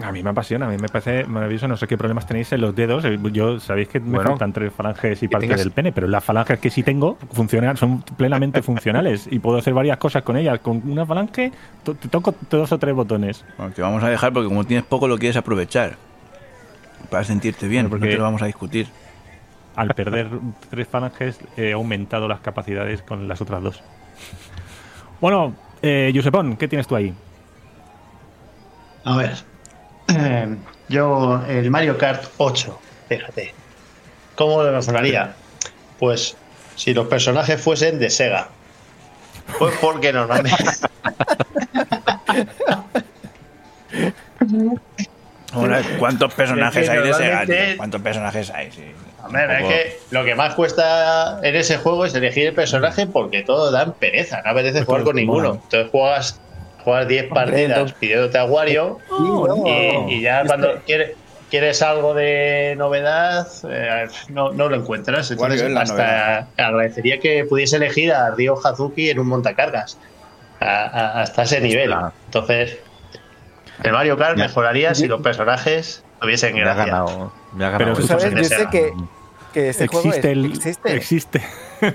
A 0.02 0.11
mí 0.11 0.24
me 0.24 0.30
apasiona, 0.30 0.66
a 0.66 0.68
mí 0.70 0.76
me 0.76 0.88
parece 0.88 1.24
maravilloso. 1.24 1.68
No 1.68 1.76
sé 1.76 1.86
qué 1.86 1.96
problemas 1.96 2.26
tenéis 2.26 2.50
en 2.52 2.61
los 2.61 2.74
dedos. 2.74 3.05
Eh, 3.05 3.16
Yo 3.32 3.61
sabéis 3.61 3.86
que 3.88 4.00
me 4.00 4.16
Bueno, 4.16 4.30
faltan 4.30 4.52
tres 4.52 4.72
falanges 4.72 5.22
y 5.22 5.28
parte 5.28 5.46
tengas- 5.46 5.61
del 5.61 5.70
pene, 5.70 5.92
pero 5.92 6.09
las 6.09 6.24
falanges 6.24 6.59
que 6.59 6.68
sí 6.68 6.82
tengo 6.82 7.16
funcionan, 7.32 7.76
son 7.76 8.02
plenamente 8.02 8.61
funcionales 8.62 9.28
y 9.30 9.38
puedo 9.38 9.57
hacer 9.59 9.72
varias 9.72 9.96
cosas 9.98 10.24
con 10.24 10.36
ellas. 10.36 10.59
Con 10.59 10.82
una 10.90 11.07
falange 11.07 11.52
to- 11.84 11.94
te 11.94 12.09
toco 12.09 12.34
dos 12.50 12.72
o 12.72 12.78
tres 12.78 12.92
botones. 12.92 13.44
Aunque 13.57 13.82
vamos 13.82 14.02
a 14.02 14.09
dejar 14.09 14.32
porque 14.32 14.48
como 14.48 14.64
tienes 14.64 14.84
poco 14.84 15.07
lo 15.07 15.16
quieres 15.16 15.36
aprovechar. 15.36 15.96
Para 17.09 17.22
sentirte 17.22 17.68
bien, 17.68 17.84
Bueno, 17.84 17.90
porque 17.90 18.07
no 18.07 18.11
te 18.12 18.16
lo 18.18 18.24
vamos 18.24 18.42
a 18.42 18.46
discutir. 18.46 18.88
Al 19.77 19.89
perder 19.95 20.29
tres 20.70 20.89
falanges 20.89 21.39
he 21.57 21.72
aumentado 21.72 22.29
las 22.29 22.41
capacidades 22.41 23.03
con 23.03 23.29
las 23.29 23.41
otras 23.41 23.62
dos. 23.62 23.83
Bueno, 25.20 25.55
eh, 25.83 26.12
Josepón, 26.14 26.57
¿qué 26.57 26.68
tienes 26.68 26.87
tú 26.87 26.97
ahí? 26.97 27.14
A 29.05 29.16
ver. 29.16 29.35
eh, 30.09 30.57
yo, 30.89 31.43
el 31.49 31.70
Mario 31.70 31.97
Kart 31.99 32.25
8, 32.39 32.79
fíjate. 33.09 33.55
¿Cómo 34.35 34.62
lo 34.62 34.72
mejoraría? 34.72 35.35
Pues 35.99 36.37
si 36.77 36.93
los 36.95 37.07
personajes 37.07 37.61
fuesen 37.61 37.99
de 37.99 38.11
Sega. 38.11 38.49
Pues 39.59 39.75
porque 39.81 40.12
normalmente. 40.12 40.57
Ahora, 45.53 45.83
¿Cuántos 45.99 46.35
personajes 46.37 46.89
hay 46.89 47.03
de 47.03 47.14
Sega? 47.14 47.47
tío? 47.47 47.77
¿Cuántos 47.77 48.01
personajes 48.01 48.51
hay? 48.51 48.70
Sí. 48.72 48.83
Hombre, 49.27 49.45
es 49.61 49.64
que 49.68 49.99
lo 50.11 50.25
que 50.25 50.35
más 50.35 50.55
cuesta 50.55 51.39
en 51.43 51.57
ese 51.57 51.77
juego 51.79 52.05
es 52.05 52.14
elegir 52.14 52.49
el 52.49 52.55
personaje 52.55 53.07
porque 53.07 53.43
todo 53.43 53.70
dan 53.70 53.93
pereza, 53.95 54.43
no 54.45 54.51
apetece 54.51 54.85
jugar 54.85 55.03
con 55.05 55.16
ninguno. 55.16 55.55
Entonces 55.64 55.91
juegas, 55.91 56.41
juegas 56.85 57.09
10 57.09 57.29
partidas 57.29 57.61
entonces- 57.70 57.97
pidiéndote 57.99 58.39
a 58.39 58.45
Wario 58.45 58.99
y, 60.09 60.14
y 60.14 60.20
ya 60.22 60.37
Este- 60.39 60.49
cuando 60.49 60.68
quieres, 60.87 61.12
quieres 61.51 61.83
algo 61.83 62.14
de 62.14 62.75
novedad 62.77 63.47
eh, 63.68 64.07
no, 64.29 64.53
no 64.53 64.68
lo 64.68 64.77
encuentras. 64.77 65.31
Entonces 65.31 65.61
Wario 65.62 65.66
es 65.68 65.72
la 65.75 65.81
hasta 65.83 66.47
agradecería 66.57 67.18
que 67.20 67.45
pudiese 67.45 67.77
elegir 67.77 68.12
a 68.12 68.31
Ryo 68.31 68.57
Hazuki 68.64 69.11
en 69.11 69.18
un 69.20 69.29
montacargas. 69.29 69.99
A- 70.61 70.85
a- 70.85 71.22
hasta 71.22 71.43
ese 71.43 71.61
nivel. 71.61 71.95
Entonces, 72.27 72.79
el 73.83 73.93
Mario 73.93 74.16
Kart 74.16 74.39
mejoraría 74.39 74.95
si 74.95 75.07
los 75.07 75.20
personajes 75.20 76.05
tuviesen 76.20 76.55
Me 76.55 76.62
ha 76.62 76.75
gracia. 76.75 77.05
Me 77.55 77.64
ha 77.64 77.68
Pero 77.76 77.78
ganado. 77.94 78.00
tú 78.00 78.07
sabes, 78.07 78.34
de 78.34 78.42
yo 78.42 78.48
sé 78.48 78.66
que, 78.70 78.92
que 79.52 79.68
este 79.68 79.86
juego 79.86 80.09
existe 80.09 80.30
es- 80.32 80.36
el. 80.36 80.44
existe. 80.52 80.94
Existe. 80.96 81.42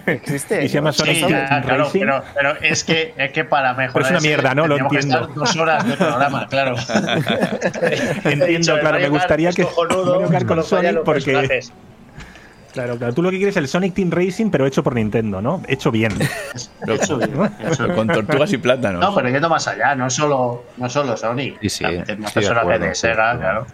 Existe. 0.06 0.64
y 0.64 0.70
se 0.70 0.76
llama 0.76 0.90
¿no? 0.90 0.94
Sonic 0.94 1.16
Sí, 1.16 1.24
claro, 1.26 1.84
Racing. 1.86 2.00
pero, 2.00 2.24
pero 2.36 2.56
es 2.62 2.84
que 2.84 3.14
es 3.18 3.32
que 3.32 3.44
para 3.44 3.74
mejorar 3.74 4.06
es 4.06 4.10
una 4.12 4.18
ese 4.20 4.28
mierda, 4.28 4.54
¿no? 4.56 4.68
Lo 4.68 4.76
que 4.76 4.82
entiendo. 4.84 5.20
estar 5.22 5.34
dos 5.34 5.56
horas 5.56 5.88
de 5.88 5.98
programa, 5.98 6.48
claro. 6.48 6.76
Entiendo, 8.24 8.46
dicho, 8.46 8.80
claro, 8.80 9.00
me 9.00 9.10
gustaría 9.10 9.52
que 9.52 9.66
Kart 10.32 10.46
con 10.48 10.64
Sonic 10.64 11.04
porque-. 11.04 11.62
Claro, 12.72 12.98
claro. 12.98 13.14
Tú 13.16 13.24
lo 13.24 13.32
que 13.32 13.38
quieres 13.38 13.54
es 13.54 13.58
el 13.58 13.68
Sonic 13.68 13.96
Team 13.96 14.12
Racing, 14.12 14.52
pero 14.52 14.68
hecho 14.68 14.84
por 14.84 14.94
Nintendo, 14.94 15.42
¿no? 15.42 15.64
Hecho 15.68 15.90
bien. 15.90 16.12
Eso 16.88 17.18
bien, 17.18 17.32
bien. 17.34 17.96
Con 17.96 18.08
tortugas 18.08 18.54
y 18.54 18.58
plátanos. 18.60 19.02
No, 19.02 19.16
pero 19.16 19.28
yendo 19.30 19.50
más 19.50 19.68
allá, 19.68 19.96
no 19.96 20.08
solo, 20.10 20.66
no 20.78 20.88
solo 20.88 21.18
Sonic. 21.18 21.58
Sí, 21.62 21.70
sí, 21.70 21.84
también 21.84 22.20
más 22.20 22.28
estoy 22.38 22.44
de 22.44 22.80
de 22.80 22.96
sí, 22.96 23.02
Sega, 23.02 23.32
sí. 23.34 23.40
claro. 23.40 23.66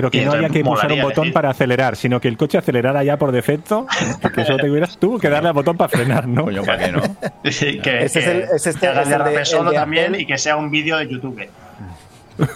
Pero 0.00 0.10
que 0.10 0.18
Y 0.18 0.24
no 0.24 0.30
haya 0.32 0.46
entonces 0.46 0.62
que 0.62 0.64
pulsar 0.64 0.92
un 0.92 1.02
botón 1.02 1.24
decir- 1.24 1.32
para 1.34 1.50
acelerar, 1.50 1.94
sino 1.94 2.20
que 2.22 2.28
el 2.28 2.38
coche 2.38 2.56
acelerara 2.56 3.04
ya 3.04 3.18
por 3.18 3.32
defecto, 3.32 3.86
que 4.34 4.40
eso 4.40 4.56
te 4.56 4.70
hubieras 4.70 4.96
tú 4.96 5.18
que 5.18 5.28
darle 5.28 5.48
al 5.48 5.54
botón 5.54 5.76
para 5.76 5.90
frenar, 5.90 6.26
¿no? 6.26 6.44
Coño, 6.44 6.62
¿para 6.64 6.86
qué 6.86 6.92
no? 6.92 7.02
Sí, 7.50 7.78
que, 7.80 8.04
Ese 8.04 8.20
es 8.20 8.26
el- 8.26 8.38
que- 8.48 8.56
es 8.56 8.66
este- 8.66 8.80
que 8.80 8.86
hagas 8.86 9.08
es 9.08 9.12
el 9.14 9.24
de- 9.24 9.44
solo 9.44 9.72
también 9.72 10.14
y 10.14 10.24
que 10.24 10.38
sea 10.38 10.56
un 10.56 10.70
vídeo 10.70 10.96
de 10.96 11.06
YouTube. 11.06 11.46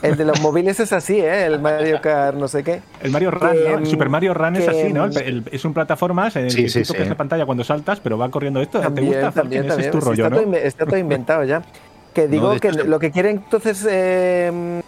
El 0.01 0.17
de 0.17 0.25
los 0.25 0.41
móviles 0.41 0.81
es 0.81 0.95
así, 0.95 1.21
¿eh? 1.21 1.45
El 1.45 1.61
Mario 1.61 2.01
Kart 2.01 2.39
no 2.39 2.49
sé 2.49 2.65
qué. 2.65 2.81
El 3.03 3.11
Mario 3.11 3.31
Run, 3.31 3.53
Que, 3.53 3.69
¿no? 3.69 3.79
El 3.81 3.87
Super 3.87 4.09
Mario 4.09 4.33
Run 4.33 4.57
es 4.57 4.67
así, 4.67 4.91
¿no? 4.91 5.05
El- 5.05 5.17
el- 5.19 5.43
es 5.53 5.63
un 5.67 5.75
plataformas 5.75 6.35
en 6.37 6.45
el 6.47 6.51
Sí, 6.51 6.63
que 6.63 6.69
sí, 6.71 6.85
sí. 6.87 6.95
la 7.07 7.15
pantalla 7.15 7.45
cuando 7.45 7.63
saltas, 7.63 8.01
pero 8.01 8.17
va 8.17 8.31
corriendo 8.31 8.63
esto. 8.63 8.79
¿Te 8.79 8.85
También, 8.85 9.09
gusta? 9.09 9.31
también? 9.33 9.61
Ese 9.65 9.69
también. 9.69 9.91
es 9.91 9.93
tu 9.93 10.01
rollo, 10.01 10.25
está, 10.25 10.35
¿no? 10.37 10.43
todo, 10.43 10.55
está 10.57 10.87
todo 10.87 10.97
inventado 10.97 11.45
ya. 11.45 11.61
Que 12.15 12.27
digo 12.29 12.55
de 12.55 12.61
que 12.61 12.73
lo 12.73 12.99
que 12.99 13.11
quiere 13.11 13.29
entonces 13.29 13.87
eh, 13.91 14.81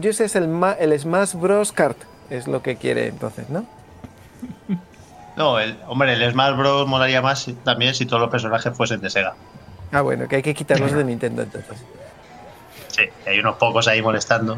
yo 0.00 0.12
sé 0.12 0.24
es 0.24 0.36
el, 0.36 0.48
ma- 0.48 0.72
el 0.72 0.98
Smash 0.98 1.34
Bros. 1.34 1.72
Kart. 1.72 1.96
Es 2.30 2.46
lo 2.48 2.62
que 2.62 2.76
quiere 2.76 3.08
entonces, 3.08 3.48
¿no? 3.50 3.64
No, 5.36 5.58
el, 5.58 5.76
hombre, 5.88 6.12
el 6.12 6.30
Smash 6.30 6.56
Bros. 6.56 6.86
molaría 6.86 7.20
más 7.20 7.40
si- 7.42 7.54
también 7.54 7.92
si 7.94 8.06
todos 8.06 8.20
los 8.20 8.30
personajes 8.30 8.72
fuesen 8.76 9.00
de 9.00 9.10
Sega. 9.10 9.34
Ah, 9.90 10.00
bueno, 10.00 10.28
que 10.28 10.36
hay 10.36 10.42
que 10.42 10.54
quitarlos 10.54 10.92
de 10.92 11.02
Nintendo 11.04 11.42
entonces. 11.42 11.76
Sí, 12.88 13.02
hay 13.26 13.40
unos 13.40 13.56
pocos 13.56 13.88
ahí 13.88 14.00
molestando. 14.00 14.56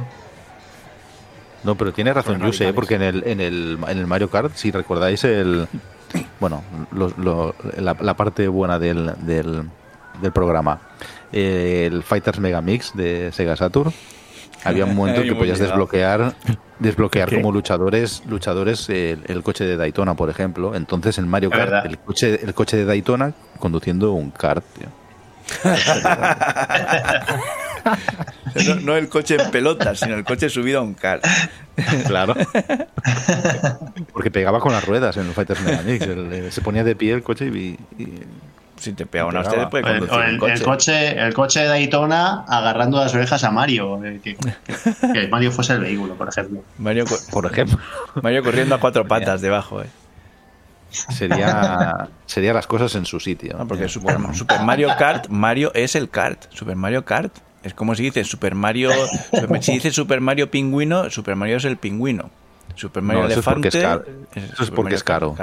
No, 1.64 1.74
pero 1.76 1.92
tiene 1.94 2.12
razón 2.12 2.40
Yuse, 2.40 2.68
¿eh? 2.68 2.72
porque 2.74 2.94
en 2.96 3.02
el, 3.02 3.22
en, 3.26 3.40
el, 3.40 3.78
en 3.88 3.98
el 3.98 4.06
Mario 4.06 4.28
Kart, 4.30 4.54
si 4.54 4.70
recordáis 4.70 5.24
el. 5.24 5.66
Bueno, 6.40 6.62
lo- 6.92 7.12
lo- 7.18 7.54
la, 7.78 7.96
la 8.00 8.14
parte 8.14 8.46
buena 8.46 8.78
del, 8.78 9.12
del, 9.26 9.68
del 10.22 10.32
programa, 10.32 10.78
eh, 11.32 11.88
el 11.90 12.02
Fighters 12.02 12.38
Mega 12.38 12.60
Mix 12.60 12.94
de 12.94 13.32
Sega 13.32 13.56
Saturn, 13.56 13.92
había 14.64 14.84
un 14.84 14.94
momento 14.94 15.20
en 15.22 15.28
que 15.28 15.34
podías 15.34 15.58
desbloquear 15.58 16.34
desbloquear 16.78 17.28
¿Qué? 17.30 17.36
como 17.36 17.52
luchadores 17.52 18.22
luchadores 18.28 18.88
el, 18.90 19.22
el 19.28 19.42
coche 19.42 19.64
de 19.64 19.76
Daytona, 19.76 20.14
por 20.14 20.28
ejemplo. 20.28 20.74
Entonces 20.74 21.16
en 21.18 21.26
Mario 21.28 21.50
Kart, 21.50 21.86
el 21.86 21.98
coche, 21.98 22.38
el 22.42 22.52
coche 22.54 22.76
de 22.76 22.84
Daytona 22.84 23.32
conduciendo 23.58 24.12
un 24.12 24.30
kart, 24.30 24.64
tío. 24.78 24.88
No, 28.66 28.74
no 28.76 28.96
el 28.96 29.08
coche 29.08 29.36
en 29.40 29.50
pelotas, 29.50 30.00
sino 30.00 30.14
el 30.16 30.24
coche 30.24 30.48
subido 30.48 30.80
a 30.80 30.82
un 30.82 30.94
kart. 30.94 31.24
Claro. 32.06 32.34
Porque 34.14 34.30
pegaba 34.30 34.60
con 34.60 34.72
las 34.72 34.84
ruedas 34.84 35.16
en 35.18 35.26
el 35.26 35.32
Fighters 35.34 35.60
el- 35.64 36.32
el- 36.32 36.50
se 36.52 36.62
ponía 36.62 36.82
de 36.82 36.96
pie 36.96 37.12
el 37.12 37.22
coche 37.22 37.46
y, 37.46 37.78
y- 37.98 38.22
Si 38.78 38.92
te 38.92 39.06
pega 39.06 39.24
una 39.26 39.40
hostia, 39.40 39.68
puede 39.70 39.84
O 39.84 39.88
el, 39.88 39.98
conducir 40.00 40.18
o 40.18 40.22
el- 40.22 40.42
un 40.42 40.50
el 40.50 40.62
coche. 40.62 41.18
el 41.18 41.34
coche 41.34 41.60
de 41.60 41.66
Daytona 41.66 42.44
agarrando 42.46 42.98
las 42.98 43.14
orejas 43.14 43.42
a 43.44 43.50
Mario. 43.50 44.04
eh, 44.04 44.20
Que, 44.22 44.36
que 45.12 45.28
Mario 45.28 45.50
fuese 45.52 45.72
el 45.74 45.80
vehículo, 45.80 46.14
por 46.14 46.28
ejemplo. 46.28 46.62
Mario, 46.78 47.04
por 47.30 47.46
ejemplo, 47.46 47.78
Mario 48.22 48.42
corriendo 48.42 48.74
a 48.74 48.80
cuatro 48.80 49.04
patas 49.08 49.40
debajo, 49.40 49.82
eh. 49.82 49.86
sería, 50.90 52.08
sería 52.26 52.52
las 52.52 52.66
cosas 52.66 52.94
en 52.94 53.06
su 53.06 53.20
sitio. 53.20 53.56
No, 53.58 53.66
porque 53.66 53.88
Super, 53.88 54.18
Super 54.34 54.60
Mario 54.60 54.88
Kart, 54.98 55.28
Mario 55.28 55.72
es 55.74 55.94
el 55.94 56.08
kart. 56.10 56.44
Super 56.52 56.76
Mario 56.76 57.04
Kart 57.04 57.32
es 57.62 57.74
como 57.74 57.94
si 57.94 58.04
dice 58.04 58.24
Super 58.24 58.54
Mario. 58.54 58.90
Super- 59.32 59.62
si 59.62 59.72
dice 59.72 59.90
Super 59.90 60.20
Mario 60.20 60.50
Pingüino, 60.50 61.10
Super 61.10 61.36
Mario 61.36 61.56
es 61.56 61.64
el 61.64 61.76
pingüino. 61.76 62.30
Super 62.74 63.02
Mario 63.02 63.22
No, 63.22 63.28
eso 63.28 63.40
es 63.40 63.44
porque 63.46 63.68
Elefante. 63.68 63.78
es 63.78 63.84
caro. 63.84 64.26
es 64.34 64.44
Eso 64.44 64.52
es 64.52 64.58
Super 64.58 64.74
porque 64.74 64.82
Mario 64.84 64.96
es 64.96 65.04
caro. 65.04 65.36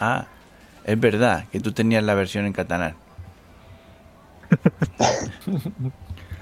Ah, 0.00 0.24
es 0.84 0.98
verdad 1.00 1.44
que 1.52 1.60
tú 1.60 1.72
tenías 1.72 2.02
la 2.04 2.14
versión 2.14 2.46
en 2.46 2.52
catalán. 2.52 2.94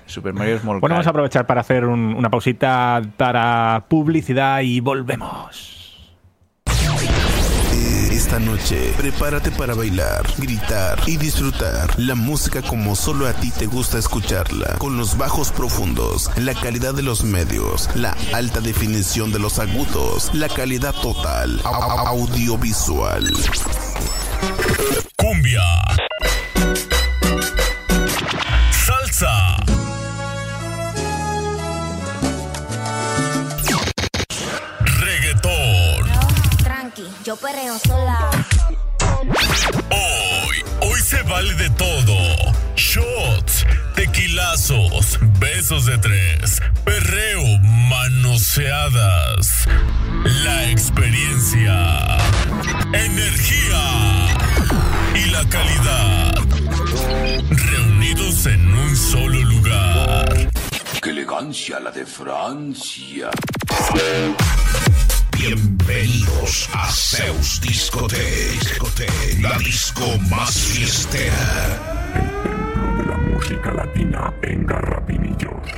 Super 0.07 0.33
Mario 0.33 0.59
Small 0.59 0.81
Bueno, 0.81 0.95
vamos 0.95 1.07
a 1.07 1.11
aprovechar 1.11 1.47
para 1.47 1.61
hacer 1.61 1.85
un- 1.85 2.15
una 2.15 2.31
pausita 2.31 3.03
para 3.17 3.85
publicidad 3.89 4.61
y 4.63 4.81
volvemos. 4.81 5.75
Esta 8.11 8.39
noche, 8.41 8.93
prepárate 8.97 9.51
para 9.53 9.75
bailar, 9.75 10.23
gritar 10.39 10.99
y 11.07 11.17
disfrutar 11.17 11.99
la 11.99 12.15
música 12.17 12.63
como 12.63 12.97
solo 12.97 13.27
a 13.29 13.33
ti 13.33 13.51
te 13.53 13.67
gusta 13.67 13.97
escucharla, 13.99 14.75
con 14.79 14.97
los 14.99 15.17
bajos 15.17 15.53
profundos, 15.53 16.29
la 16.37 16.53
calidad 16.55 16.95
de 16.95 17.03
los 17.03 17.23
medios, 17.23 17.89
la 17.95 18.17
alta 18.35 18.61
definición 18.61 19.31
de 19.33 19.39
los 19.39 19.59
agudos, 19.61 20.35
la 20.35 20.49
calidad 20.49 20.95
total, 21.01 21.61
au- 21.63 21.75
au- 21.75 22.07
audiovisual. 22.09 23.25
Cumbia. 25.17 25.63
Salsa. 28.71 29.57
Reggaetón. 35.01 36.09
Tranqui, 36.63 37.09
yo 37.25 37.37
perreo 37.37 37.79
sola. 37.79 38.31
Hoy, 39.91 40.57
hoy 40.81 41.01
se 41.01 41.23
vale 41.23 41.55
de 41.55 41.71
todo. 41.71 42.15
Shots, 42.77 43.67
tequilazos, 43.95 45.19
besos 45.41 45.87
de 45.87 45.99
tres, 45.99 46.63
perreo, 46.85 47.59
manoseadas. 47.89 49.67
La 50.25 50.71
experiencia, 50.71 52.19
energía 52.93 54.19
la 55.43 55.49
calidad. 55.49 56.35
Reunidos 57.51 58.47
en 58.47 58.75
un 58.75 58.97
solo 58.97 59.41
lugar. 59.41 60.51
¡Qué 61.01 61.11
elegancia 61.11 61.79
la 61.81 61.91
de 61.91 62.05
Francia! 62.05 63.31
Bienvenidos 65.37 66.69
a 66.73 66.91
Zeus 66.91 67.61
Discotheque, 67.61 69.41
la 69.41 69.57
disco 69.59 70.07
más 70.29 70.57
fiestera. 70.59 71.79
de 72.99 73.07
la 73.07 73.17
música 73.17 73.73
latina 73.73 74.35
en 74.43 74.67
Garrapinillos. 74.67 75.69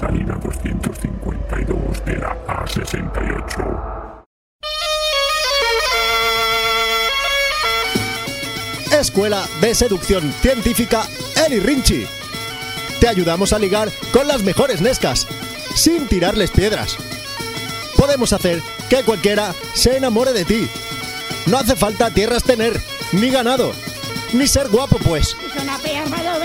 Salida 0.00 0.34
252 0.42 2.04
de 2.04 2.16
la 2.18 2.36
A68. 2.46 4.01
Escuela 9.02 9.48
de 9.60 9.74
Seducción 9.74 10.32
Científica 10.40 11.06
Eli 11.44 11.58
Rinchi. 11.58 12.06
Te 13.00 13.08
ayudamos 13.08 13.52
a 13.52 13.58
ligar 13.58 13.90
con 14.12 14.28
las 14.28 14.42
mejores 14.42 14.80
nescas, 14.80 15.26
sin 15.74 16.06
tirarles 16.06 16.52
piedras. 16.52 16.96
Podemos 17.96 18.32
hacer 18.32 18.62
que 18.88 19.02
cualquiera 19.02 19.54
se 19.74 19.96
enamore 19.96 20.32
de 20.32 20.44
ti. 20.44 20.68
no 21.46 21.58
hace 21.58 21.74
falta 21.74 22.10
tierras 22.10 22.44
tener, 22.44 22.80
ni 23.10 23.28
ganado, 23.30 23.72
ni 24.32 24.46
ser 24.46 24.68
guapo 24.68 24.98
pues. 24.98 25.36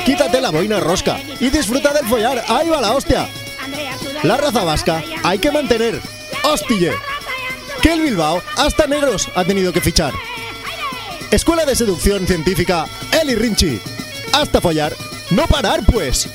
Quítate 0.03 0.41
la 0.41 0.49
boina 0.49 0.79
rosca 0.79 1.19
y 1.39 1.49
disfruta 1.51 1.93
del 1.93 2.07
follar. 2.07 2.43
Ahí 2.47 2.69
va 2.69 2.81
la 2.81 2.93
hostia. 2.93 3.29
La 4.23 4.35
raza 4.35 4.63
vasca 4.63 5.03
hay 5.23 5.37
que 5.37 5.51
mantener. 5.51 6.01
¡Hostille! 6.43 6.93
Que 7.83 7.93
el 7.93 8.01
Bilbao 8.01 8.41
hasta 8.55 8.87
negros 8.87 9.29
ha 9.35 9.43
tenido 9.43 9.71
que 9.71 9.81
fichar. 9.81 10.13
Escuela 11.31 11.65
de 11.65 11.75
Seducción 11.75 12.25
Científica 12.25 12.85
Eli 13.11 13.35
Rinchi. 13.35 13.81
Hasta 14.33 14.61
follar, 14.61 14.93
no 15.29 15.45
parar 15.47 15.81
pues. 15.91 16.29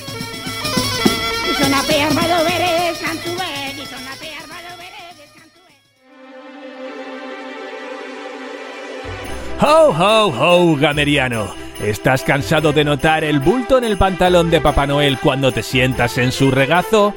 ¡Ho, 9.61 9.95
ho, 9.97 10.25
ho, 10.27 10.75
gameriano! 10.75 11.55
¿Estás 11.81 12.23
cansado 12.23 12.71
de 12.71 12.83
notar 12.83 13.23
el 13.23 13.39
bulto 13.39 13.77
en 13.77 13.85
el 13.85 13.97
pantalón 13.97 14.51
de 14.51 14.61
Papá 14.61 14.85
Noel 14.85 15.17
cuando 15.19 15.51
te 15.51 15.63
sientas 15.63 16.17
en 16.17 16.31
su 16.31 16.51
regazo? 16.51 17.13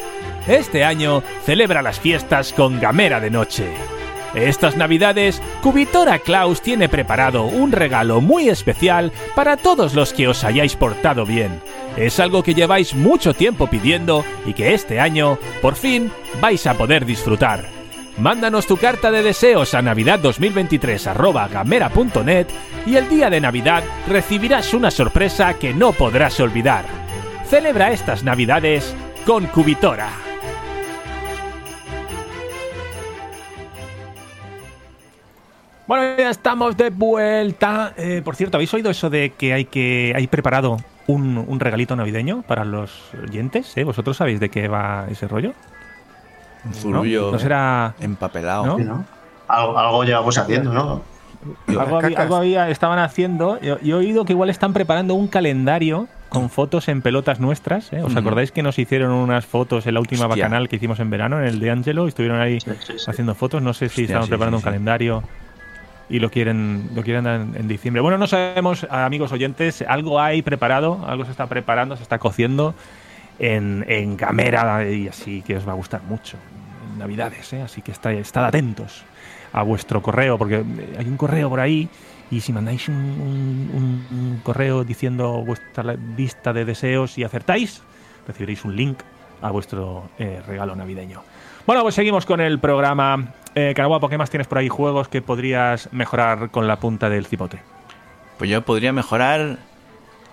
Este 0.47 0.85
año 0.85 1.23
celebra 1.45 1.83
las 1.83 2.01
fiestas 2.01 2.53
con 2.53 2.81
Gamera 2.81 3.21
de 3.21 3.31
Noche. 3.31 3.67
Estas 4.37 4.77
navidades, 4.77 5.43
Cubitora 5.63 6.19
Klaus 6.19 6.61
tiene 6.61 6.91
preparado 6.91 7.45
un 7.45 7.73
regalo 7.73 8.21
muy 8.21 8.51
especial 8.51 9.11
para 9.35 9.57
todos 9.57 9.95
los 9.95 10.13
que 10.13 10.29
os 10.29 10.45
hayáis 10.45 10.77
portado 10.77 11.25
bien. 11.25 11.63
Es 11.97 12.21
algo 12.21 12.43
que 12.43 12.53
lleváis 12.53 12.95
mucho 12.95 13.33
tiempo 13.33 13.69
pidiendo 13.69 14.27
y 14.45 14.53
que 14.53 14.75
este 14.75 15.01
año, 15.01 15.39
por 15.63 15.75
fin, 15.75 16.13
vais 16.39 16.67
a 16.67 16.75
poder 16.75 17.07
disfrutar. 17.07 17.65
Mándanos 18.19 18.67
tu 18.67 18.77
carta 18.77 19.11
de 19.11 19.23
deseos 19.23 19.73
a 19.73 19.81
navidad2023@gamera.net 19.81 22.47
y 22.85 22.97
el 22.97 23.09
día 23.09 23.31
de 23.31 23.41
Navidad 23.41 23.85
recibirás 24.07 24.75
una 24.75 24.91
sorpresa 24.91 25.55
que 25.55 25.73
no 25.73 25.93
podrás 25.93 26.39
olvidar. 26.41 26.85
Celebra 27.49 27.91
estas 27.91 28.23
Navidades 28.23 28.95
con 29.25 29.47
Cubitora. 29.47 30.11
Bueno, 35.87 36.17
ya 36.19 36.31
estamos 36.31 36.77
de 36.77 36.91
vuelta. 36.91 37.93
Eh, 37.97 38.21
por 38.25 38.35
cierto, 38.35 38.57
¿habéis 38.57 38.73
oído 38.75 38.91
eso 38.91 39.09
de 39.09 39.31
que 39.31 39.53
hay 39.53 39.67
que 39.67 40.13
hay 40.17 40.27
preparado 40.27 40.79
un, 41.07 41.39
un 41.47 41.61
regalito 41.61 41.95
navideño 41.95 42.43
para 42.43 42.65
los 42.65 43.13
oyentes? 43.23 43.77
¿eh? 43.77 43.85
¿Vosotros 43.85 44.17
sabéis 44.17 44.41
de 44.41 44.49
qué 44.49 44.67
va 44.67 45.07
ese 45.11 45.29
rollo? 45.29 45.53
Un 46.65 46.75
zurullo 46.75 47.27
¿No? 47.27 47.33
¿No 47.33 47.39
será 47.39 47.95
empapelado. 48.01 48.67
¿no? 48.67 48.77
Sí, 48.79 48.85
¿no? 48.85 49.05
Algo, 49.47 49.79
algo 49.79 50.03
llevamos 50.05 50.37
haciendo, 50.37 50.73
¿no? 50.73 51.03
Algo, 51.69 51.99
había- 52.01 52.19
algo 52.21 52.35
había- 52.37 52.69
estaban 52.71 52.99
haciendo. 52.99 53.61
Yo, 53.61 53.79
yo 53.81 53.97
he 53.97 54.01
oído 54.01 54.25
que 54.25 54.33
igual 54.33 54.51
están 54.51 54.73
preparando 54.73 55.15
un 55.15 55.29
calendario 55.29 56.09
con 56.29 56.51
fotos 56.51 56.89
en 56.89 57.03
pelotas 57.03 57.39
nuestras. 57.39 57.93
¿eh? 57.93 58.03
¿Os 58.03 58.17
acordáis 58.17 58.51
que 58.51 58.65
nos 58.65 58.81
hicieron 58.81 59.13
unas 59.13 59.47
fotos 59.47 59.87
en 59.87 59.95
la 59.95 60.01
última 60.01 60.27
Hostia. 60.27 60.43
bacanal 60.47 60.69
que 60.69 60.75
hicimos 60.75 60.99
en 60.99 61.11
verano, 61.11 61.39
en 61.39 61.47
el 61.47 61.61
de 61.61 61.71
Angelo? 61.71 62.09
Estuvieron 62.09 62.41
ahí 62.41 62.59
sí, 62.61 62.73
sí. 62.85 62.95
haciendo 63.07 63.37
fotos. 63.37 63.63
No 63.63 63.73
sé 63.73 63.89
si 63.89 64.03
Hostia, 64.03 64.05
estaban 64.07 64.25
sí, 64.25 64.31
preparando 64.31 64.59
sí, 64.59 64.63
un 64.63 64.65
calendario 64.65 65.23
y 66.09 66.19
lo 66.21 66.31
quieren 66.31 66.91
lo 66.95 67.03
quieren 67.03 67.25
dar 67.25 67.41
en, 67.41 67.69
diciembre. 67.69 68.01
Bueno, 68.01 68.19
no 68.19 68.27
sabemos, 68.27 68.87
amigos 68.91 69.33
oyentes, 69.33 69.83
algo 69.87 70.21
hay 70.21 70.43
preparado, 70.43 71.05
algo 71.07 71.25
se 71.25 71.31
está 71.33 71.47
preparando, 71.47 71.97
se 71.97 72.03
está 72.03 72.19
cociendo 72.19 72.75
en, 73.39 73.85
en 73.89 74.17
Gamera 74.17 74.89
y 74.89 75.09
así 75.09 75.43
que 75.43 75.57
os 75.57 75.67
va 75.67 75.73
a 75.73 75.77
gustar 75.77 76.03
mucho. 76.03 76.37
En 76.93 76.99
Navidades, 76.99 77.53
¿eh? 77.53 77.63
así 77.63 77.83
que 77.83 77.93
está, 77.93 78.13
estad 78.13 78.45
atentos 78.45 79.03
a 79.53 79.63
vuestro 79.63 80.01
correo, 80.03 80.39
porque 80.39 80.63
hay 80.99 81.07
un 81.07 81.17
correo 81.17 81.49
por 81.49 81.61
ahí 81.61 81.89
y 82.31 82.41
si 82.41 82.53
mandáis 82.53 82.89
un, 82.89 82.95
un- 82.95 84.07
un- 84.11 84.41
correo 84.43 84.85
diciendo 84.85 85.43
vuestra 85.45 85.97
lista 86.17 86.53
de 86.53 86.65
deseos 86.65 87.19
y 87.19 87.25
acertáis, 87.25 87.83
recibiréis 88.27 88.65
un 88.65 88.77
link 88.77 88.99
a 89.43 89.51
vuestro 89.51 90.09
eh, 90.19 90.41
regalo 90.47 90.75
navideño. 90.77 91.23
Bueno, 91.67 91.83
pues 91.83 91.95
seguimos 91.95 92.27
con 92.27 92.41
el 92.41 92.59
programa. 92.59 93.33
Eh, 93.59 93.73
Caraguapo, 93.75 94.11
¿qué 94.11 94.19
más 94.19 94.29
tienes 94.29 94.47
por 94.47 94.59
ahí? 94.59 94.69
Juegos 94.69 95.09
que 95.09 95.23
podrías 95.23 95.91
mejorar 95.91 96.51
con 96.51 96.69
la 96.69 96.79
punta 96.79 97.09
del 97.09 97.25
cipote. 97.25 97.59
Pues 98.37 98.51
yo 98.51 98.61
podría 98.63 98.93
mejorar 98.93 99.57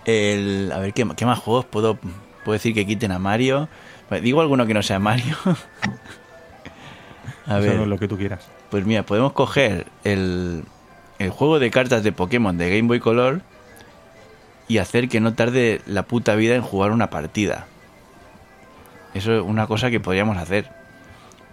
el... 0.04 0.70
A 0.74 0.78
ver, 0.78 0.92
¿qué, 0.92 1.08
qué 1.16 1.24
más 1.24 1.38
juegos 1.38 1.64
puedo, 1.64 1.96
puedo 1.96 2.52
decir 2.52 2.74
que 2.74 2.84
quiten 2.86 3.12
a 3.12 3.18
Mario? 3.18 3.68
Pues 4.10 4.20
digo 4.20 4.42
alguno 4.42 4.66
que 4.66 4.74
no 4.74 4.82
sea 4.82 4.98
Mario. 4.98 5.36
a 7.46 7.58
Eso 7.58 7.60
ver, 7.60 7.80
es 7.80 7.86
lo 7.86 7.98
que 7.98 8.08
tú 8.08 8.18
quieras. 8.18 8.46
pues 8.70 8.84
mira, 8.84 9.04
podemos 9.04 9.32
coger 9.32 9.86
el, 10.04 10.64
el 11.18 11.30
juego 11.30 11.58
de 11.58 11.70
cartas 11.70 12.02
de 12.02 12.12
Pokémon 12.12 12.58
de 12.58 12.76
Game 12.76 12.88
Boy 12.88 13.00
Color 13.00 13.40
y 14.68 14.78
hacer 14.78 15.08
que 15.08 15.20
no 15.20 15.32
tarde 15.32 15.80
la 15.86 16.02
puta 16.02 16.34
vida 16.34 16.56
en 16.56 16.62
jugar 16.62 16.90
una 16.90 17.08
partida. 17.08 17.64
Eso 19.14 19.34
es 19.34 19.42
una 19.42 19.66
cosa 19.66 19.90
que 19.90 20.00
podríamos 20.00 20.36
hacer. 20.36 20.68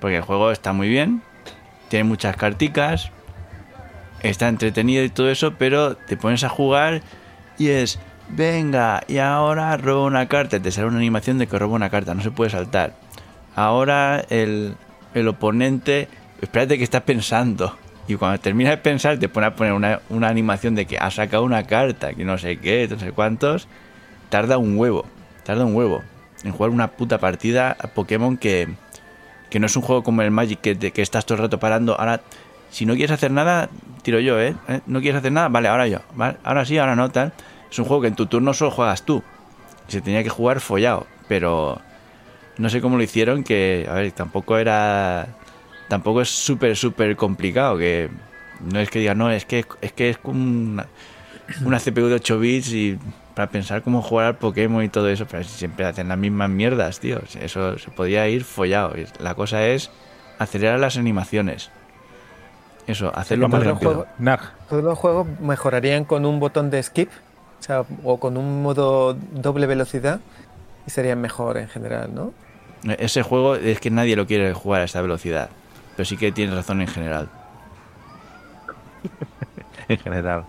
Porque 0.02 0.18
el 0.18 0.24
juego 0.24 0.52
está 0.52 0.74
muy 0.74 0.90
bien, 0.90 1.22
tiene 1.92 2.06
muchas 2.06 2.38
carticas, 2.38 3.12
está 4.22 4.48
entretenido 4.48 5.04
y 5.04 5.10
todo 5.10 5.30
eso, 5.30 5.56
pero 5.58 5.98
te 5.98 6.16
pones 6.16 6.46
a 6.46 6.50
jugar 6.50 7.02
y 7.58 7.68
es, 7.68 8.00
venga, 8.30 9.04
y 9.10 9.18
ahora 9.18 9.76
roba 9.76 10.06
una 10.06 10.30
carta, 10.30 10.62
te 10.62 10.72
sale 10.72 10.88
una 10.88 11.00
animación 11.00 11.38
de 11.38 11.48
que 11.48 11.60
roba 11.60 11.76
una 11.76 11.90
carta, 11.90 12.16
no 12.16 12.24
se 12.24 12.32
puede 12.32 12.50
saltar. 12.50 12.94
Ahora 13.58 14.24
el, 14.30 14.76
el 15.14 15.28
oponente, 15.28 16.08
espérate 16.42 16.78
que 16.78 16.86
estás 16.86 17.02
pensando. 17.02 17.78
Y 18.08 18.16
cuando 18.16 18.40
terminas 18.40 18.72
de 18.72 18.78
pensar, 18.78 19.20
te 19.20 19.28
pone 19.28 19.48
a 19.48 19.56
poner 19.56 19.74
una, 19.74 20.00
una 20.08 20.30
animación 20.30 20.76
de 20.76 20.86
que 20.86 20.98
ha 20.98 21.12
sacado 21.12 21.44
una 21.44 21.68
carta, 21.68 22.14
que 22.14 22.24
no 22.24 22.38
sé 22.38 22.56
qué, 22.56 22.88
no 22.90 22.98
sé 23.00 23.12
cuántos. 23.12 23.68
Tarda 24.30 24.58
un 24.58 24.78
huevo, 24.78 25.06
tarda 25.44 25.66
un 25.66 25.76
huevo 25.76 26.04
en 26.46 26.54
jugar 26.54 26.70
una 26.70 26.88
puta 26.92 27.18
partida 27.18 27.76
a 27.78 27.88
Pokémon 27.88 28.38
que, 28.38 28.70
que 29.52 29.60
no 29.60 29.68
es 29.68 29.76
un 29.76 29.84
juego 29.84 30.02
como 30.02 30.24
el 30.24 30.32
Magic 30.32 30.60
que, 30.62 30.74
te- 30.76 30.90
que 30.92 31.04
estás 31.04 31.26
todo 31.28 31.36
el 31.36 31.44
rato 31.44 31.60
parando. 31.60 31.96
Ahora, 32.00 32.22
si 32.72 32.88
no 32.88 32.94
quieres 32.96 33.12
hacer 33.12 33.30
nada, 33.32 33.70
tiro 34.02 34.20
yo, 34.20 34.40
¿eh? 34.42 34.56
¿Eh? 34.68 34.80
¿No 34.88 35.02
quieres 35.02 35.20
hacer 35.20 35.32
nada? 35.32 35.50
Vale, 35.50 35.68
ahora 35.68 35.88
yo. 35.88 36.00
Ahora 36.44 36.66
sí, 36.66 36.80
ahora 36.80 36.96
no, 36.96 37.10
tal. 37.12 37.34
Es 37.70 37.78
un 37.78 37.86
juego 37.86 38.02
que 38.02 38.08
en 38.08 38.16
tu 38.16 38.26
turno 38.26 38.54
solo 38.56 38.72
juegas 38.72 39.04
tú. 39.04 39.22
Se 39.88 40.02
tenía 40.02 40.24
que 40.24 40.30
jugar 40.30 40.60
follado. 40.62 41.06
Pero 41.28 41.80
no 42.58 42.70
sé 42.70 42.82
cómo 42.82 42.98
lo 42.98 43.04
hicieron, 43.04 43.44
que, 43.44 43.86
a 43.90 43.94
ver, 43.94 44.12
tampoco 44.14 44.58
era... 44.58 45.28
Tampoco 45.90 46.22
es 46.22 46.30
súper, 46.30 46.78
súper 46.78 47.18
complicado, 47.18 47.78
que 47.78 48.10
no 48.62 48.80
es 48.80 48.90
que 48.90 49.00
diga, 49.00 49.14
no, 49.14 49.30
es 49.30 49.44
que 49.46 49.66
es, 49.82 49.92
que 49.92 50.10
es 50.10 50.18
una, 50.24 50.86
una 51.66 51.80
CPU 51.80 52.08
de 52.08 52.16
8 52.16 52.40
bits 52.40 52.70
y 52.72 52.98
para 53.42 53.52
pensar 53.52 53.82
cómo 53.82 54.04
jugar 54.04 54.28
al 54.28 54.36
Pokémon 54.36 54.84
y 54.84 54.90
todo 54.90 55.10
eso, 55.10 55.26
pero 55.26 55.44
si 55.44 55.50
siempre 55.50 55.84
hacen 55.84 56.10
las 56.10 56.18
mismas 56.20 56.48
mierdas, 56.48 57.00
tío. 57.00 57.20
Eso 57.42 57.80
se 57.80 57.90
podía 57.90 58.28
ir 58.28 58.44
follado. 58.44 58.94
La 59.20 59.34
cosa 59.34 59.66
es 59.66 59.90
acelerar 60.38 60.80
las 60.80 60.96
animaciones. 60.96 61.72
Eso, 62.86 63.12
hacerlo 63.16 63.50
más 63.50 63.64
rápido. 63.64 64.06
Todos 64.70 64.84
los 64.84 64.96
juegos 64.96 65.26
mejorarían 65.40 66.06
con 66.06 66.28
un 66.28 66.40
botón 66.40 66.70
de 66.70 66.84
skip, 66.84 67.10
o, 67.60 67.64
sea, 67.64 67.84
o 68.04 68.20
con 68.20 68.38
un 68.38 68.62
modo 68.62 69.16
doble 69.16 69.66
velocidad, 69.66 70.20
y 70.86 70.92
serían 70.92 71.20
mejor 71.20 71.58
en 71.58 71.68
general, 71.68 72.14
¿no? 72.14 72.34
Ese 73.00 73.24
juego 73.24 73.56
es 73.56 73.80
que 73.80 73.90
nadie 73.90 74.16
lo 74.16 74.28
quiere 74.28 74.54
jugar 74.54 74.82
a 74.82 74.84
esta 74.84 75.02
velocidad. 75.02 75.50
Pero 75.96 76.06
sí 76.06 76.16
que 76.16 76.32
tienes 76.32 76.54
razón 76.54 76.80
en 76.80 76.88
general. 76.88 77.28
en 79.88 79.98
general. 79.98 80.46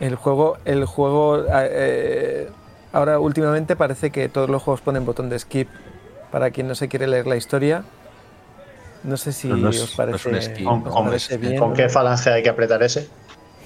El 0.00 0.14
juego, 0.14 0.58
el 0.64 0.84
juego 0.84 1.44
eh, 1.52 2.48
ahora 2.92 3.18
últimamente 3.18 3.74
parece 3.76 4.10
que 4.10 4.28
todos 4.28 4.48
los 4.48 4.62
juegos 4.62 4.80
ponen 4.80 5.04
botón 5.04 5.28
de 5.28 5.38
skip 5.38 5.68
para 6.30 6.50
quien 6.50 6.68
no 6.68 6.74
se 6.74 6.88
quiere 6.88 7.06
leer 7.06 7.26
la 7.26 7.36
historia. 7.36 7.82
No 9.04 9.16
sé 9.16 9.32
si 9.32 9.48
No 9.48 9.70
es- 9.70 9.82
os 9.82 9.90
parece, 9.94 10.30
no 10.30 10.36
es 10.38 10.46
un 10.48 10.54
skip. 10.54 10.66
¿Con- 10.66 10.86
os 10.86 10.94
con- 10.94 11.04
parece 11.06 11.36
bien. 11.38 11.58
¿Con 11.58 11.72
qué 11.74 11.88
falange 11.88 12.30
hay 12.30 12.42
que 12.42 12.48
apretar 12.48 12.82
ese? 12.82 13.08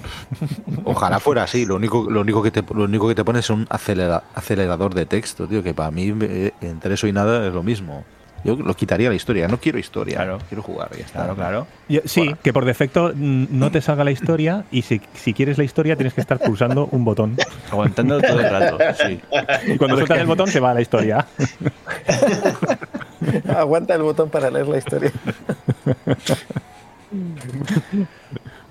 Ojalá 0.85 1.19
fuera 1.19 1.43
así. 1.43 1.65
Lo 1.65 1.75
único, 1.75 2.09
lo 2.09 2.21
único 2.21 2.41
que 2.43 2.51
te, 2.51 2.63
lo 2.73 2.83
único 2.85 3.07
que 3.07 3.15
te 3.15 3.23
pone 3.23 3.39
es 3.39 3.49
un 3.49 3.65
acelera- 3.69 4.23
acelerador 4.35 4.93
de 4.93 5.05
texto, 5.05 5.47
tío. 5.47 5.61
Que 5.63 5.73
para 5.73 5.91
mí 5.91 6.13
eh, 6.21 6.51
entre 6.61 6.95
eso 6.95 7.07
y 7.07 7.13
nada 7.13 7.47
es 7.47 7.53
lo 7.53 7.63
mismo. 7.63 8.03
Yo 8.43 8.55
lo 8.57 8.73
quitaría 8.75 9.09
la 9.09 9.15
historia. 9.15 9.47
No 9.47 9.57
quiero 9.59 9.79
historia. 9.79 10.37
Quiero 10.49 10.61
jugar. 10.61 10.89
Ya 10.97 11.05
está. 11.05 11.19
Claro, 11.19 11.35
claro. 11.35 11.67
Yo- 11.87 12.01
sí, 12.05 12.35
que 12.43 12.51
por 12.53 12.65
defecto 12.65 13.11
mm, 13.15 13.45
no 13.51 13.71
te 13.71 13.81
salga 13.81 14.03
la 14.03 14.11
historia 14.11 14.65
y 14.71 14.81
si, 14.81 15.01
si 15.13 15.33
quieres 15.33 15.57
la 15.57 15.63
historia 15.63 15.95
tienes 15.95 16.13
que 16.13 16.21
estar 16.21 16.39
pulsando 16.39 16.87
un 16.91 17.05
botón. 17.05 17.37
Aguantando 17.71 18.19
todo 18.21 18.39
el 18.39 18.49
rato, 18.49 18.77
sí. 19.05 19.19
Y 19.67 19.77
cuando 19.77 19.97
sueltas 19.97 20.19
el 20.19 20.27
botón 20.27 20.47
se 20.47 20.59
va 20.59 20.73
la 20.73 20.81
historia. 20.81 21.25
Aguanta 23.55 23.95
el 23.95 24.01
botón 24.01 24.29
para 24.29 24.49
leer 24.49 24.67
la 24.67 24.77
historia. 24.77 25.11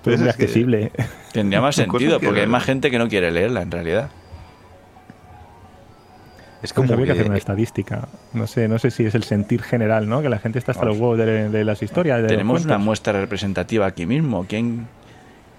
Pues 0.03 0.21
es 0.21 0.27
accesible. 0.27 0.91
Tendría 1.31 1.61
más 1.61 1.75
sentido, 1.75 2.19
que- 2.19 2.25
porque 2.27 2.41
hay 2.41 2.47
más 2.47 2.63
gente 2.63 2.91
que 2.91 2.97
no 2.99 3.07
quiere 3.07 3.31
leerla 3.31 3.61
en 3.61 3.71
realidad. 3.71 4.09
Es 6.63 6.73
Como 6.73 6.91
habría 6.93 7.07
que 7.07 7.11
hacer 7.11 7.25
una 7.25 7.35
que 7.35 7.39
estadística. 7.39 8.07
No 8.33 8.47
sé, 8.47 8.67
no 8.67 8.79
sé 8.79 8.89
si 8.89 9.05
es 9.05 9.13
el 9.15 9.23
sentir 9.23 9.61
general, 9.61 10.07
¿no? 10.07 10.21
Que 10.21 10.29
la 10.29 10.39
gente 10.39 10.57
está 10.59 10.71
hasta 10.71 10.85
los 10.85 10.97
huevos 10.97 11.17
de, 11.17 11.49
de 11.49 11.63
las 11.65 11.83
historias. 11.83 12.21
de 12.21 12.27
Tenemos 12.29 12.63
una 12.65 12.77
muestra 12.77 13.19
representativa 13.19 13.85
aquí 13.85 14.05
mismo. 14.05 14.45
¿Quién, 14.47 14.87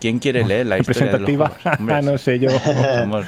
quién 0.01 0.19
quiere 0.19 0.45
leer 0.45 0.67
la 0.67 0.79
historia 0.79 1.13
de 1.13 1.19
los 1.19 1.29
Representativa, 1.29 2.01
no 2.03 2.19
sé 2.19 2.39
yo. 2.39 2.49
Somos 2.51 3.27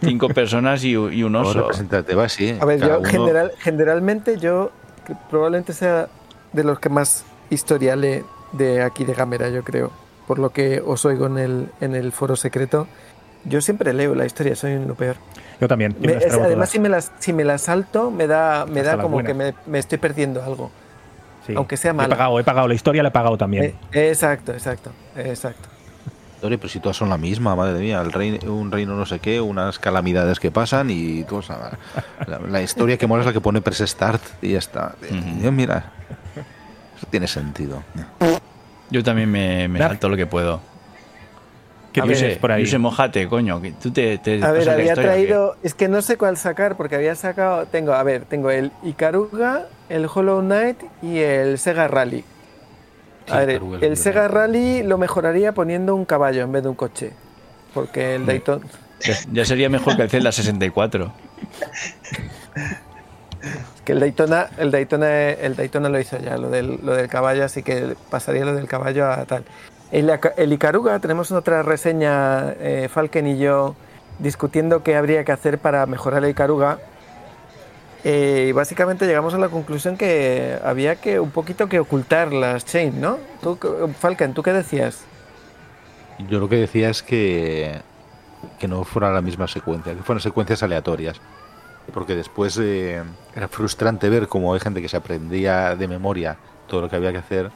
cinco 0.00 0.28
personas 0.30 0.82
y, 0.84 0.92
y 0.92 1.22
un 1.22 1.36
oso. 1.36 1.60
representativa, 1.60 2.28
sí. 2.28 2.56
A 2.58 2.64
ver, 2.64 2.80
yo 2.80 2.98
uno- 3.00 3.08
general, 3.08 3.52
generalmente 3.58 4.38
yo 4.38 4.72
que 5.06 5.14
probablemente 5.28 5.72
sea 5.74 6.08
de 6.52 6.64
los 6.64 6.78
que 6.80 6.88
más 6.88 7.24
historia 7.50 7.96
lee 7.96 8.22
de 8.52 8.82
aquí 8.82 9.04
de 9.04 9.12
Gamera, 9.14 9.50
yo 9.50 9.62
creo. 9.62 9.92
Por 10.26 10.38
lo 10.38 10.50
que 10.50 10.80
os 10.84 11.04
oigo 11.04 11.26
en 11.26 11.38
el, 11.38 11.68
en 11.80 11.94
el 11.94 12.12
foro 12.12 12.36
secreto. 12.36 12.86
Yo 13.44 13.60
siempre 13.60 13.92
leo 13.92 14.14
la 14.14 14.26
historia, 14.26 14.54
soy 14.54 14.78
lo 14.84 14.94
peor. 14.94 15.16
Yo 15.60 15.68
también. 15.68 15.94
yo 16.00 16.06
Me- 16.06 16.12
es- 16.18 16.32
además, 16.32 16.48
todas. 16.52 16.70
si 16.70 16.78
me, 16.78 16.88
las, 16.88 17.12
si 17.18 17.32
me 17.32 17.44
las 17.44 17.62
salto, 17.62 18.10
me 18.10 18.26
da, 18.26 18.66
me 18.66 18.80
Hasta 18.80 18.96
da 18.96 19.02
como 19.02 19.22
que 19.22 19.34
me, 19.34 19.54
me 19.66 19.78
estoy 19.78 19.98
perdiendo 19.98 20.42
algo. 20.42 20.70
Sí. 21.46 21.54
aunque 21.56 21.78
sea 21.78 21.92
He 21.92 21.94
mala. 21.94 22.10
pagado, 22.10 22.38
he 22.38 22.44
pagado 22.44 22.68
la 22.68 22.74
historia, 22.74 23.02
la 23.02 23.08
he 23.08 23.12
pagado 23.12 23.38
también. 23.38 23.64
Eh, 23.92 24.08
exacto, 24.10 24.52
exacto, 24.52 24.90
exacto. 25.16 25.68
Dore, 26.42 26.58
pero 26.58 26.68
si 26.68 26.80
todas 26.80 26.96
son 26.98 27.08
la 27.08 27.16
misma, 27.16 27.56
madre 27.56 27.78
mía, 27.80 28.00
el 28.02 28.12
rey, 28.12 28.38
un 28.46 28.70
reino 28.70 28.94
no 28.94 29.04
sé 29.06 29.18
qué, 29.20 29.40
unas 29.40 29.78
calamidades 29.78 30.38
que 30.38 30.50
pasan 30.50 30.90
y 30.90 31.24
sea, 31.42 31.78
la, 32.26 32.38
la 32.40 32.62
historia 32.62 32.96
que 32.98 33.06
mola 33.06 33.22
es 33.22 33.26
la 33.26 33.32
que 33.32 33.40
pone 33.40 33.60
press 33.62 33.78
start 33.80 34.22
y 34.42 34.52
ya 34.52 34.58
está. 34.58 34.94
Dios, 35.40 35.52
mira, 35.52 35.92
eso 36.96 37.06
tiene 37.10 37.26
sentido. 37.26 37.82
Yo 38.90 39.02
también 39.02 39.30
me, 39.30 39.66
me 39.68 39.78
salto 39.78 40.08
lo 40.10 40.16
que 40.16 40.26
puedo. 40.26 40.60
¿Qué 41.92 42.02
tienes 42.02 42.38
por 42.38 42.52
ahí? 42.52 42.64
yo 42.64 42.70
sé, 42.70 42.78
mojate, 42.78 43.28
coño. 43.28 43.60
que 43.60 43.72
Tú 43.72 43.90
te, 43.90 44.18
te 44.18 44.42
A 44.44 44.52
ver, 44.52 44.68
había 44.70 44.94
traído. 44.94 45.56
Es 45.62 45.74
que 45.74 45.88
no 45.88 46.02
sé 46.02 46.16
cuál 46.16 46.36
sacar, 46.36 46.76
porque 46.76 46.94
había 46.94 47.14
sacado. 47.14 47.66
Tengo, 47.66 47.92
a 47.92 48.02
ver, 48.02 48.24
tengo 48.24 48.50
el 48.50 48.70
Ikaruga, 48.82 49.66
el 49.88 50.08
Hollow 50.12 50.40
Knight 50.40 50.78
y 51.02 51.18
el 51.18 51.58
Sega 51.58 51.88
Rally. 51.88 52.24
Sí, 53.26 53.32
A 53.32 53.44
ver, 53.44 53.60
el 53.80 53.96
Sega 53.96 54.28
Rally 54.28 54.82
lo 54.82 54.98
mejoraría 54.98 55.52
poniendo 55.52 55.94
un 55.94 56.04
caballo 56.04 56.42
en 56.42 56.52
vez 56.52 56.62
de 56.62 56.68
un 56.68 56.76
coche. 56.76 57.12
Porque 57.74 58.16
el 58.16 58.26
Dayton. 58.26 58.62
Ya, 59.00 59.14
ya 59.32 59.44
sería 59.44 59.68
mejor 59.68 59.96
que 59.96 60.02
el 60.02 60.10
Zelda 60.10 60.32
64. 60.32 61.12
Es 63.42 63.80
que 63.84 63.92
el 63.92 64.00
Daytona, 64.00 64.48
el 64.58 64.70
Daytona, 64.70 65.30
el 65.30 65.56
Daytona 65.56 65.88
lo 65.88 65.98
hizo 65.98 66.18
ya, 66.18 66.36
lo 66.36 66.50
del, 66.50 66.78
lo 66.82 66.94
del 66.94 67.08
caballo, 67.08 67.44
así 67.44 67.62
que 67.62 67.96
pasaría 68.10 68.44
lo 68.44 68.54
del 68.54 68.66
caballo 68.66 69.10
a 69.10 69.24
tal. 69.24 69.44
El, 69.92 70.10
el 70.36 70.52
Icaruga, 70.52 70.98
tenemos 71.00 71.32
otra 71.32 71.62
reseña, 71.62 72.52
eh, 72.60 72.88
Falken 72.90 73.26
y 73.26 73.38
yo, 73.38 73.74
discutiendo 74.20 74.84
qué 74.84 74.94
habría 74.96 75.24
que 75.24 75.32
hacer 75.32 75.58
para 75.58 75.84
mejorar 75.86 76.22
el 76.22 76.30
Icaruga. 76.30 76.78
Eh, 78.04 78.46
y 78.48 78.52
básicamente 78.52 79.06
llegamos 79.06 79.34
a 79.34 79.38
la 79.38 79.48
conclusión 79.48 79.96
que 79.96 80.58
había 80.64 80.96
que 80.96 81.20
un 81.20 81.30
poquito 81.30 81.68
que 81.68 81.80
ocultar 81.80 82.32
las 82.32 82.64
chains, 82.64 82.94
¿no? 82.94 83.18
Tú, 83.42 83.58
Falken, 83.98 84.32
¿tú 84.32 84.42
qué 84.42 84.52
decías? 84.52 85.04
Yo 86.28 86.38
lo 86.38 86.48
que 86.48 86.56
decía 86.56 86.88
es 86.88 87.02
que, 87.02 87.80
que 88.58 88.68
no 88.68 88.84
fuera 88.84 89.12
la 89.12 89.20
misma 89.20 89.48
secuencia, 89.48 89.94
que 89.94 90.02
fueran 90.02 90.20
secuencias 90.20 90.62
aleatorias. 90.62 91.20
Porque 91.92 92.14
después 92.14 92.56
eh, 92.62 93.02
era 93.34 93.48
frustrante 93.48 94.08
ver 94.08 94.28
cómo 94.28 94.54
hay 94.54 94.60
gente 94.60 94.80
que 94.80 94.88
se 94.88 94.96
aprendía 94.96 95.74
de 95.74 95.88
memoria 95.88 96.36
todo 96.68 96.82
lo 96.82 96.88
que 96.88 96.96
había 96.96 97.10
que 97.10 97.18
hacer 97.18 97.50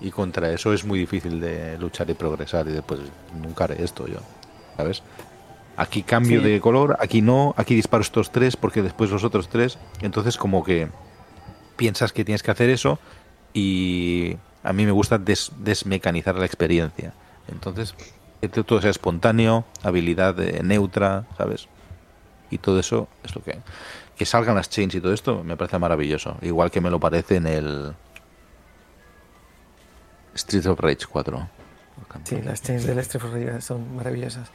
y 0.00 0.10
contra 0.10 0.50
eso 0.52 0.72
es 0.72 0.84
muy 0.84 0.98
difícil 0.98 1.40
de 1.40 1.76
luchar 1.78 2.08
y 2.10 2.14
progresar 2.14 2.66
y 2.68 2.72
después 2.72 3.00
nunca 3.40 3.64
haré 3.64 3.82
esto 3.82 4.06
yo, 4.06 4.18
¿sabes? 4.76 5.02
Aquí 5.76 6.02
cambio 6.02 6.40
Sí. 6.40 6.48
de 6.48 6.60
color, 6.60 6.96
aquí 7.00 7.22
no, 7.22 7.54
aquí 7.56 7.74
disparo 7.74 8.02
estos 8.02 8.30
tres 8.32 8.56
porque 8.56 8.82
después 8.82 9.10
los 9.10 9.24
otros 9.24 9.48
tres, 9.48 9.78
entonces 10.02 10.36
como 10.36 10.62
que 10.64 10.88
piensas 11.76 12.12
que 12.12 12.24
tienes 12.24 12.42
que 12.42 12.50
hacer 12.50 12.68
eso 12.70 12.98
y 13.54 14.36
a 14.62 14.72
mí 14.72 14.84
me 14.84 14.92
gusta 14.92 15.18
des- 15.18 15.52
desmecanizar 15.58 16.34
la 16.36 16.44
experiencia. 16.44 17.14
Entonces, 17.48 17.94
que 18.40 18.48
todo 18.48 18.80
sea 18.80 18.90
espontáneo, 18.90 19.64
habilidad 19.82 20.38
eh, 20.40 20.60
neutra, 20.62 21.24
¿sabes? 21.36 21.68
Y 22.50 22.58
todo 22.58 22.78
eso 22.80 23.08
es 23.24 23.34
lo 23.34 23.42
que... 23.42 23.58
Que 24.16 24.26
salgan 24.26 24.54
las 24.56 24.68
chains 24.68 24.94
y 24.94 25.00
todo 25.00 25.14
esto 25.14 25.42
me 25.44 25.56
parece 25.56 25.78
maravilloso. 25.78 26.36
Igual 26.42 26.70
que 26.70 26.82
me 26.82 26.90
lo 26.90 27.00
parece 27.00 27.36
en 27.36 27.46
el 27.46 27.92
Street 30.40 30.66
of 30.66 30.80
Rage 30.80 31.06
4. 31.10 31.48
Sí, 32.24 32.40
las 32.42 32.62
chains 32.62 32.86
del 32.86 32.98
Street 33.00 33.24
of 33.24 33.32
Rage 33.32 33.60
son 33.60 33.96
maravillosas. 33.96 34.48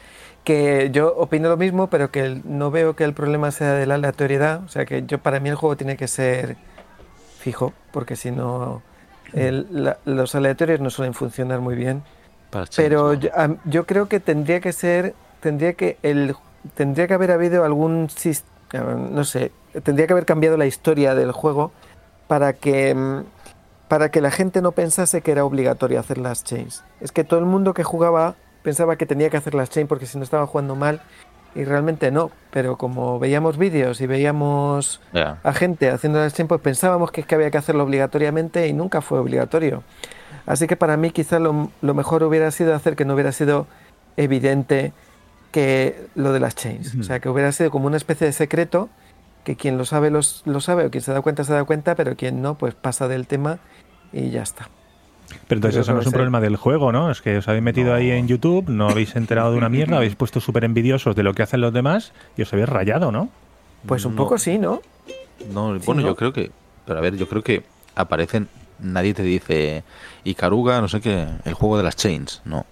Que 0.43 0.89
yo 0.91 1.15
opino 1.15 1.49
lo 1.49 1.57
mismo, 1.57 1.87
pero 1.89 2.11
que 2.11 2.21
el- 2.25 2.41
no 2.43 2.69
veo 2.71 2.95
que 2.95 3.03
el 3.03 3.13
problema 3.13 3.51
sea 3.51 3.73
de 3.73 3.85
la 3.85 3.95
aleatoriedad. 3.95 4.63
O 4.63 4.67
sea, 4.67 4.85
que 4.85 5.03
yo 5.05 5.19
para 5.19 5.39
mí 5.39 5.49
el 5.49 5.55
juego 5.55 5.75
tiene 5.77 5.95
que 5.97 6.07
ser 6.07 6.57
fijo, 7.39 7.73
porque 7.91 8.15
si 8.15 8.31
no, 8.31 8.81
los 10.05 10.35
aleatorios 10.35 10.79
no 10.79 10.89
suelen 10.89 11.13
funcionar 11.13 11.59
muy 11.61 11.75
bien. 11.75 12.03
Para 12.49 12.65
Pero 12.75 13.13
yo, 13.13 13.29
yo 13.65 13.85
creo 13.85 14.07
que 14.07 14.19
tendría 14.19 14.59
que 14.59 14.73
ser, 14.73 15.13
tendría 15.39 15.73
que 15.73 15.97
el, 16.03 16.35
tendría 16.75 17.07
que 17.07 17.13
haber 17.13 17.31
habido 17.31 17.63
algún, 17.63 18.07
no 19.11 19.23
sé, 19.23 19.51
tendría 19.83 20.07
que 20.07 20.13
haber 20.13 20.25
cambiado 20.25 20.57
la 20.57 20.65
historia 20.65 21.15
del 21.15 21.31
juego 21.31 21.71
para 22.27 22.53
que, 22.53 22.93
mm, 22.95 23.23
para 23.87 24.09
que 24.09 24.21
la 24.21 24.31
gente 24.31 24.61
no 24.61 24.71
pensase 24.71 25.21
que 25.21 25.31
era 25.31 25.45
obligatorio 25.45 25.99
hacer 25.99 26.17
las 26.17 26.43
chains. 26.43 26.83
Es 27.01 27.11
que 27.11 27.23
todo 27.23 27.39
el 27.39 27.45
mundo 27.45 27.73
que 27.73 27.83
jugaba 27.83 28.35
pensaba 28.63 28.95
que 28.95 29.05
tenía 29.05 29.29
que 29.29 29.37
hacer 29.37 29.53
las 29.53 29.69
chains 29.69 29.87
porque 29.87 30.05
si 30.07 30.17
no 30.17 30.23
estaba 30.23 30.47
jugando 30.47 30.75
mal 30.75 31.01
y 31.53 31.63
realmente 31.65 32.09
no. 32.11 32.31
Pero 32.51 32.77
como 32.77 33.19
veíamos 33.19 33.57
vídeos 33.57 34.01
y 34.01 34.07
veíamos 34.07 35.01
a 35.43 35.53
gente 35.53 35.89
haciendo 35.89 36.19
las 36.19 36.33
chains, 36.33 36.49
pues 36.49 36.61
pensábamos 36.61 37.11
que, 37.11 37.21
es 37.21 37.27
que 37.27 37.35
había 37.35 37.51
que 37.51 37.57
hacerlo 37.59 37.83
obligatoriamente 37.83 38.67
y 38.67 38.73
nunca 38.73 39.01
fue 39.01 39.19
obligatorio. 39.19 39.83
Así 40.47 40.67
que 40.67 40.75
para 40.75 40.97
mí 40.97 41.11
quizá 41.11 41.39
lo, 41.39 41.69
lo 41.81 41.93
mejor 41.93 42.23
hubiera 42.23 42.49
sido 42.51 42.73
hacer 42.75 42.95
que 42.95 43.05
no 43.05 43.13
hubiera 43.13 43.31
sido 43.31 43.67
evidente 44.17 44.93
que 45.51 46.07
lo 46.15 46.33
de 46.33 46.39
las 46.39 46.55
chains. 46.55 46.95
O 46.99 47.03
sea, 47.03 47.19
que 47.19 47.29
hubiera 47.29 47.51
sido 47.51 47.71
como 47.71 47.87
una 47.87 47.97
especie 47.97 48.27
de 48.27 48.33
secreto 48.33 48.89
que 49.43 49.55
quien 49.55 49.77
lo 49.77 49.85
sabe 49.85 50.09
los- 50.09 50.41
lo 50.45 50.59
sabe 50.59 50.85
o 50.85 50.91
quien 50.91 51.03
se 51.03 51.13
da 51.13 51.21
cuenta 51.21 51.43
se 51.43 51.53
da 51.53 51.63
cuenta, 51.63 51.93
pero 51.95 52.15
quien 52.15 52.41
no, 52.41 52.55
pues 52.55 52.73
pasa 52.73 53.07
del 53.07 53.27
tema 53.27 53.59
y 54.15 54.29
ya 54.31 54.41
está. 54.43 54.69
Pero 55.47 55.57
entonces 55.59 55.75
Yo 55.75 55.81
eso 55.81 55.93
no 55.93 55.99
es 56.01 56.07
un 56.07 56.13
problema 56.13 56.39
del 56.39 56.55
juego, 56.55 56.91
¿no? 56.91 57.11
Es 57.11 57.21
que 57.21 57.37
os 57.37 57.47
habéis 57.47 57.63
metido 57.63 57.93
ahí 57.93 58.09
en 58.11 58.27
YouTube, 58.27 58.69
no 58.69 58.89
habéis 58.89 59.15
enterado 59.15 59.51
de 59.51 59.57
una 59.57 59.69
mierda, 59.77 59.97
habéis 59.97 60.15
puesto 60.15 60.39
súper 60.39 60.63
envidiosos 60.63 61.15
de 61.15 61.23
lo 61.23 61.33
que 61.33 61.43
hacen 61.43 61.61
los 61.61 61.73
demás 61.73 62.13
y 62.37 62.41
os 62.43 62.53
habéis 62.53 62.69
rayado, 62.69 63.11
¿no? 63.11 63.29
Pues 63.85 64.05
un 64.05 64.15
No. 64.15 64.23
poco 64.23 64.37
sí, 64.37 64.57
¿no? 64.57 64.81
No, 65.51 65.77
Sí, 65.79 65.85
bueno, 65.85 66.01
¿no? 66.01 66.07
yo 66.07 66.15
creo 66.15 66.33
que. 66.33 66.51
Pero 66.85 66.99
a 66.99 67.01
ver, 67.01 67.15
yo 67.17 67.27
creo 67.27 67.43
que 67.43 67.63
aparecen. 67.95 68.47
Nadie 68.79 69.13
te 69.13 69.23
dice. 69.23 69.83
Icaruga, 70.23 70.81
no 70.81 70.87
sé 70.87 71.01
qué, 71.01 71.27
el 71.45 71.53
juego 71.53 71.77
de 71.77 71.83
las 71.83 71.95
chains. 71.95 72.41
No. 72.45 72.65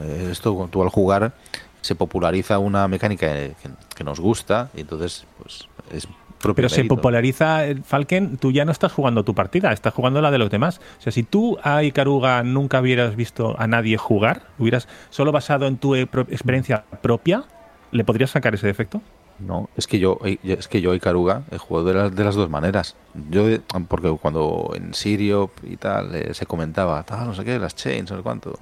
Eh, 0.00 0.28
Esto, 0.30 0.68
tú 0.70 0.82
al 0.82 0.88
jugar, 0.88 1.32
se 1.80 1.94
populariza 1.94 2.58
una 2.58 2.86
mecánica 2.88 3.28
que, 3.32 3.52
que 3.94 4.04
nos 4.04 4.18
gusta 4.20 4.70
y 4.74 4.80
entonces, 4.82 5.24
pues, 5.40 5.66
es 5.92 6.06
Pero 6.54 6.68
se 6.68 6.82
populariza 6.96 7.64
el 7.64 7.82
Falken, 7.84 8.36
tú 8.36 8.50
ya 8.52 8.64
no 8.64 8.72
estás 8.72 8.92
jugando 8.92 9.24
tu 9.24 9.34
partida, 9.34 9.72
estás 9.72 9.94
jugando 9.94 10.20
la 10.20 10.30
de 10.30 10.38
los 10.38 10.50
demás. 10.50 10.80
O 10.98 11.02
sea, 11.02 11.12
si 11.12 11.22
tú 11.22 11.58
a 11.62 11.82
Icaruga 11.82 12.42
nunca 12.42 12.80
hubieras 12.80 13.14
visto 13.16 13.54
a 13.58 13.66
nadie 13.66 13.96
jugar, 13.96 14.42
hubieras 14.58 14.88
solo 15.10 15.32
basado 15.32 15.66
en 15.66 15.76
tu 15.76 15.94
eh, 15.94 16.06
pro- 16.06 16.22
experiencia 16.30 16.84
propia, 17.00 17.44
¿le 17.92 18.04
podrías 18.04 18.30
sacar 18.30 18.54
ese 18.54 18.66
defecto? 18.66 19.00
No, 19.38 19.68
es 19.76 19.86
que 19.86 19.98
yo, 19.98 20.18
eh, 20.24 20.38
es 20.42 20.68
que 20.68 20.80
yo 20.80 20.92
a 20.92 20.94
Icaruga 20.94 21.42
he 21.50 21.58
jugado 21.58 21.86
de 21.88 21.94
las, 21.94 22.14
de 22.14 22.24
las 22.24 22.34
dos 22.34 22.48
maneras. 22.50 22.96
Yo, 23.30 23.44
porque 23.88 24.10
cuando 24.20 24.72
en 24.74 24.94
Sirio 24.94 25.50
y 25.62 25.76
tal 25.76 26.14
eh, 26.14 26.34
se 26.34 26.46
comentaba, 26.46 27.02
tal, 27.02 27.26
no 27.26 27.34
sé 27.34 27.44
qué, 27.44 27.58
las 27.58 27.74
chains, 27.74 28.10
no 28.10 28.16
sé 28.18 28.22
cuánto. 28.22 28.58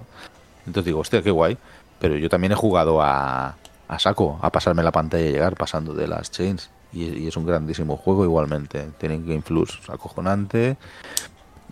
Entonces 0.67 0.85
digo, 0.87 1.01
hostia, 1.01 1.23
qué 1.23 1.31
guay. 1.31 1.59
Pero 1.99 2.17
yo 2.17 2.29
también 2.31 2.53
he 2.53 2.57
jugado 2.57 3.03
a, 3.03 3.57
a 3.89 3.99
saco, 3.99 4.39
a 4.41 4.51
pasarme 4.51 4.83
la 4.83 4.93
pantalla 4.93 5.27
y 5.27 5.33
llegar 5.33 5.55
pasando 5.55 5.93
de 5.93 6.09
las 6.09 6.31
chains. 6.31 6.71
Y, 6.93 7.05
y 7.05 7.29
es 7.29 7.37
un 7.37 7.47
grandísimo 7.47 7.97
juego 7.97 8.25
igualmente. 8.25 8.89
Tienen 8.99 9.25
game 9.27 9.43
flux 9.43 9.79
acojonante. 9.89 10.77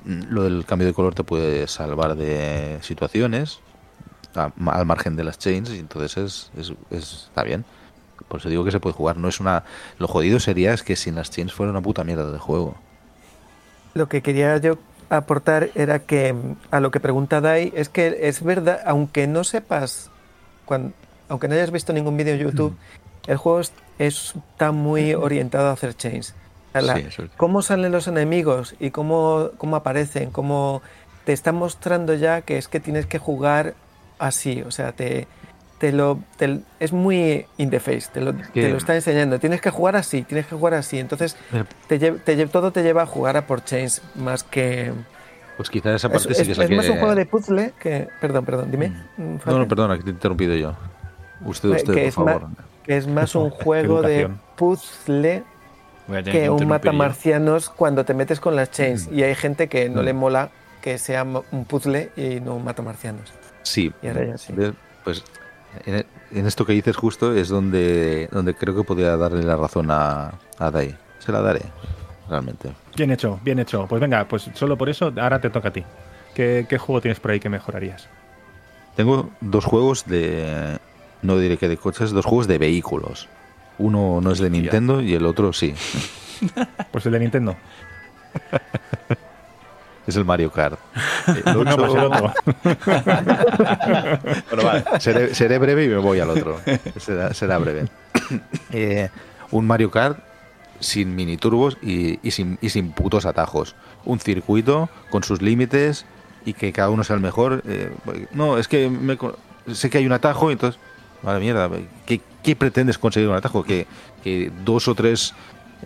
Mm, 0.05 0.23
Lo 0.31 0.45
del 0.45 0.65
cambio 0.65 0.87
de 0.87 0.95
color 0.95 1.15
te 1.15 1.25
puede 1.25 1.67
salvar 1.67 2.15
de 2.17 2.79
situaciones 2.83 3.59
a- 4.35 4.53
al 4.67 4.87
margen 4.87 5.17
de 5.17 5.25
las 5.25 5.39
chains 5.39 5.71
y 5.71 5.79
entonces 5.81 6.17
es, 6.17 6.51
es- 6.57 6.77
es- 6.91 7.25
está 7.29 7.43
bien. 7.43 7.65
Por 8.29 8.41
eso 8.41 8.49
digo 8.49 8.65
que 8.65 8.71
se 8.71 8.81
puede 8.81 8.95
jugar. 8.95 9.17
No 9.17 9.29
es 9.29 9.41
una. 9.41 9.65
Lo 9.99 10.07
jodido 10.07 10.39
sería 10.41 10.73
es 10.75 10.83
que 10.83 10.97
sin 10.97 11.15
las 11.15 11.31
chains 11.31 11.53
fuera 11.53 11.73
una 11.73 11.81
puta 11.81 12.05
mierda 12.05 12.31
de 12.31 12.39
juego. 12.39 12.75
Lo 13.95 14.09
que 14.09 14.23
quería 14.23 14.57
yo 14.59 14.79
aportar 15.11 15.71
era 15.75 16.01
que 16.01 16.33
mm, 16.33 16.57
a 16.71 16.81
lo 16.81 16.91
que 16.91 17.01
pregunta 17.01 17.41
Dai 17.41 17.73
es 17.75 17.89
que 17.89 18.19
es 18.23 18.43
verdad, 18.43 18.81
aunque 18.87 19.27
no 19.27 19.43
sepas, 19.45 20.11
cuan- 20.67 20.93
aunque 21.29 21.49
no 21.49 21.55
hayas 21.55 21.71
visto 21.71 21.93
ningún 21.93 22.17
vídeo 22.17 22.35
en 22.35 22.41
YouTube, 22.41 22.77
el 23.27 23.37
juego 23.37 23.61
es- 23.61 23.73
está 23.99 24.73
muy 24.73 25.15
orientado 25.15 25.69
a 25.69 25.73
hacer 25.73 25.95
chains. 25.97 26.35
A 26.75 26.81
la- 26.83 26.97
Sí, 26.97 27.05
eso 27.09 27.23
es. 27.25 27.31
cómo 27.37 27.63
salen 27.63 27.91
los 27.93 28.07
enemigos 28.09 28.75
y 28.79 28.91
cómo, 28.91 29.51
cómo 29.59 29.77
aparecen, 29.77 30.31
cómo 30.31 30.83
te 31.25 31.33
están 31.33 31.57
mostrando 31.57 32.15
ya 32.15 32.43
que 32.43 32.59
es 32.59 32.69
que 32.69 32.79
tienes 32.81 33.07
que 33.07 33.19
jugar 33.19 33.75
así, 34.19 34.63
o 34.63 34.71
sea, 34.71 34.93
te, 34.93 35.27
te 35.79 35.93
lo, 35.93 36.19
te- 36.37 36.61
es 36.81 36.93
muy 36.93 37.47
in 37.57 37.71
the 37.71 37.81
face, 37.81 38.09
te 38.13 38.21
lo, 38.21 38.35
te 38.35 38.69
lo 38.69 38.77
está 38.77 38.95
enseñando. 38.95 39.39
Tienes 39.39 39.61
que 39.61 39.71
jugar 39.71 39.97
así, 39.97 40.23
tienes 40.23 40.47
que 40.47 40.57
jugar 40.57 40.75
así. 40.75 40.99
Entonces, 40.99 41.37
Pero- 41.51 41.67
te 42.25 42.47
todo 42.49 42.71
te 42.73 42.83
lleva 42.83 43.03
a 43.03 43.07
jugar 43.07 43.37
a 43.37 43.47
por 43.47 43.65
chains 43.65 44.03
más 44.15 44.43
que. 44.45 44.93
Pues 45.57 45.71
quizás 45.71 45.95
esa 45.97 46.07
Es, 46.09 46.13
parte 46.13 46.35
sí 46.35 46.41
es- 46.43 46.47
que 46.49 46.53
es 46.53 46.59
es 46.71 46.77
más 46.77 46.87
que- 46.87 46.93
un 46.93 46.99
juego 46.99 47.15
de 47.15 47.27
puzzle 47.27 47.73
que. 47.81 48.09
Perdón, 48.21 48.45
perdón, 48.45 48.71
dime. 48.71 48.89
mm, 48.89 49.23
No, 49.23 49.33
no, 49.35 49.39
Falken. 49.41 49.69
perdona, 49.69 49.97
que 49.97 50.03
te 50.05 50.11
he 50.11 50.13
interrumpido 50.13 50.55
yo. 50.55 50.75
Usted, 51.45 51.69
usted, 51.71 51.85
que 51.95 52.01
por 52.01 52.09
es 52.09 52.15
favor. 52.15 52.41
que 52.41 52.63
es 52.89 53.07
más 53.07 53.35
un 53.35 53.51
juego 53.51 54.03
de 54.03 54.29
puzzle 54.57 55.45
que 56.07 56.23
que 56.33 56.51
un 56.51 56.63
interrumpir 56.63 56.63
yo. 56.63 56.69
matamarcianos 56.69 57.69
cuando 57.71 58.05
te 58.05 58.15
metes 58.15 58.41
con 58.41 58.57
las 58.57 58.71
chains. 58.71 59.09
Mm. 59.11 59.15
Y 59.19 59.23
hay 59.23 59.35
gente 59.35 59.69
que 59.69 59.89
no 59.89 60.03
Mm. 60.03 60.05
le 60.05 60.13
mola 60.15 60.51
que 60.83 60.99
sea 60.99 61.25
un 61.25 61.65
puzzle 61.67 62.11
y 62.17 62.41
no 62.41 62.57
un 62.57 62.65
matamarcianos. 62.65 63.33
Sí, 63.63 63.93
Y 64.03 64.07
ahora 64.09 64.25
ya 64.25 64.39
sí. 64.39 64.53
¿ves? 64.55 64.73
pues 65.05 65.23
en, 65.87 66.05
en 66.33 66.47
esto 66.47 66.65
que 66.65 66.73
dices 66.73 66.97
justo 66.97 67.35
es 67.35 67.49
donde, 67.49 68.29
donde 68.33 68.55
creo 68.55 68.75
que 68.75 68.85
podría 68.85 69.17
darle 69.17 69.43
la 69.43 69.57
razón 69.57 69.91
a, 69.91 70.33
a 70.59 70.71
Dai. 70.71 70.97
Se 71.19 71.31
la 71.33 71.41
daré, 71.43 71.61
realmente. 72.29 72.71
Bien 72.97 73.11
hecho, 73.11 73.39
bien 73.43 73.59
hecho. 73.59 73.87
Pues 73.87 74.01
venga, 74.01 74.27
pues 74.27 74.49
solo 74.55 74.79
por 74.79 74.89
eso 74.89 75.13
ahora 75.21 75.41
te 75.41 75.51
toca 75.51 75.69
a 75.69 75.73
ti. 75.73 75.85
¿Qué, 76.35 76.65
qué 76.69 76.79
juego 76.79 77.01
tienes 77.03 77.21
por 77.21 77.33
ahí 77.33 77.41
que 77.41 77.49
mejorarías? 77.51 78.09
Tengo 78.97 79.31
dos 79.41 79.65
juegos 79.65 80.07
de... 80.07 80.79
No 81.23 81.39
diré 81.39 81.57
que 81.59 81.69
de 81.69 81.77
coches, 81.77 82.11
dos 82.11 82.25
juegos 82.25 82.47
de 82.47 82.59
vehículos. 82.59 83.29
Uno 83.79 84.21
no 84.23 84.33
es 84.33 84.39
de 84.39 84.51
Nintendo 84.51 85.01
y 85.01 85.15
el 85.15 85.25
otro 85.27 85.53
sí. 85.53 85.75
Pues 86.93 87.05
el 87.07 87.13
de 87.13 87.19
Nintendo. 87.21 87.57
Es 90.07 90.17
el 90.17 90.25
Mario 90.25 90.51
Kart. 90.51 90.79
El 91.45 91.65
No, 91.65 91.77
pues 91.77 91.93
el 91.95 91.99
otro. 92.05 92.33
bueno, 94.51 94.65
vale, 94.65 94.85
seré, 95.01 95.35
seré 95.35 95.59
breve 95.59 95.85
y 95.85 95.89
me 95.89 95.97
voy 95.99 96.21
al 96.21 96.31
otro. 96.31 96.59
Será, 96.99 97.35
será 97.35 97.59
breve. 97.59 97.89
Eh, 98.73 99.09
un 99.53 99.67
Mario 99.67 99.91
Kart 99.91 100.19
sin 100.81 101.17
mini 101.17 101.39
turbos 101.39 101.79
y, 101.81 102.19
y 102.27 102.31
sin, 102.33 102.59
y 102.61 102.69
sin 102.69 102.93
putos 102.93 103.25
atajos. 103.25 103.75
Un 104.05 104.21
circuito 104.21 104.91
con 105.11 105.23
sus 105.25 105.41
límites 105.41 106.05
y 106.45 106.53
que 106.53 106.71
cada 106.73 106.91
uno 106.91 107.05
sea 107.05 107.17
el 107.17 107.23
mejor. 107.23 107.63
eh, 107.67 107.91
no, 108.33 108.59
es 108.59 108.69
que 108.69 108.89
me 108.91 109.17
co- 109.17 109.37
sé 109.73 109.89
que 109.89 109.97
hay 109.99 110.07
un 110.07 110.13
atajo 110.13 110.51
y 110.51 110.53
entonces... 110.53 110.79
Madre 111.23 111.41
mierda, 111.41 111.69
¿qué, 112.07 112.21
qué 112.43 112.55
pretendes 112.57 112.99
conseguir 112.99 113.29
un 113.29 113.35
atajo? 113.37 113.65
¿Que, 113.65 113.87
que 114.23 114.51
dos 114.65 114.87
o 114.89 114.95
tres 114.95 115.35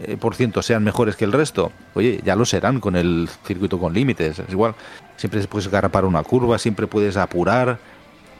eh, 0.01 0.17
por 0.19 0.35
ciento 0.35 0.61
sean 0.63 0.85
mejores 0.85 1.17
que 1.17 1.25
el 1.25 1.33
resto? 1.33 1.73
Oye, 1.95 2.21
ya 2.25 2.37
lo 2.37 2.45
serán 2.45 2.81
con 2.81 2.97
el 2.97 3.29
circuito 3.47 3.79
con 3.79 3.95
límites. 3.95 4.39
Es 4.39 4.51
igual, 4.51 4.75
siempre 5.17 5.41
puedes 5.47 5.69
garrapar 5.69 6.05
una 6.05 6.23
curva, 6.23 6.59
siempre 6.59 6.87
puedes 6.87 7.17
apurar 7.17 7.79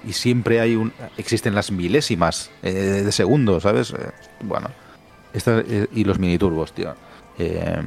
y 0.07 0.13
siempre 0.13 0.61
hay 0.61 0.75
un 0.77 0.93
existen 1.17 1.55
las 1.55 1.71
milésimas 1.71 2.51
eh, 2.63 2.73
de 2.73 3.13
segundo, 3.13 3.61
¿sabes? 3.61 3.93
Eh, 3.93 4.11
bueno, 4.43 4.69
esta- 5.33 5.61
eh, 5.61 5.87
y 5.95 6.05
los 6.05 6.19
mini 6.19 6.37
turbos, 6.39 6.73
tío. 6.73 6.95
Eh, 7.39 7.81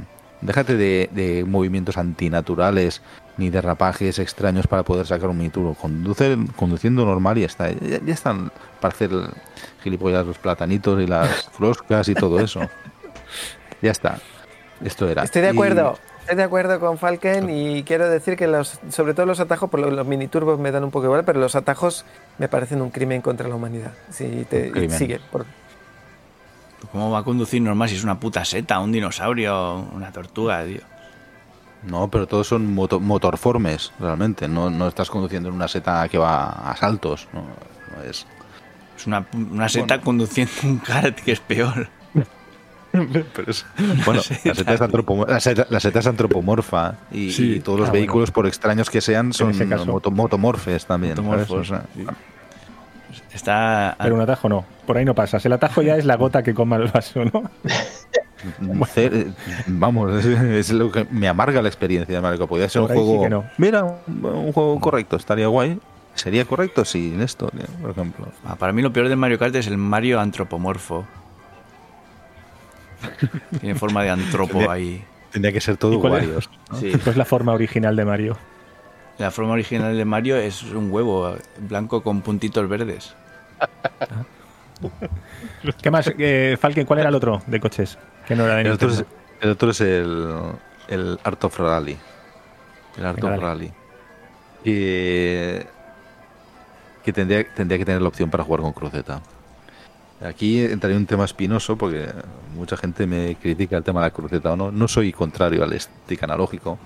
déjate 0.45 0.75
de, 0.75 1.09
de 1.13 1.43
movimientos 1.45 1.97
antinaturales 1.97 3.01
ni 3.37 3.49
derrapajes 3.49 4.17
extraños 4.19 4.67
para 4.67 4.83
poder 4.83 5.05
sacar 5.05 5.29
un 5.29 5.37
mini 5.37 5.49
turbo. 5.49 5.73
Conduce, 5.73 6.37
conduciendo 6.55 7.05
normal 7.05 7.37
y 7.37 7.41
ya 7.41 7.47
está. 7.47 7.71
Ya, 7.71 7.99
ya 8.05 8.13
están 8.13 8.51
para 8.79 8.93
hacer 8.93 9.09
gilipollas 9.83 10.25
los 10.25 10.37
platanitos 10.37 11.01
y 11.01 11.07
las 11.07 11.43
froscas 11.51 12.07
y 12.07 12.13
todo 12.15 12.39
eso. 12.39 12.61
Ya 13.81 13.91
está. 13.91 14.19
Esto 14.83 15.09
era. 15.09 15.23
Estoy 15.23 15.41
de 15.41 15.49
Y- 15.49 15.51
acuerdo. 15.51 15.97
Estoy 16.21 16.37
de 16.37 16.43
acuerdo 16.43 16.79
con 16.79 16.97
Falken 16.97 17.51
y 17.51 17.83
quiero 17.83 18.09
decir 18.09 18.35
que 18.35 18.47
los, 18.47 18.79
sobre 18.89 19.13
todo 19.13 19.27
los 19.27 19.39
atajos, 19.39 19.69
por 19.69 19.79
lo- 19.79 19.91
los 19.91 20.07
mini 20.07 20.27
turbos 20.27 20.57
me 20.59 20.71
dan 20.71 20.83
un 20.83 20.89
poco 20.89 21.05
igual, 21.05 21.23
pero 21.23 21.39
los 21.39 21.55
atajos 21.55 22.03
me 22.39 22.47
parecen 22.47 22.81
un 22.81 22.89
crimen 22.89 23.21
contra 23.21 23.47
la 23.47 23.53
humanidad. 23.53 23.91
Si 24.09 24.43
te 24.49 24.89
sigue, 24.89 25.19
por- 25.31 25.45
¿Cómo 26.91 27.11
va 27.11 27.19
a 27.19 27.23
conducir 27.23 27.61
normal 27.61 27.89
si 27.89 27.95
es 27.95 28.03
una 28.03 28.19
puta 28.19 28.43
seta, 28.45 28.79
un 28.79 28.91
dinosaurio, 28.91 29.79
una 29.93 30.11
tortuga, 30.11 30.63
tío? 30.65 30.81
No, 31.83 32.09
pero 32.09 32.27
todos 32.27 32.47
son 32.47 32.73
moto- 32.73 32.99
motorformes, 32.99 33.91
realmente. 33.99 34.47
No, 34.47 34.69
no 34.69 34.88
estás 34.88 35.09
conduciendo 35.09 35.49
en 35.49 35.55
una 35.55 35.67
seta 35.67 36.07
que 36.09 36.17
va 36.17 36.49
a 36.49 36.75
saltos. 36.75 37.27
No, 37.33 37.41
no 37.41 38.03
es. 38.03 38.25
Es 38.97 39.05
una, 39.07 39.25
una 39.33 39.69
seta 39.69 39.99
conduciendo 40.01 40.51
un 40.63 40.77
kart, 40.79 41.19
que 41.19 41.33
es 41.33 41.39
peor. 41.41 41.89
Pero 42.91 43.51
es- 43.51 43.65
bueno, 44.05 44.21
la 44.45 44.55
seta, 44.55 44.73
es 44.73 44.79
la 44.79 45.39
seta- 45.39 45.67
la 45.69 45.79
seta 45.81 45.99
es 45.99 46.07
antropomorfa 46.07 46.95
y, 47.11 47.31
Sí. 47.31 47.55
y 47.55 47.59
todos 47.59 47.81
los 47.81 47.89
Ah, 47.89 47.91
vehículos, 47.91 48.31
por 48.31 48.47
extraños 48.47 48.89
que 48.89 49.01
sean, 49.01 49.33
son 49.33 49.51
ese 49.51 49.67
caso. 49.67 49.86
moto- 49.86 50.11
motomorfes 50.11 50.86
también. 50.86 51.17
¿sabes? 51.17 51.27
Motomorfos, 51.49 51.59
O 51.59 51.63
sea, 51.75 51.83
Está. 53.36 53.95
Pero 54.01 54.15
un 54.15 54.21
atajo 54.21 54.47
no. 54.47 54.65
Por 54.88 54.97
ahí 54.97 55.05
no 55.05 55.13
pasas. 55.13 55.45
El 55.45 55.53
atajo 55.53 55.81
ya 55.81 55.97
es 55.97 56.05
la 56.05 56.15
gota 56.15 56.41
que 56.41 56.53
coma 56.53 56.77
el 56.77 56.88
vaso, 56.88 57.25
¿no? 57.25 57.43
vamos, 59.67 60.13
es, 60.15 60.25
es 60.25 60.71
lo 60.71 60.91
que 60.91 61.05
me 61.11 61.27
amarga 61.27 61.61
la 61.61 61.67
experiencia 61.67 62.15
de 62.15 62.21
Mario 62.21 62.39
Kart. 62.39 62.49
Podría 62.49 62.69
ser 62.69 62.83
un 62.83 62.88
sí 62.88 62.93
juego. 62.93 63.29
no. 63.29 63.43
Mira, 63.57 63.83
un, 63.83 64.53
juego 64.53 64.79
correcto, 64.79 65.17
estaría 65.17 65.47
guay. 65.47 65.79
Sería 66.13 66.45
correcto 66.45 66.86
sin 66.86 67.21
esto, 67.21 67.51
por 67.81 67.91
ejemplo. 67.91 68.27
Ah, 68.45 68.55
Para 68.55 68.71
mí 68.71 68.81
lo 68.81 68.93
peor 68.93 69.09
de 69.09 69.17
Mario 69.17 69.38
Kart 69.38 69.53
es 69.55 69.67
el 69.67 69.77
Mario 69.77 70.21
antropomorfo. 70.21 71.05
Tiene 73.59 73.77
forma 73.77 74.01
de 74.03 74.11
antropo 74.11 74.53
Tendría- 74.53 74.71
ahí. 74.71 75.03
Tendría 75.31 75.51
que 75.51 75.59
ser 75.59 75.75
todo 75.75 75.95
¿Y 75.95 75.99
cuál 75.99 76.13
es? 76.13 76.19
Warriors. 76.21 76.49
¿no? 76.71 76.79
Sí. 76.79 76.93
Pues 77.03 77.17
la 77.17 77.25
forma 77.25 77.51
original 77.51 77.97
de 77.97 78.05
Mario. 78.05 78.38
La 79.17 79.31
forma 79.31 79.51
original 79.51 79.97
de 79.97 80.05
Mario 80.05 80.38
es 80.38 80.63
un 80.63 80.89
huevo 80.89 81.36
blanco 81.59 82.01
con 82.01 82.21
puntitos 82.21 82.69
verdes. 82.69 83.13
¿Qué 85.81 85.91
más? 85.91 86.11
Eh, 86.17 86.57
Falken, 86.59 86.85
¿cuál 86.85 86.99
era 86.99 87.09
el 87.09 87.15
otro 87.15 87.41
de 87.47 87.59
coches? 87.59 87.97
Que 88.27 88.35
no 88.35 88.45
era 88.45 88.55
de 88.55 88.61
El 88.61 88.71
otro, 88.71 88.89
es, 88.89 89.05
el 89.41 89.49
otro 89.49 89.71
es 89.71 89.81
el, 89.81 90.33
el 90.87 91.19
Art 91.23 91.43
of 91.43 91.59
Rally. 91.59 91.97
El 92.97 93.05
Art 93.05 93.19
Venga, 93.19 93.35
of. 93.35 93.41
Rally. 93.41 93.71
Que, 94.63 95.67
que 97.03 97.13
tendría, 97.13 97.45
tendría 97.53 97.77
que 97.77 97.85
tener 97.85 98.01
la 98.01 98.07
opción 98.07 98.29
para 98.29 98.43
jugar 98.43 98.61
con 98.61 98.73
cruceta. 98.73 99.21
Aquí 100.21 100.63
entraría 100.63 100.97
un 100.97 101.05
tema 101.05 101.25
espinoso 101.25 101.77
porque 101.77 102.07
mucha 102.55 102.77
gente 102.77 103.05
me 103.05 103.35
critica 103.35 103.77
el 103.77 103.83
tema 103.83 104.01
de 104.01 104.07
la 104.07 104.11
cruceta 104.11 104.53
o 104.53 104.55
no. 104.55 104.71
No 104.71 104.87
soy 104.87 105.11
contrario 105.11 105.63
al 105.63 105.79
stick 105.79 106.23
analógico. 106.23 106.79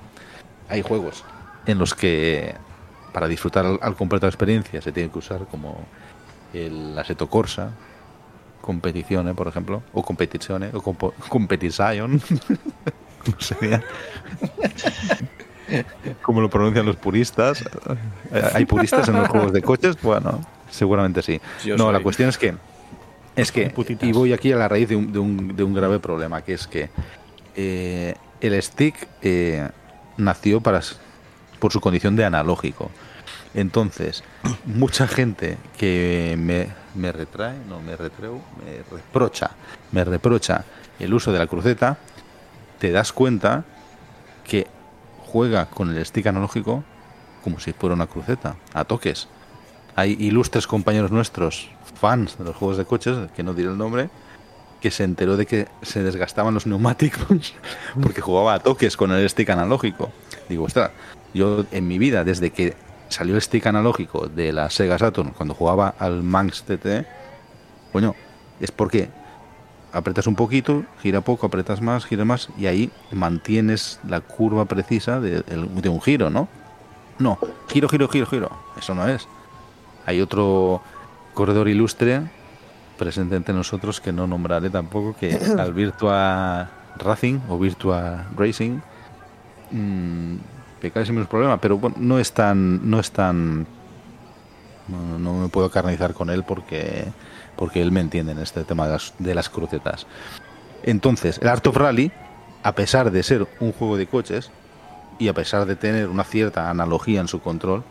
Hay 0.67 0.81
juegos 0.81 1.23
en 1.65 1.77
los 1.77 1.93
que 1.93 2.55
para 3.13 3.27
disfrutar 3.27 3.65
al, 3.65 3.79
al 3.81 3.95
completo 3.95 4.25
la 4.25 4.29
experiencia 4.29 4.81
se 4.81 4.91
tiene 4.91 5.09
que 5.09 5.19
usar 5.19 5.45
como 5.47 5.85
el 6.53 6.97
Assetto 6.97 7.29
Corsa, 7.29 7.71
competizione, 8.61 9.33
por 9.33 9.47
ejemplo, 9.47 9.81
o 9.93 10.03
competizione, 10.03 10.69
o 10.73 10.81
compo- 10.81 11.13
competition. 11.29 12.21
Como 16.21 16.41
lo 16.41 16.49
pronuncian 16.49 16.85
los 16.85 16.95
puristas. 16.95 17.61
Eh, 18.31 18.41
¿Hay 18.53 18.65
puristas 18.65 19.07
en 19.07 19.15
los 19.17 19.27
juegos 19.27 19.53
de 19.53 19.61
coches? 19.61 20.01
Bueno, 20.01 20.41
seguramente 20.69 21.21
sí. 21.21 21.39
Yo 21.63 21.77
no, 21.77 21.85
soy. 21.85 21.93
la 21.93 21.99
cuestión 22.01 22.29
es 22.29 22.37
que 22.37 22.55
es 23.35 23.51
que, 23.51 23.71
y 24.01 24.11
voy 24.11 24.33
aquí 24.33 24.51
a 24.51 24.57
la 24.57 24.67
raíz 24.67 24.89
de 24.89 24.95
un, 24.95 25.13
de 25.13 25.19
un- 25.19 25.55
de 25.55 25.63
un 25.63 25.73
grave 25.73 25.99
problema, 25.99 26.41
que 26.41 26.53
es 26.53 26.67
que 26.67 26.89
eh, 27.55 28.15
el 28.41 28.61
stick 28.61 29.07
eh, 29.21 29.69
nació 30.17 30.59
para, 30.59 30.81
por 31.59 31.71
su 31.71 31.79
condición 31.79 32.15
de 32.15 32.25
analógico. 32.25 32.89
Entonces, 33.53 34.23
mucha 34.65 35.07
gente 35.07 35.57
que 35.77 36.35
me, 36.37 36.69
me 36.95 37.11
retrae, 37.11 37.57
no 37.67 37.81
me 37.81 37.95
retreu, 37.95 38.41
me 38.63 38.83
reprocha, 38.95 39.51
me 39.91 40.03
reprocha 40.03 40.65
el 40.99 41.13
uso 41.13 41.31
de 41.31 41.39
la 41.39 41.47
cruceta, 41.47 41.97
te 42.77 42.91
das 42.91 43.11
cuenta 43.11 43.65
que 44.43 44.67
juega 45.25 45.65
con 45.67 45.95
el 45.95 46.05
stick 46.05 46.27
analógico 46.27 46.83
como 47.43 47.59
si 47.59 47.73
fuera 47.73 47.95
una 47.95 48.07
cruceta, 48.07 48.55
a 48.73 48.83
toques. 48.83 49.27
Hay 49.95 50.15
ilustres 50.19 50.67
compañeros 50.67 51.11
nuestros, 51.11 51.69
fans 51.99 52.37
de 52.37 52.45
los 52.45 52.55
juegos 52.55 52.77
de 52.77 52.85
coches, 52.85 53.17
que 53.35 53.43
no 53.43 53.53
diré 53.53 53.69
el 53.69 53.77
nombre, 53.77 54.09
que 54.81 54.91
se 54.91 55.03
enteró 55.03 55.35
de 55.35 55.45
que 55.45 55.67
se 55.81 56.03
desgastaban 56.03 56.53
los 56.53 56.65
neumáticos 56.65 57.53
porque 58.01 58.21
jugaba 58.21 58.53
a 58.53 58.59
toques 58.59 58.95
con 58.95 59.11
el 59.11 59.29
stick 59.29 59.49
analógico. 59.49 60.11
Digo, 60.47 60.65
ostras, 60.65 60.91
yo 61.33 61.65
en 61.71 61.87
mi 61.87 61.97
vida, 61.97 62.23
desde 62.23 62.51
que 62.51 62.75
salió 63.09 63.35
el 63.35 63.41
stick 63.41 63.67
analógico 63.67 64.27
de 64.27 64.53
la 64.53 64.69
Sega 64.69 64.97
Saturn, 64.97 65.31
cuando 65.31 65.53
jugaba 65.53 65.93
al 65.99 66.23
Manx 66.23 66.63
TT, 66.63 67.05
coño, 67.91 68.15
es 68.59 68.71
porque 68.71 69.09
apretas 69.91 70.27
un 70.27 70.35
poquito, 70.35 70.83
gira 71.01 71.21
poco, 71.21 71.47
apretas 71.47 71.81
más, 71.81 72.05
gira 72.05 72.25
más, 72.25 72.49
y 72.57 72.67
ahí 72.67 72.91
mantienes 73.11 73.99
la 74.07 74.21
curva 74.21 74.65
precisa 74.65 75.19
de, 75.19 75.43
un 75.89 76.01
giro, 76.01 76.29
¿no? 76.29 76.47
No, 77.17 77.37
giro, 77.67 77.89
giro, 77.89 78.07
giro, 78.07 78.25
giro. 78.27 78.49
Eso 78.77 78.95
no 78.95 79.07
es. 79.07 79.27
Hay 80.05 80.21
otro 80.21 80.81
corredor 81.33 81.67
ilustre 81.67 82.21
presente 82.97 83.35
entre 83.35 83.53
nosotros 83.53 83.99
que 83.99 84.11
no 84.13 84.27
nombraré 84.27 84.69
tampoco, 84.69 85.15
que 85.19 85.35
al 85.59 85.73
Virtua 85.73 86.69
Racing 86.97 87.39
o 87.49 87.57
Virtua 87.57 88.27
Racing 88.35 88.79
mmm, 89.71 90.35
pero 91.59 91.77
bueno, 91.77 91.95
no 91.99 92.19
es 92.19 92.31
tan 92.31 92.89
no 92.89 92.99
es 92.99 93.11
tan 93.11 93.67
No, 94.87 95.19
no 95.19 95.33
me 95.33 95.49
puedo 95.49 95.69
carnizar 95.69 96.13
con 96.13 96.29
él 96.29 96.43
porque, 96.43 97.05
porque 97.55 97.81
él 97.81 97.91
me 97.91 97.99
entiende 97.99 98.31
en 98.31 98.39
este 98.39 98.63
tema 98.63 98.87
de 98.87 98.93
las, 98.93 99.13
de 99.19 99.35
las 99.35 99.49
crucetas. 99.49 100.07
Entonces, 100.81 101.37
el 101.41 101.47
Art 101.47 101.65
of 101.67 101.75
Rally, 101.77 102.11
a 102.63 102.73
pesar 102.73 103.11
de 103.11 103.21
ser 103.21 103.47
un 103.59 103.71
juego 103.71 103.97
de 103.97 104.07
coches 104.07 104.49
y 105.19 105.27
a 105.27 105.33
pesar 105.33 105.65
de 105.65 105.75
tener 105.75 106.07
una 106.07 106.23
cierta 106.23 106.69
analogía 106.69 107.21
en 107.21 107.27
su 107.27 107.39
control, 107.39 107.83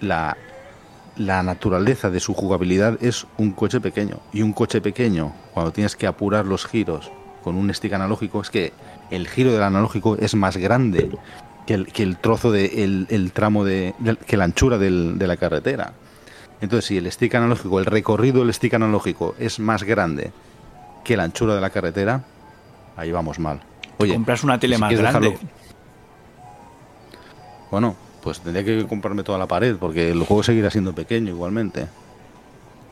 la, 0.00 0.36
la 1.16 1.42
naturaleza 1.42 2.10
de 2.10 2.20
su 2.20 2.34
jugabilidad 2.34 2.98
es 3.02 3.26
un 3.38 3.52
coche 3.52 3.80
pequeño. 3.80 4.20
Y 4.32 4.42
un 4.42 4.52
coche 4.52 4.80
pequeño, 4.82 5.32
cuando 5.54 5.72
tienes 5.72 5.96
que 5.96 6.06
apurar 6.06 6.44
los 6.44 6.66
giros 6.66 7.10
con 7.46 7.54
un 7.54 7.72
stick 7.72 7.92
analógico, 7.92 8.40
es 8.40 8.50
que 8.50 8.72
el 9.12 9.28
giro 9.28 9.52
del 9.52 9.62
analógico 9.62 10.16
es 10.16 10.34
más 10.34 10.56
grande 10.56 11.08
que 11.64 11.74
el, 11.74 11.86
que 11.86 12.02
el 12.02 12.16
trozo 12.16 12.50
de 12.50 12.82
el, 12.82 13.06
el 13.08 13.30
tramo 13.30 13.64
de, 13.64 13.94
que 14.26 14.36
la 14.36 14.42
anchura 14.42 14.78
del- 14.78 15.16
de 15.16 15.28
la 15.28 15.36
carretera. 15.36 15.92
Entonces, 16.60 16.86
si 16.86 16.96
el 16.96 17.08
stick 17.12 17.36
analógico, 17.36 17.78
el 17.78 17.84
recorrido 17.86 18.40
del 18.40 18.52
stick 18.52 18.74
analógico 18.74 19.36
es 19.38 19.60
más 19.60 19.84
grande 19.84 20.32
que 21.04 21.16
la 21.16 21.22
anchura 21.22 21.54
de 21.54 21.60
la 21.60 21.70
carretera, 21.70 22.24
ahí 22.96 23.12
vamos 23.12 23.38
mal. 23.38 23.60
Oye, 23.98 24.14
compras 24.14 24.42
una 24.42 24.58
tele 24.58 24.74
si 24.74 24.80
más 24.80 24.92
grande. 24.92 25.38
Bueno, 27.70 27.94
pues 28.24 28.40
tendría 28.40 28.64
que 28.64 28.88
comprarme 28.88 29.22
toda 29.22 29.38
la 29.38 29.46
pared 29.46 29.76
porque 29.78 30.10
el 30.10 30.18
juego 30.24 30.42
seguirá 30.42 30.68
siendo 30.72 30.94
pequeño 30.96 31.28
igualmente. 31.28 31.86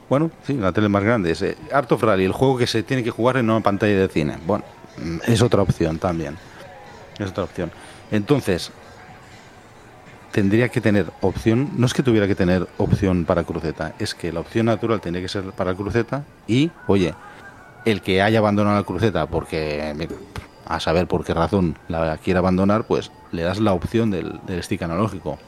Bueno, 0.09 0.31
sí, 0.47 0.55
la 0.55 0.73
tele 0.73 0.89
más 0.89 1.03
grande. 1.03 1.31
Es 1.31 1.43
eh, 1.43 1.57
Art 1.73 1.91
of 1.93 2.03
el 2.05 2.33
juego 2.33 2.59
que 2.59 2.67
se 2.67 2.83
tiene 2.83 3.03
que 3.03 3.11
jugar 3.11 3.37
en 3.37 3.51
una 3.51 3.61
pantalla 3.61 3.99
de 3.99 4.09
cine. 4.09 4.37
Bueno, 4.47 4.65
mm, 4.99 5.19
es 5.27 5.43
otra 5.43 5.63
opción 5.63 5.99
también. 5.99 6.37
Es 7.19 7.31
otra 7.31 7.45
opción. 7.45 7.71
Entonces, 8.11 8.71
tendría 10.35 10.69
que 10.69 10.81
tener 10.81 11.07
opción, 11.21 11.71
no 11.77 11.87
es 11.87 11.95
que 11.95 12.03
tuviera 12.03 12.27
que 12.27 12.35
tener 12.35 12.67
opción 12.77 13.25
para 13.25 13.45
cruceta, 13.45 13.95
es 14.01 14.15
que 14.15 14.33
la 14.33 14.41
opción 14.41 14.67
natural 14.67 15.01
tendría 15.01 15.23
que 15.23 15.29
ser 15.29 15.45
para 15.53 15.75
cruceta 15.75 16.25
y, 16.49 16.73
oye, 16.89 17.15
el 17.85 18.03
que 18.03 18.21
haya 18.21 18.41
abandonado 18.41 18.77
la 18.77 18.83
cruceta 18.83 19.27
porque, 19.27 19.95
a 20.67 20.81
saber 20.81 21.07
por 21.07 21.25
qué 21.25 21.35
razón 21.35 21.79
la 21.89 22.19
quiere 22.19 22.39
abandonar, 22.39 22.85
pues 22.85 23.13
le 23.31 23.43
das 23.43 23.61
la 23.61 23.73
opción 23.73 24.11
del, 24.11 24.41
del 24.47 24.63
stick 24.63 24.83
analógico 24.83 25.39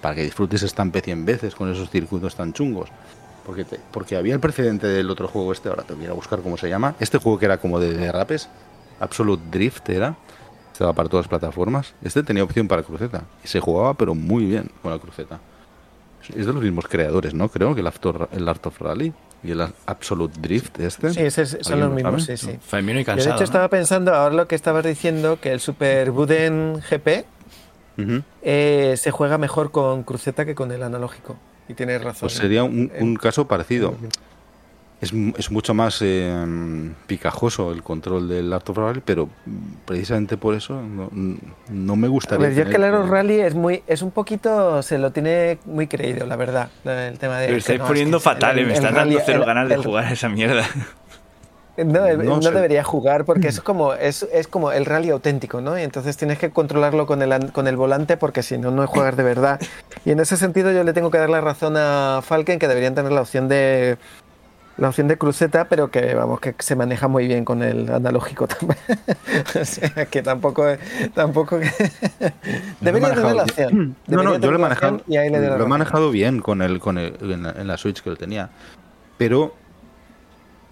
para 0.00 0.14
que 0.14 0.22
disfrutes 0.22 0.62
estampé 0.62 1.00
100 1.00 1.24
veces 1.24 1.54
con 1.54 1.70
esos 1.72 1.90
circuitos 1.90 2.36
tan 2.36 2.52
chungos. 2.52 2.90
Porque, 3.46 3.64
te- 3.64 3.80
porque 3.90 4.16
había 4.16 4.34
el 4.34 4.40
precedente 4.40 4.86
del 4.86 5.10
otro 5.10 5.26
juego 5.28 5.52
este, 5.52 5.68
ahora 5.68 5.82
te 5.82 5.94
voy 5.94 6.06
a 6.06 6.12
buscar 6.12 6.40
cómo 6.40 6.56
se 6.56 6.68
llama. 6.68 6.94
Este 7.00 7.18
juego 7.18 7.38
que 7.38 7.46
era 7.46 7.58
como 7.58 7.80
de 7.80 7.92
derrapes, 7.94 8.48
Absolute 9.00 9.42
Drift 9.50 9.88
era, 9.90 10.14
estaba 10.72 10.92
para 10.92 11.08
todas 11.08 11.26
las 11.26 11.28
plataformas. 11.30 11.94
Este 12.02 12.22
tenía 12.22 12.44
opción 12.44 12.68
para 12.68 12.82
cruceta 12.82 13.24
y 13.44 13.48
se 13.48 13.58
jugaba 13.60 13.94
pero 13.94 14.14
muy 14.14 14.44
bien 14.44 14.70
con 14.80 14.92
la 14.92 14.98
cruceta. 14.98 15.40
Es 16.28 16.46
de 16.46 16.52
los 16.52 16.62
mismos 16.62 16.86
creadores, 16.86 17.34
¿no? 17.34 17.48
Creo 17.48 17.74
que 17.74 17.80
el, 17.80 17.86
After- 17.88 18.28
el 18.32 18.48
Art 18.48 18.64
of 18.66 18.80
Rally 18.80 19.12
y 19.42 19.50
el 19.50 19.60
Absolute 19.86 20.38
Drift 20.40 20.78
este. 20.78 21.10
Sí, 21.10 21.20
ese 21.20 21.42
es- 21.42 21.58
son 21.62 21.72
¿Alguien 21.72 21.80
los 21.80 21.88
lo 21.88 21.94
mismos, 21.96 22.24
sabe? 22.24 22.36
sí, 22.36 22.46
sí. 22.52 22.58
Famino 22.64 23.00
y 23.00 23.02
Yo 23.02 23.10
de 23.10 23.16
cansado. 23.16 23.30
hecho 23.34 23.40
¿no? 23.40 23.44
estaba 23.44 23.68
pensando 23.68 24.14
ahora 24.14 24.32
lo 24.36 24.46
que 24.46 24.54
estabas 24.54 24.84
diciendo, 24.84 25.40
que 25.40 25.50
el 25.50 25.58
Super 25.58 26.12
Buden 26.12 26.80
GP 26.88 27.24
eh, 28.42 28.94
se 28.96 29.10
juega 29.10 29.36
mejor 29.38 29.72
con 29.72 30.04
cruceta 30.04 30.44
que 30.44 30.54
con 30.54 30.70
el 30.70 30.82
analógico. 30.84 31.36
Y 31.72 31.74
tienes 31.74 32.02
razón. 32.02 32.20
Pues 32.20 32.34
sería 32.34 32.62
un, 32.64 32.92
un 33.00 33.16
caso 33.16 33.48
parecido. 33.48 33.94
Es, 35.00 35.12
mu- 35.12 35.32
es 35.36 35.50
mucho 35.50 35.74
más 35.74 35.98
eh, 36.00 36.32
picajoso 37.08 37.72
el 37.72 37.82
control 37.82 38.28
del 38.28 38.52
Art 38.52 38.68
of 38.70 38.76
Rally, 38.76 39.02
pero 39.04 39.28
precisamente 39.84 40.36
por 40.36 40.54
eso 40.54 40.80
no, 40.80 41.10
no 41.70 41.96
me 41.96 42.06
A 42.06 42.10
gustaría. 42.10 42.46
ver, 42.46 42.54
yo 42.56 42.62
es 42.62 42.68
que 42.68 42.76
el 42.76 42.84
Aero 42.84 43.04
Rally 43.08 43.40
es 43.40 43.54
muy, 43.56 43.82
es 43.88 44.00
un 44.02 44.12
poquito, 44.12 44.80
se 44.82 44.98
lo 44.98 45.10
tiene 45.10 45.58
muy 45.64 45.88
creído, 45.88 46.24
la 46.24 46.36
verdad, 46.36 46.68
el 46.84 47.18
tema 47.18 47.38
de. 47.40 47.46
Pero 47.46 47.56
que 47.56 47.58
estáis 47.58 47.78
no, 47.80 47.84
es 47.86 47.88
poniendo 47.88 48.18
que 48.18 48.22
fatal, 48.22 48.58
el- 48.58 48.64
eh, 48.64 48.68
me 48.68 48.74
están 48.74 48.94
dando 48.94 49.18
cero 49.26 49.40
el- 49.40 49.44
ganas 49.46 49.68
de 49.68 49.74
el- 49.74 49.82
jugar 49.82 50.04
a 50.04 50.12
esa 50.12 50.28
mierda. 50.28 50.64
No, 51.76 52.06
No 52.16 52.38
no, 52.38 52.50
debería 52.50 52.84
jugar 52.84 53.24
porque 53.24 53.48
es 53.48 53.60
como, 53.60 53.94
es, 53.94 54.26
es 54.30 54.46
como 54.46 54.72
el 54.72 54.84
rally 54.84 55.08
auténtico, 55.10 55.62
¿no? 55.62 55.78
Y 55.78 55.82
entonces 55.82 56.16
tienes 56.18 56.38
que 56.38 56.50
controlarlo 56.50 57.06
con 57.06 57.22
el, 57.22 57.50
con 57.52 57.66
el 57.66 57.76
volante 57.76 58.18
porque 58.18 58.42
si 58.42 58.58
no, 58.58 58.70
no 58.70 58.86
juegas 58.86 59.16
de 59.16 59.22
verdad. 59.22 59.58
Y 60.04 60.10
en 60.10 60.20
ese 60.20 60.36
sentido 60.36 60.70
yo 60.70 60.84
le 60.84 60.92
tengo 60.92 61.10
que 61.10 61.18
dar 61.18 61.30
la 61.30 61.40
razón 61.40 61.76
a 61.78 62.20
Falken 62.22 62.58
que 62.58 62.68
deberían 62.68 62.94
tener 62.94 63.12
la 63.12 63.22
opción 63.22 63.48
de 63.48 63.96
la 64.76 64.88
opción 64.88 65.06
de 65.08 65.18
cruceta, 65.18 65.66
pero 65.66 65.90
que 65.90 66.14
vamos, 66.14 66.40
que 66.40 66.54
se 66.58 66.76
maneja 66.76 67.08
muy 67.08 67.26
bien 67.26 67.44
con 67.44 67.62
el 67.62 67.90
analógico 67.90 68.46
también. 68.48 68.78
o 69.60 69.64
sea, 69.64 70.06
que 70.06 70.22
tampoco, 70.22 70.64
tampoco 71.14 71.58
debería 72.80 73.14
tener 73.14 73.34
la 73.34 73.42
opción. 73.44 73.70
bien. 73.72 73.96
No, 74.08 74.22
Debería 74.22 74.38
no, 74.38 74.44
yo 74.44 74.50
lo 74.50 74.56
he 74.58 74.60
manejado, 74.60 75.00
y 75.06 75.16
ahí 75.16 75.30
le 75.30 75.40
lo 75.40 75.64
he 75.64 75.68
manejado 75.68 76.10
bien 76.10 76.40
con 76.40 76.62
el, 76.62 76.80
con 76.80 76.98
el, 76.98 77.16
en, 77.20 77.42
la, 77.42 77.50
en 77.52 77.66
la 77.66 77.76
Switch 77.76 78.02
que 78.02 78.10
lo 78.10 78.16
tenía. 78.16 78.50
Pero, 79.18 79.54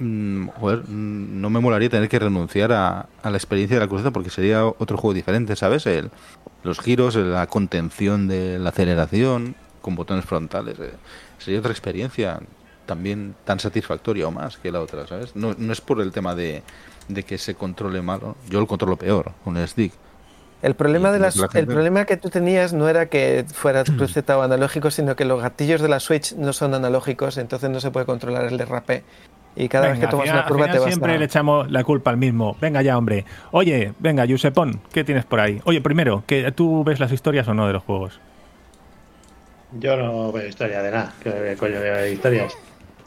mm, 0.00 0.48
joder, 0.48 0.80
mm, 0.88 1.40
no 1.40 1.50
me 1.50 1.60
molaría 1.60 1.88
tener 1.90 2.08
que 2.08 2.18
renunciar 2.18 2.72
a, 2.72 3.08
a 3.22 3.30
la 3.30 3.36
experiencia 3.36 3.76
de 3.76 3.80
la 3.84 3.88
cruceta 3.88 4.10
porque 4.10 4.30
sería 4.30 4.66
otro 4.66 4.96
juego 4.98 5.14
diferente, 5.14 5.56
¿sabes? 5.56 5.86
El, 5.86 6.10
los 6.64 6.80
giros, 6.80 7.16
la 7.16 7.46
contención 7.46 8.28
de 8.28 8.58
la 8.58 8.70
aceleración 8.70 9.56
con 9.80 9.94
botones 9.96 10.24
frontales. 10.24 10.78
eh, 10.80 10.92
sería 11.38 11.60
otra 11.60 11.72
experiencia 11.72 12.40
también 12.86 13.36
tan 13.44 13.60
satisfactoria 13.60 14.26
o 14.28 14.32
más 14.32 14.58
que 14.58 14.72
la 14.72 14.80
otra, 14.80 15.06
¿sabes? 15.06 15.36
No, 15.36 15.54
no 15.56 15.72
es 15.72 15.80
por 15.80 16.00
el 16.00 16.12
tema 16.12 16.34
de, 16.34 16.64
de 17.08 17.22
que 17.24 17.38
se 17.38 17.54
controle 17.54 18.02
mal. 18.02 18.20
¿no? 18.22 18.36
Yo 18.48 18.60
lo 18.60 18.66
controlo 18.66 18.96
peor 18.96 19.32
con 19.44 19.56
el 19.56 19.68
stick. 19.68 19.92
El 20.62 20.74
problema, 20.74 21.10
de 21.12 21.18
Y 21.18 21.20
las, 21.20 21.36
la 21.36 21.48
el 21.54 21.66
problema 21.66 22.04
que 22.04 22.18
tú 22.18 22.28
tenías 22.28 22.72
no 22.74 22.88
era 22.88 23.08
que 23.08 23.46
fuera 23.54 23.84
cruceta 23.96 24.36
o 24.38 24.42
analógico, 24.42 24.90
sino 24.90 25.16
que 25.16 25.24
los 25.24 25.40
gatillos 25.40 25.80
de 25.80 25.88
la 25.88 26.00
Switch 26.00 26.34
no 26.34 26.52
son 26.52 26.74
analógicos, 26.74 27.38
entonces 27.38 27.70
no 27.70 27.80
se 27.80 27.90
puede 27.90 28.06
controlar 28.06 28.44
el 28.46 28.58
derrape. 28.58 29.04
Y 29.60 29.68
cada 29.68 29.88
vez 29.88 29.98
que 29.98 30.06
tomas 30.06 30.24
al 30.24 30.28
final- 30.30 30.38
una 30.38 30.48
curva 30.48 30.70
te 30.72 30.78
vas 30.78 30.88
siempre 30.88 31.14
a... 31.14 31.18
le 31.18 31.24
echamos 31.26 31.70
la 31.70 31.84
culpa 31.84 32.10
al 32.10 32.16
mismo. 32.16 32.56
Venga 32.60 32.80
ya, 32.80 32.96
hombre. 32.96 33.26
Oye, 33.50 33.92
venga, 33.98 34.24
Giuseppón, 34.24 34.80
¿qué 34.90 35.04
tienes 35.04 35.26
por 35.26 35.38
ahí? 35.38 35.60
Oye, 35.64 35.82
primero, 35.82 36.24
que 36.26 36.50
¿tú 36.52 36.82
ves 36.82 36.98
las 36.98 37.12
historias 37.12 37.46
o 37.48 37.52
no 37.54 37.66
de 37.66 37.74
los 37.74 37.82
juegos? 37.82 38.18
Yo 39.78 39.96
no 39.96 40.32
veo 40.32 40.48
historia 40.48 40.80
de 40.82 40.90
nada. 40.90 41.12
¿Qué 41.22 41.56
coño 41.58 41.78
veo 41.80 41.96
de 41.96 42.12
historias? 42.12 42.56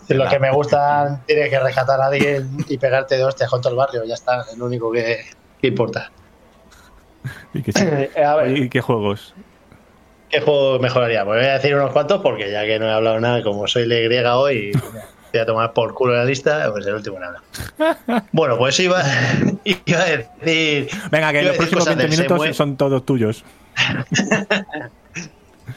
Si 0.07 0.13
los 0.13 0.29
que 0.29 0.37
me 0.39 0.51
gustan 0.51 1.23
tienes 1.25 1.49
que 1.49 1.59
rescatar 1.59 1.99
a 1.99 2.05
alguien 2.05 2.49
y 2.67 2.77
pegarte 2.77 3.17
de 3.17 3.23
hostias 3.23 3.49
todo 3.49 3.69
el 3.69 3.75
barrio. 3.75 4.03
Ya 4.05 4.13
está, 4.13 4.41
es 4.51 4.57
lo 4.57 4.65
único 4.65 4.91
que, 4.91 5.21
que 5.59 5.67
importa. 5.67 6.11
¿Y 7.53 7.63
qué, 7.63 7.71
sí? 7.71 7.83
Eh, 7.83 8.23
a 8.23 8.35
ver. 8.35 8.47
Oye, 8.49 8.65
¿y 8.65 8.69
qué 8.69 8.81
juegos? 8.81 9.33
¿Qué 10.29 10.41
juego 10.41 10.79
mejoraría? 10.79 11.25
Pues 11.25 11.39
voy 11.41 11.49
a 11.49 11.53
decir 11.53 11.75
unos 11.75 11.91
cuantos 11.91 12.21
porque 12.21 12.51
ya 12.51 12.63
que 12.65 12.79
no 12.79 12.85
he 12.87 12.91
hablado 12.91 13.19
nada, 13.19 13.41
como 13.43 13.67
soy 13.67 13.85
le 13.85 14.03
griega 14.03 14.37
hoy, 14.37 14.71
voy 15.33 15.41
a 15.41 15.45
tomar 15.45 15.73
por 15.73 15.93
culo 15.93 16.13
la 16.13 16.25
lista, 16.25 16.69
pues 16.71 16.85
el 16.85 16.93
último 16.95 17.19
nada. 17.19 17.41
Bueno, 18.31 18.57
pues 18.57 18.79
iba, 18.79 19.03
iba 19.63 19.99
a 19.99 20.05
decir. 20.05 20.89
Venga, 21.11 21.31
que 21.31 21.41
los 21.43 21.57
próximos 21.57 21.83
cosas 21.85 21.97
20 21.97 22.01
del 22.03 22.11
minutos 22.11 22.41
Semue. 22.41 22.53
son 22.53 22.77
todos 22.77 23.05
tuyos. 23.05 23.43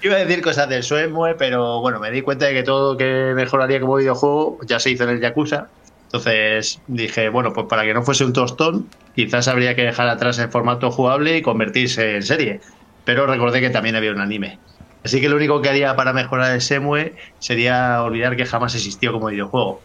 Iba 0.03 0.17
a 0.17 0.19
decir 0.19 0.43
cosas 0.43 0.69
del 0.69 0.83
Suemue, 0.83 1.37
pero 1.37 1.81
bueno, 1.81 2.01
me 2.01 2.11
di 2.11 2.21
cuenta 2.21 2.47
de 2.47 2.53
que 2.53 2.63
todo 2.63 2.93
lo 2.93 2.99
que 2.99 3.33
mejoraría 3.35 3.81
como 3.81 3.97
videojuego 3.97 4.59
ya 4.67 4.79
se 4.79 4.91
hizo 4.91 5.05
en 5.05 5.11
el 5.11 5.21
Yakuza. 5.21 5.69
Entonces 6.07 6.81
dije, 6.87 7.29
bueno, 7.31 7.53
pues 7.53 7.67
para 7.67 7.85
que 7.85 7.95
no 7.95 8.03
fuese 8.03 8.25
un 8.25 8.33
tostón, 8.33 8.89
quizás 9.15 9.49
habría 9.49 9.75
que 9.75 9.83
dejar 9.83 10.09
atrás 10.09 10.39
el 10.39 10.51
formato 10.51 10.91
jugable 10.91 11.39
y 11.39 11.43
convertirse 11.43 12.17
en 12.17 12.23
serie. 12.23 12.61
Pero 13.05 13.27
recordé 13.27 13.61
que 13.61 13.71
también 13.71 13.97
había 13.97 14.11
un 14.11 14.21
anime. 14.21 14.59
Así 15.07 15.21
que 15.21 15.29
lo 15.29 15.37
único 15.37 15.63
que 15.63 15.69
haría 15.69 15.95
para 15.97 16.13
mejorar 16.13 16.53
el 16.53 16.61
Semue 16.61 17.15
sería 17.39 18.03
olvidar 18.03 18.37
que 18.37 18.45
jamás 18.45 18.75
existió 18.75 19.13
como 19.13 19.29
videojuego. 19.29 19.81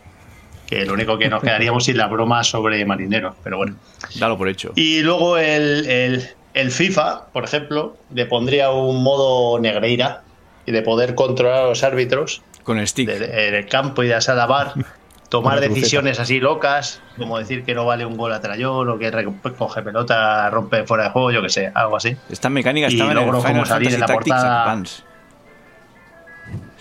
Que 0.67 0.85
lo 0.85 0.93
único 0.93 1.17
que 1.17 1.27
nos 1.29 1.41
quedaríamos 1.43 1.83
sin 1.85 1.97
la 1.97 2.07
broma 2.07 2.43
sobre 2.43 2.83
marineros, 2.85 3.35
pero 3.43 3.57
bueno. 3.57 3.75
Dalo 4.15 4.37
por 4.37 4.47
hecho. 4.49 4.71
Y 4.75 5.01
luego 5.01 5.37
el, 5.37 5.85
el- 5.89 6.29
el 6.53 6.71
FIFA, 6.71 7.27
por 7.31 7.43
ejemplo, 7.45 7.95
le 8.13 8.25
pondría 8.25 8.71
un 8.71 9.03
modo 9.03 9.57
negreira 9.59 10.23
y 10.65 10.71
de 10.71 10.81
poder 10.81 11.15
controlar 11.15 11.63
a 11.63 11.67
los 11.67 11.83
árbitros 11.83 12.41
Con 12.63 12.77
el 12.79 12.87
stick. 12.87 13.07
de- 13.09 13.47
en 13.49 13.55
el 13.55 13.65
campo 13.67 14.03
y 14.03 14.07
de 14.07 14.19
sala 14.21 14.45
bar, 14.47 14.73
tomar 15.29 15.59
decisiones 15.61 16.19
así 16.19 16.39
locas, 16.41 17.01
como 17.17 17.37
decir 17.37 17.63
que 17.63 17.73
no 17.73 17.85
vale 17.85 18.05
un 18.05 18.17
gol 18.17 18.33
a 18.33 18.41
trayón 18.41 18.89
o 18.89 18.97
que 18.99 19.11
coge 19.57 19.81
pelota, 19.81 20.49
rompe 20.49 20.83
fuera 20.85 21.05
de 21.05 21.09
juego, 21.11 21.31
yo 21.31 21.41
que 21.41 21.49
sé, 21.49 21.71
algo 21.73 21.95
así. 21.97 22.15
Esta 22.29 22.49
mecánica 22.49 22.87
Y 22.89 22.93
estaba 22.93 23.11
en 23.13 23.17
el 23.17 23.23
Final 23.25 23.41
como 23.41 23.65
salir 23.65 23.89
Fantasy 23.89 23.93
en 23.95 23.99
la 24.01 24.07
portada. 24.07 24.63
Advance. 24.63 25.03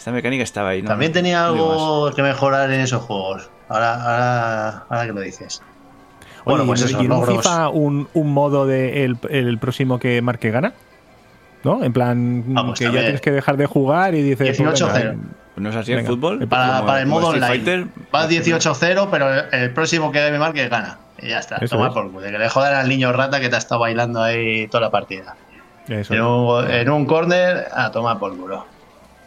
Esta 0.01 0.12
mecánica 0.12 0.42
estaba 0.42 0.70
ahí, 0.70 0.80
¿no? 0.80 0.88
También 0.88 1.12
tenía 1.12 1.42
No 1.42 1.46
algo 1.48 2.11
que 2.16 2.22
mejorar 2.22 2.70
en 2.72 2.80
esos 2.80 3.03
juegos. 3.03 3.51
Ahora, 3.68 3.94
ahora, 3.94 4.84
ahora 4.88 5.07
que 5.07 5.12
lo 5.12 5.20
dices. 5.20 5.61
Oye, 6.44 6.57
Bueno, 6.57 6.64
pues 6.64 6.80
¿y 6.80 6.84
eso. 6.86 7.22
FIFA 7.26 7.68
un, 7.68 8.09
un 8.14 8.32
modo 8.32 8.66
de 8.66 9.05
el, 9.05 9.18
el 9.28 9.59
próximo 9.59 9.98
que 9.98 10.22
marque 10.22 10.51
gana? 10.51 10.72
¿No? 11.64 11.84
En 11.84 11.92
plan, 11.92 12.44
Ah, 12.57 12.62
pues 12.64 12.78
que 12.78 12.86
ya 12.86 12.92
tienes 12.92 13.20
que 13.20 13.30
dejar 13.30 13.59
de 13.59 13.66
jugar 13.66 14.14
y 14.14 14.22
dices... 14.22 14.57
pues 14.59 14.80
18-0. 14.80 14.92
venga, 14.94 15.16
¿No 15.57 15.68
es 15.68 15.76
así 15.76 15.92
el 15.92 16.07
fútbol? 16.07 16.48
Para, 16.48 16.76
Como- 16.76 16.86
para 16.86 17.01
el 17.03 17.07
modo 17.07 17.26
online. 17.28 17.46
Fighter. 17.46 17.86
Va 18.14 18.26
18-0, 18.26 19.09
pero 19.11 19.30
el, 19.34 19.44
el 19.53 19.70
próximo 19.74 20.11
que 20.11 20.30
me 20.30 20.38
marque 20.38 20.66
gana. 20.70 20.96
Y 21.20 21.28
ya 21.28 21.40
está. 21.40 21.57
Eso 21.57 21.76
Toma 21.76 21.88
es. 21.88 21.92
por 21.92 22.11
culo. 22.11 22.24
Que 22.26 22.38
le 22.38 22.48
jodan 22.48 22.72
al 22.74 22.88
niño 22.88 23.12
rata 23.12 23.38
que 23.38 23.51
te 23.51 23.57
ha 23.57 23.59
estado 23.59 23.82
bailando 23.82 24.22
ahí 24.22 24.66
toda 24.68 24.80
la 24.80 24.90
partida. 24.90 25.36
eso 25.86 26.14
En 26.14 26.22
un, 26.22 26.70
en 26.70 26.88
un 26.88 27.05
corner, 27.05 27.66
a 27.74 27.90
tomar 27.90 28.18
por 28.18 28.34
culo. 28.34 28.64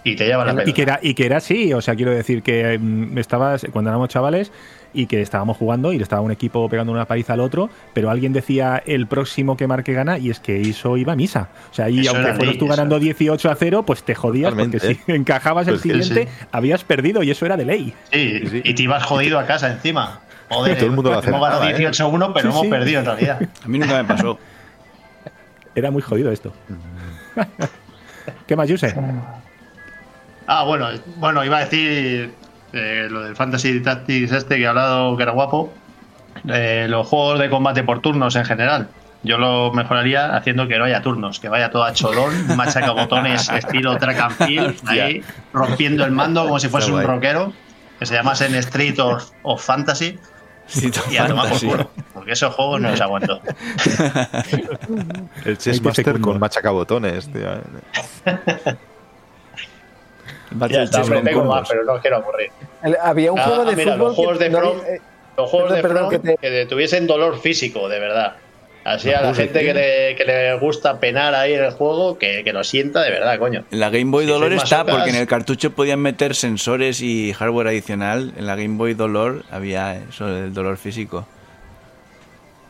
Y 0.04 0.16
te 0.16 0.26
lleva 0.26 0.44
la 0.46 0.52
Y 0.52 0.56
pelota. 0.56 0.74
que, 0.76 0.82
era, 0.82 1.00
y 1.02 1.14
que 1.14 1.26
era 1.26 1.38
así, 1.38 1.74
o 1.74 1.82
sea, 1.82 1.96
quiero 1.96 2.12
decir 2.12 2.44
que 2.44 2.78
mm, 2.80 3.18
estabas 3.18 3.66
cuando 3.72 3.90
éramos 3.90 4.10
chavales 4.10 4.52
y 4.96 5.08
que 5.08 5.22
estábamos 5.22 5.58
jugando 5.58 5.92
y 5.92 5.98
le 5.98 6.04
estaba 6.04 6.22
un 6.22 6.32
equipo 6.32 6.70
pegando 6.70 6.92
una 6.92 7.06
paliza 7.06 7.34
al 7.34 7.40
otro, 7.40 7.70
pero 7.94 8.12
alguien 8.12 8.32
decía 8.32 8.82
el 8.86 9.08
próximo 9.08 9.58
que 9.58 9.66
marque 9.66 9.94
gana 9.94 10.20
y 10.20 10.30
es 10.30 10.40
que 10.40 10.62
eso 10.62 10.98
iba 10.98 11.14
a 11.14 11.16
misa. 11.16 11.50
O 11.72 11.74
sea, 11.74 11.90
y 11.90 12.02
Eso 12.02 12.12
aunque 12.12 12.28
era 12.28 12.36
fueras 12.36 12.58
tú 12.58 12.66
eso 12.66 12.76
ganando 12.76 13.00
18 13.00 13.50
a 13.50 13.56
0, 13.56 13.84
pues 13.88 14.04
te 14.04 14.14
jodías 14.14 14.52
Totalmente, 14.52 14.80
porque 14.80 15.02
si 15.06 15.12
encajabas 15.12 15.66
Pues 15.68 15.84
el 15.84 15.92
que 15.98 16.04
siguiente, 16.04 16.32
sí. 16.32 16.46
habías 16.52 16.84
perdido 16.84 17.24
y 17.24 17.32
eso 17.32 17.46
era 17.46 17.58
de 17.58 17.66
ley. 17.66 17.94
Sí, 18.12 18.62
y 18.64 18.74
te 18.76 18.84
ibas 18.84 19.04
jodido 19.04 19.40
a 19.40 19.46
casa 19.48 19.72
encima. 19.72 20.20
Joder, 20.50 20.76
Todo 20.78 20.86
el 20.88 20.92
mundo 20.92 21.10
lo 21.12 21.24
hemos 21.24 21.42
ganado 21.42 21.62
acertaba, 21.64 21.90
¿eh? 21.90 21.92
18-1, 21.92 22.32
pero 22.34 22.42
Sí, 22.42 22.48
hemos 22.50 22.62
sí. 22.62 22.68
perdido 22.70 23.00
en 23.00 23.06
realidad. 23.06 23.50
A 23.64 23.68
mí 23.68 23.80
nunca 23.80 23.98
me 24.04 24.08
pasó. 24.08 24.38
Era 25.76 25.90
muy 25.90 26.04
jodido 26.04 26.32
esto. 26.32 26.54
¿Qué 28.46 28.56
más, 28.56 28.70
Yuse? 28.70 28.94
Ah, 30.48 30.64
bueno, 30.64 30.90
bueno, 31.18 31.44
iba 31.44 31.58
a 31.58 31.66
decir 31.66 32.34
eh, 32.74 33.08
lo 33.10 33.22
del 33.22 33.36
Fantasy 33.36 33.82
Tactics 33.82 34.32
este 34.32 34.58
que 34.58 34.64
he 34.64 34.68
hablado 34.68 35.16
que 35.16 35.24
era 35.24 35.32
guapo. 35.32 35.74
Eh, 36.48 36.88
los 36.90 37.08
juegos 37.08 37.40
de 37.40 37.50
combate 37.50 37.84
por 37.84 38.02
turnos 38.02 38.36
en 38.36 38.46
general. 38.46 38.90
Yo 39.24 39.38
lo 39.38 39.72
mejoraría 39.72 40.36
haciendo 40.36 40.68
que 40.68 40.78
no 40.78 40.84
haya 40.84 41.02
turnos, 41.02 41.40
que 41.40 41.48
vaya 41.48 41.72
todo 41.72 41.86
a 41.86 41.94
cholón, 41.94 42.34
machaca 42.58 42.92
botones 42.92 43.50
estilo 43.50 43.98
track 43.98 44.20
and 44.20 44.36
field, 44.36 44.76
ahí 44.90 45.24
rompiendo 45.54 46.04
el 46.04 46.12
mando 46.12 46.44
como 46.44 46.60
si 46.60 46.68
fuese 46.68 46.92
un 46.92 47.04
rockero, 47.04 47.54
que 48.00 48.06
se 48.06 48.16
llamase 48.16 48.48
en 48.48 48.56
Street 48.56 49.00
of, 49.00 49.32
of 49.44 49.64
Fantasy 49.64 50.20
Sí, 50.66 50.92
y 51.12 51.18
a 51.18 51.28
tomar 51.28 51.50
por 51.50 51.60
culo, 51.60 51.90
porque 52.14 52.32
esos 52.32 52.54
juegos 52.54 52.80
no 52.82 52.90
los 52.92 53.02
aguanto. 53.02 53.42
El 55.46 55.58
Chess 55.58 55.82
20 55.82 55.84
Master 55.84 56.22
con 56.22 56.40
machacabotones, 56.40 57.32
tío. 57.32 57.50
Battle 60.54 60.78
Ya 60.78 60.84
está, 60.84 60.98
Chess 61.00 61.08
hombre, 61.10 61.32
tengo 61.32 61.46
más, 61.46 61.68
pero 61.70 61.84
no 61.84 62.00
quiero 62.00 62.18
aburrir. 62.18 62.50
El- 62.84 62.98
había 63.02 63.32
un 63.32 63.40
Ah, 63.40 63.44
juego 63.44 63.66
de 63.66 63.76
mira, 63.76 63.94
fútbol 63.94 64.08
los 64.08 64.16
juegos 64.16 64.38
que 64.38 64.44
de 64.44 64.50
no 64.50 64.60
From- 64.60 64.78
eh, 64.88 65.02
Los 65.36 65.50
juegos 65.50 65.72
Perdón, 65.72 65.76
de 65.76 65.82
perdón, 65.82 66.10
From 66.10 66.22
que 66.22 66.28
te- 66.30 66.38
que 66.38 66.50
te 66.50 66.66
tuviesen 66.68 67.08
dolor 67.08 67.40
físico, 67.40 67.90
de 67.90 68.00
verdad. 68.00 68.36
Así 68.86 69.12
a 69.14 69.22
la 69.22 69.34
gente 69.34 69.62
que 69.64 69.74
le, 69.74 70.16
que 70.18 70.26
le 70.26 70.58
gusta 70.60 71.00
penar 71.00 71.34
ahí 71.34 71.54
en 71.54 71.64
el 71.64 71.72
juego, 71.72 72.18
que, 72.20 72.44
que 72.44 72.52
lo 72.52 72.66
sienta 72.66 73.02
de 73.02 73.12
verdad, 73.12 73.40
coño. 73.40 73.64
En 73.72 73.80
la 73.80 73.90
Game 73.90 74.12
Boy 74.12 74.26
Si 74.26 74.32
Dolor 74.32 74.52
está, 74.52 74.84
masocas- 74.84 74.96
porque 74.96 75.10
en 75.10 75.16
el 75.16 75.26
cartucho 75.28 75.72
podían 75.72 76.02
meter 76.02 76.36
sensores 76.36 77.00
y 77.02 77.32
hardware 77.34 77.68
adicional. 77.70 78.34
En 78.38 78.46
la 78.46 78.56
Game 78.58 78.76
Boy 78.78 78.94
Dolor 78.94 79.44
había 79.52 79.96
eso 79.96 80.28
del 80.28 80.54
dolor 80.54 80.76
físico. 80.78 81.26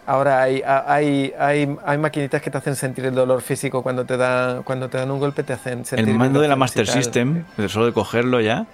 Ahora 0.06 0.41
hay, 0.41 0.62
hay, 0.66 1.34
hay, 1.39 1.78
hay 1.86 1.97
maquinitas 1.97 2.41
que 2.41 2.51
te 2.51 2.58
hacen 2.58 2.76
sentir 2.76 3.06
el 3.06 3.16
dolor 3.16 3.41
físico 3.41 3.82
cuando 3.84 4.06
te, 4.06 4.18
da, 4.18 4.62
cuando 4.64 4.89
te 4.89 4.97
dan 4.97 5.10
un 5.12 5.20
golpe, 5.20 5.43
te 5.43 5.54
hacen 5.54 5.86
sentir 5.86 6.10
El 6.10 6.16
mando 6.16 6.41
de 6.41 6.47
la 6.49 6.56
Master. 6.58 6.86
System, 6.88 7.45
de 7.58 7.70
solo 7.70 7.86
de 7.86 7.93
cogerlo 7.93 8.41
ya, 8.41 8.66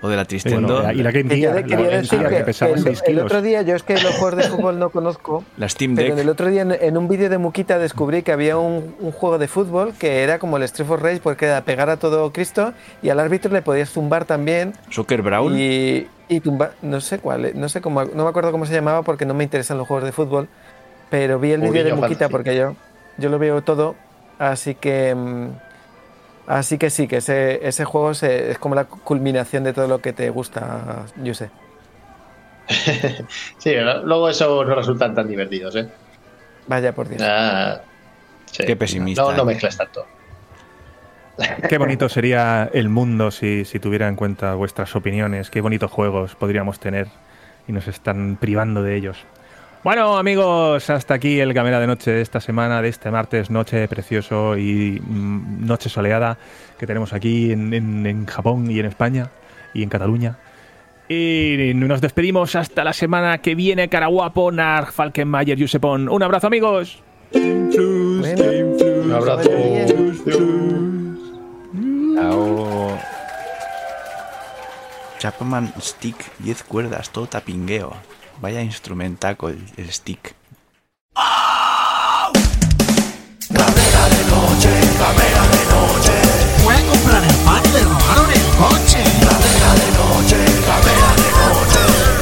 o 0.00 0.08
de 0.08 0.14
la 0.16 0.24
Tristendo, 0.26 0.82
Bueno, 0.82 0.92
y 0.92 1.02
la 1.02 1.10
Game 1.10 1.28
Que 1.28 1.36
Gear, 1.38 1.64
que, 1.64 1.76
que 1.76 2.44
pesaba 2.44 2.72
el, 2.72 2.82
6 2.82 2.98
el 3.00 3.04
kilos. 3.06 3.24
otro 3.24 3.42
día, 3.42 3.62
yo 3.62 3.74
es 3.74 3.82
que 3.82 3.94
los 3.94 4.14
juegos 4.16 4.36
de 4.36 4.42
fútbol 4.44 4.78
no 4.78 4.90
conozco, 4.90 5.42
la 5.56 5.68
Steam 5.68 5.96
pero 5.96 6.14
Deck. 6.14 6.22
el 6.22 6.28
otro 6.28 6.48
día 6.48 6.62
en, 6.62 6.70
en 6.72 6.96
un 6.96 7.08
vídeo 7.08 7.28
de 7.30 7.38
Muquita 7.38 7.78
descubrí 7.78 8.22
que 8.22 8.30
había 8.30 8.58
un, 8.58 8.94
un 9.00 9.10
juego 9.10 9.38
de 9.38 9.48
fútbol 9.48 9.94
que 9.98 10.22
era 10.22 10.38
como 10.38 10.56
el 10.58 10.62
Street 10.64 10.86
for 10.86 11.02
Rage 11.02 11.20
porque 11.20 11.46
era 11.46 11.62
pegar 11.62 11.90
a 11.90 11.96
todo 11.96 12.30
Cristo 12.32 12.74
y 13.02 13.08
al 13.08 13.18
árbitro 13.18 13.50
le 13.52 13.62
podías 13.62 13.90
zumbar 13.90 14.24
también 14.24 14.74
Soccer 14.90 15.22
Brawl. 15.22 15.58
y, 15.58 16.06
y 16.28 16.40
tumbar, 16.40 16.76
no 16.82 17.00
sé 17.00 17.20
cuál, 17.20 17.44
eh, 17.46 17.52
no 17.54 17.68
sé 17.68 17.80
cómo, 17.80 18.04
no 18.04 18.24
me 18.24 18.30
acuerdo 18.30 18.52
cómo 18.52 18.66
se 18.66 18.74
llamaba 18.74 19.02
porque 19.04 19.26
no 19.26 19.34
me 19.34 19.44
interesan 19.44 19.78
los 19.78 19.86
juegos 19.88 20.04
de 20.04 20.12
fútbol, 20.12 20.50
pero 21.08 21.40
vi 21.40 21.52
el 21.52 21.62
vídeo 21.62 21.84
de 21.84 21.94
Muquita 21.94 22.30
Fantasy. 22.30 22.30
porque 22.30 22.56
yo, 22.56 22.78
yo 23.16 23.30
lo 23.30 23.38
veo 23.38 23.64
todo, 23.64 24.02
así 24.38 24.76
que 24.76 25.14
mm, 25.14 25.60
así 26.46 26.78
que 26.78 26.90
sí, 26.90 27.08
que 27.08 27.18
ese, 27.18 27.66
ese 27.68 27.84
juego 27.86 28.14
se- 28.14 28.50
es 28.52 28.58
como 28.58 28.74
la 28.76 28.88
culminación 28.88 29.64
de 29.64 29.72
todo 29.74 29.88
lo 29.88 30.00
que 30.02 30.12
te 30.14 30.30
gusta, 30.30 31.06
yo 31.16 31.34
sé. 31.34 31.52
Sí, 33.58 33.74
lo- 33.74 34.04
luego 34.04 34.28
esos 34.28 34.66
no 34.66 34.74
resultan 34.74 35.14
tan 35.14 35.28
divertidos, 35.28 35.74
¿eh? 35.76 35.92
Vaya 36.66 36.94
por 36.94 37.08
Dios. 37.08 37.34
Ah, 37.42 37.84
sí. 38.46 38.64
Qué 38.64 38.76
pesimista. 38.76 39.32
No, 39.32 39.34
no 39.34 39.44
mezcles 39.44 39.76
tanto. 39.76 40.12
Qué 41.68 41.78
bonito 41.78 42.08
sería 42.08 42.68
el 42.72 42.88
mundo 42.88 43.30
si, 43.30 43.64
si 43.64 43.78
tuviera 43.78 44.08
en 44.08 44.16
cuenta 44.16 44.54
vuestras 44.54 44.94
opiniones. 44.96 45.50
Qué 45.50 45.60
bonitos 45.60 45.90
juegos 45.90 46.34
podríamos 46.34 46.80
tener 46.80 47.06
y 47.68 47.72
nos 47.72 47.86
están 47.88 48.36
privando 48.40 48.82
de 48.82 48.96
ellos. 48.96 49.18
Bueno, 49.84 50.18
amigos, 50.18 50.90
hasta 50.90 51.14
aquí 51.14 51.38
el 51.38 51.52
Gamera 51.54 51.78
de 51.78 51.86
Noche 51.86 52.10
de 52.10 52.20
esta 52.20 52.40
semana, 52.40 52.82
de 52.82 52.88
este 52.88 53.10
martes, 53.12 53.48
noche 53.50 53.86
precioso 53.86 54.56
y 54.58 55.00
mm, 55.06 55.66
noche 55.66 55.88
soleada 55.88 56.36
que 56.78 56.86
tenemos 56.86 57.12
aquí 57.12 57.52
en, 57.52 57.72
en- 57.72 58.04
en 58.06 58.26
Japón 58.26 58.68
y 58.70 58.80
en 58.80 58.86
España 58.86 59.28
y 59.72 59.84
en 59.84 59.88
Cataluña. 59.88 60.36
Y 61.08 61.72
nos 61.76 62.00
despedimos 62.00 62.54
hasta 62.56 62.82
la 62.84 62.92
semana 62.92 63.38
que 63.38 63.54
viene, 63.54 63.88
Caraguapo, 63.88 64.50
Nar, 64.50 64.90
Falkenmayer, 64.92 65.56
Yusepon. 65.56 66.08
Un 66.08 66.22
abrazo, 66.22 66.48
amigos. 66.48 67.02
Un 67.32 69.12
abrazo. 69.12 69.50
Chao. 72.18 72.98
Chapman 75.18 75.72
Stick, 75.80 76.16
10 76.38 76.62
cuerdas, 76.64 77.10
todo 77.10 77.28
tapingueo. 77.28 77.92
Vaya 78.40 78.60
instrumentaco 78.60 79.48
el, 79.48 79.64
el 79.76 79.92
stick. 79.92 80.34
Fue 86.64 86.74
a 86.74 86.86
comprar 86.90 87.22
el 87.22 87.34
pan 87.44 87.62
y 87.64 87.68
le 87.68 87.84
robaron 87.84 88.30
el 88.30 88.42
coche. 88.58 89.02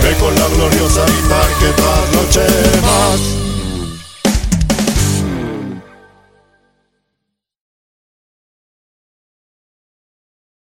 Ve 0.02 0.14
con 0.20 0.34
la 0.34 0.48
gloriosa 0.48 1.04
y 1.08 1.20
que 1.58 1.70
noche 2.16 2.46
más. 2.82 3.45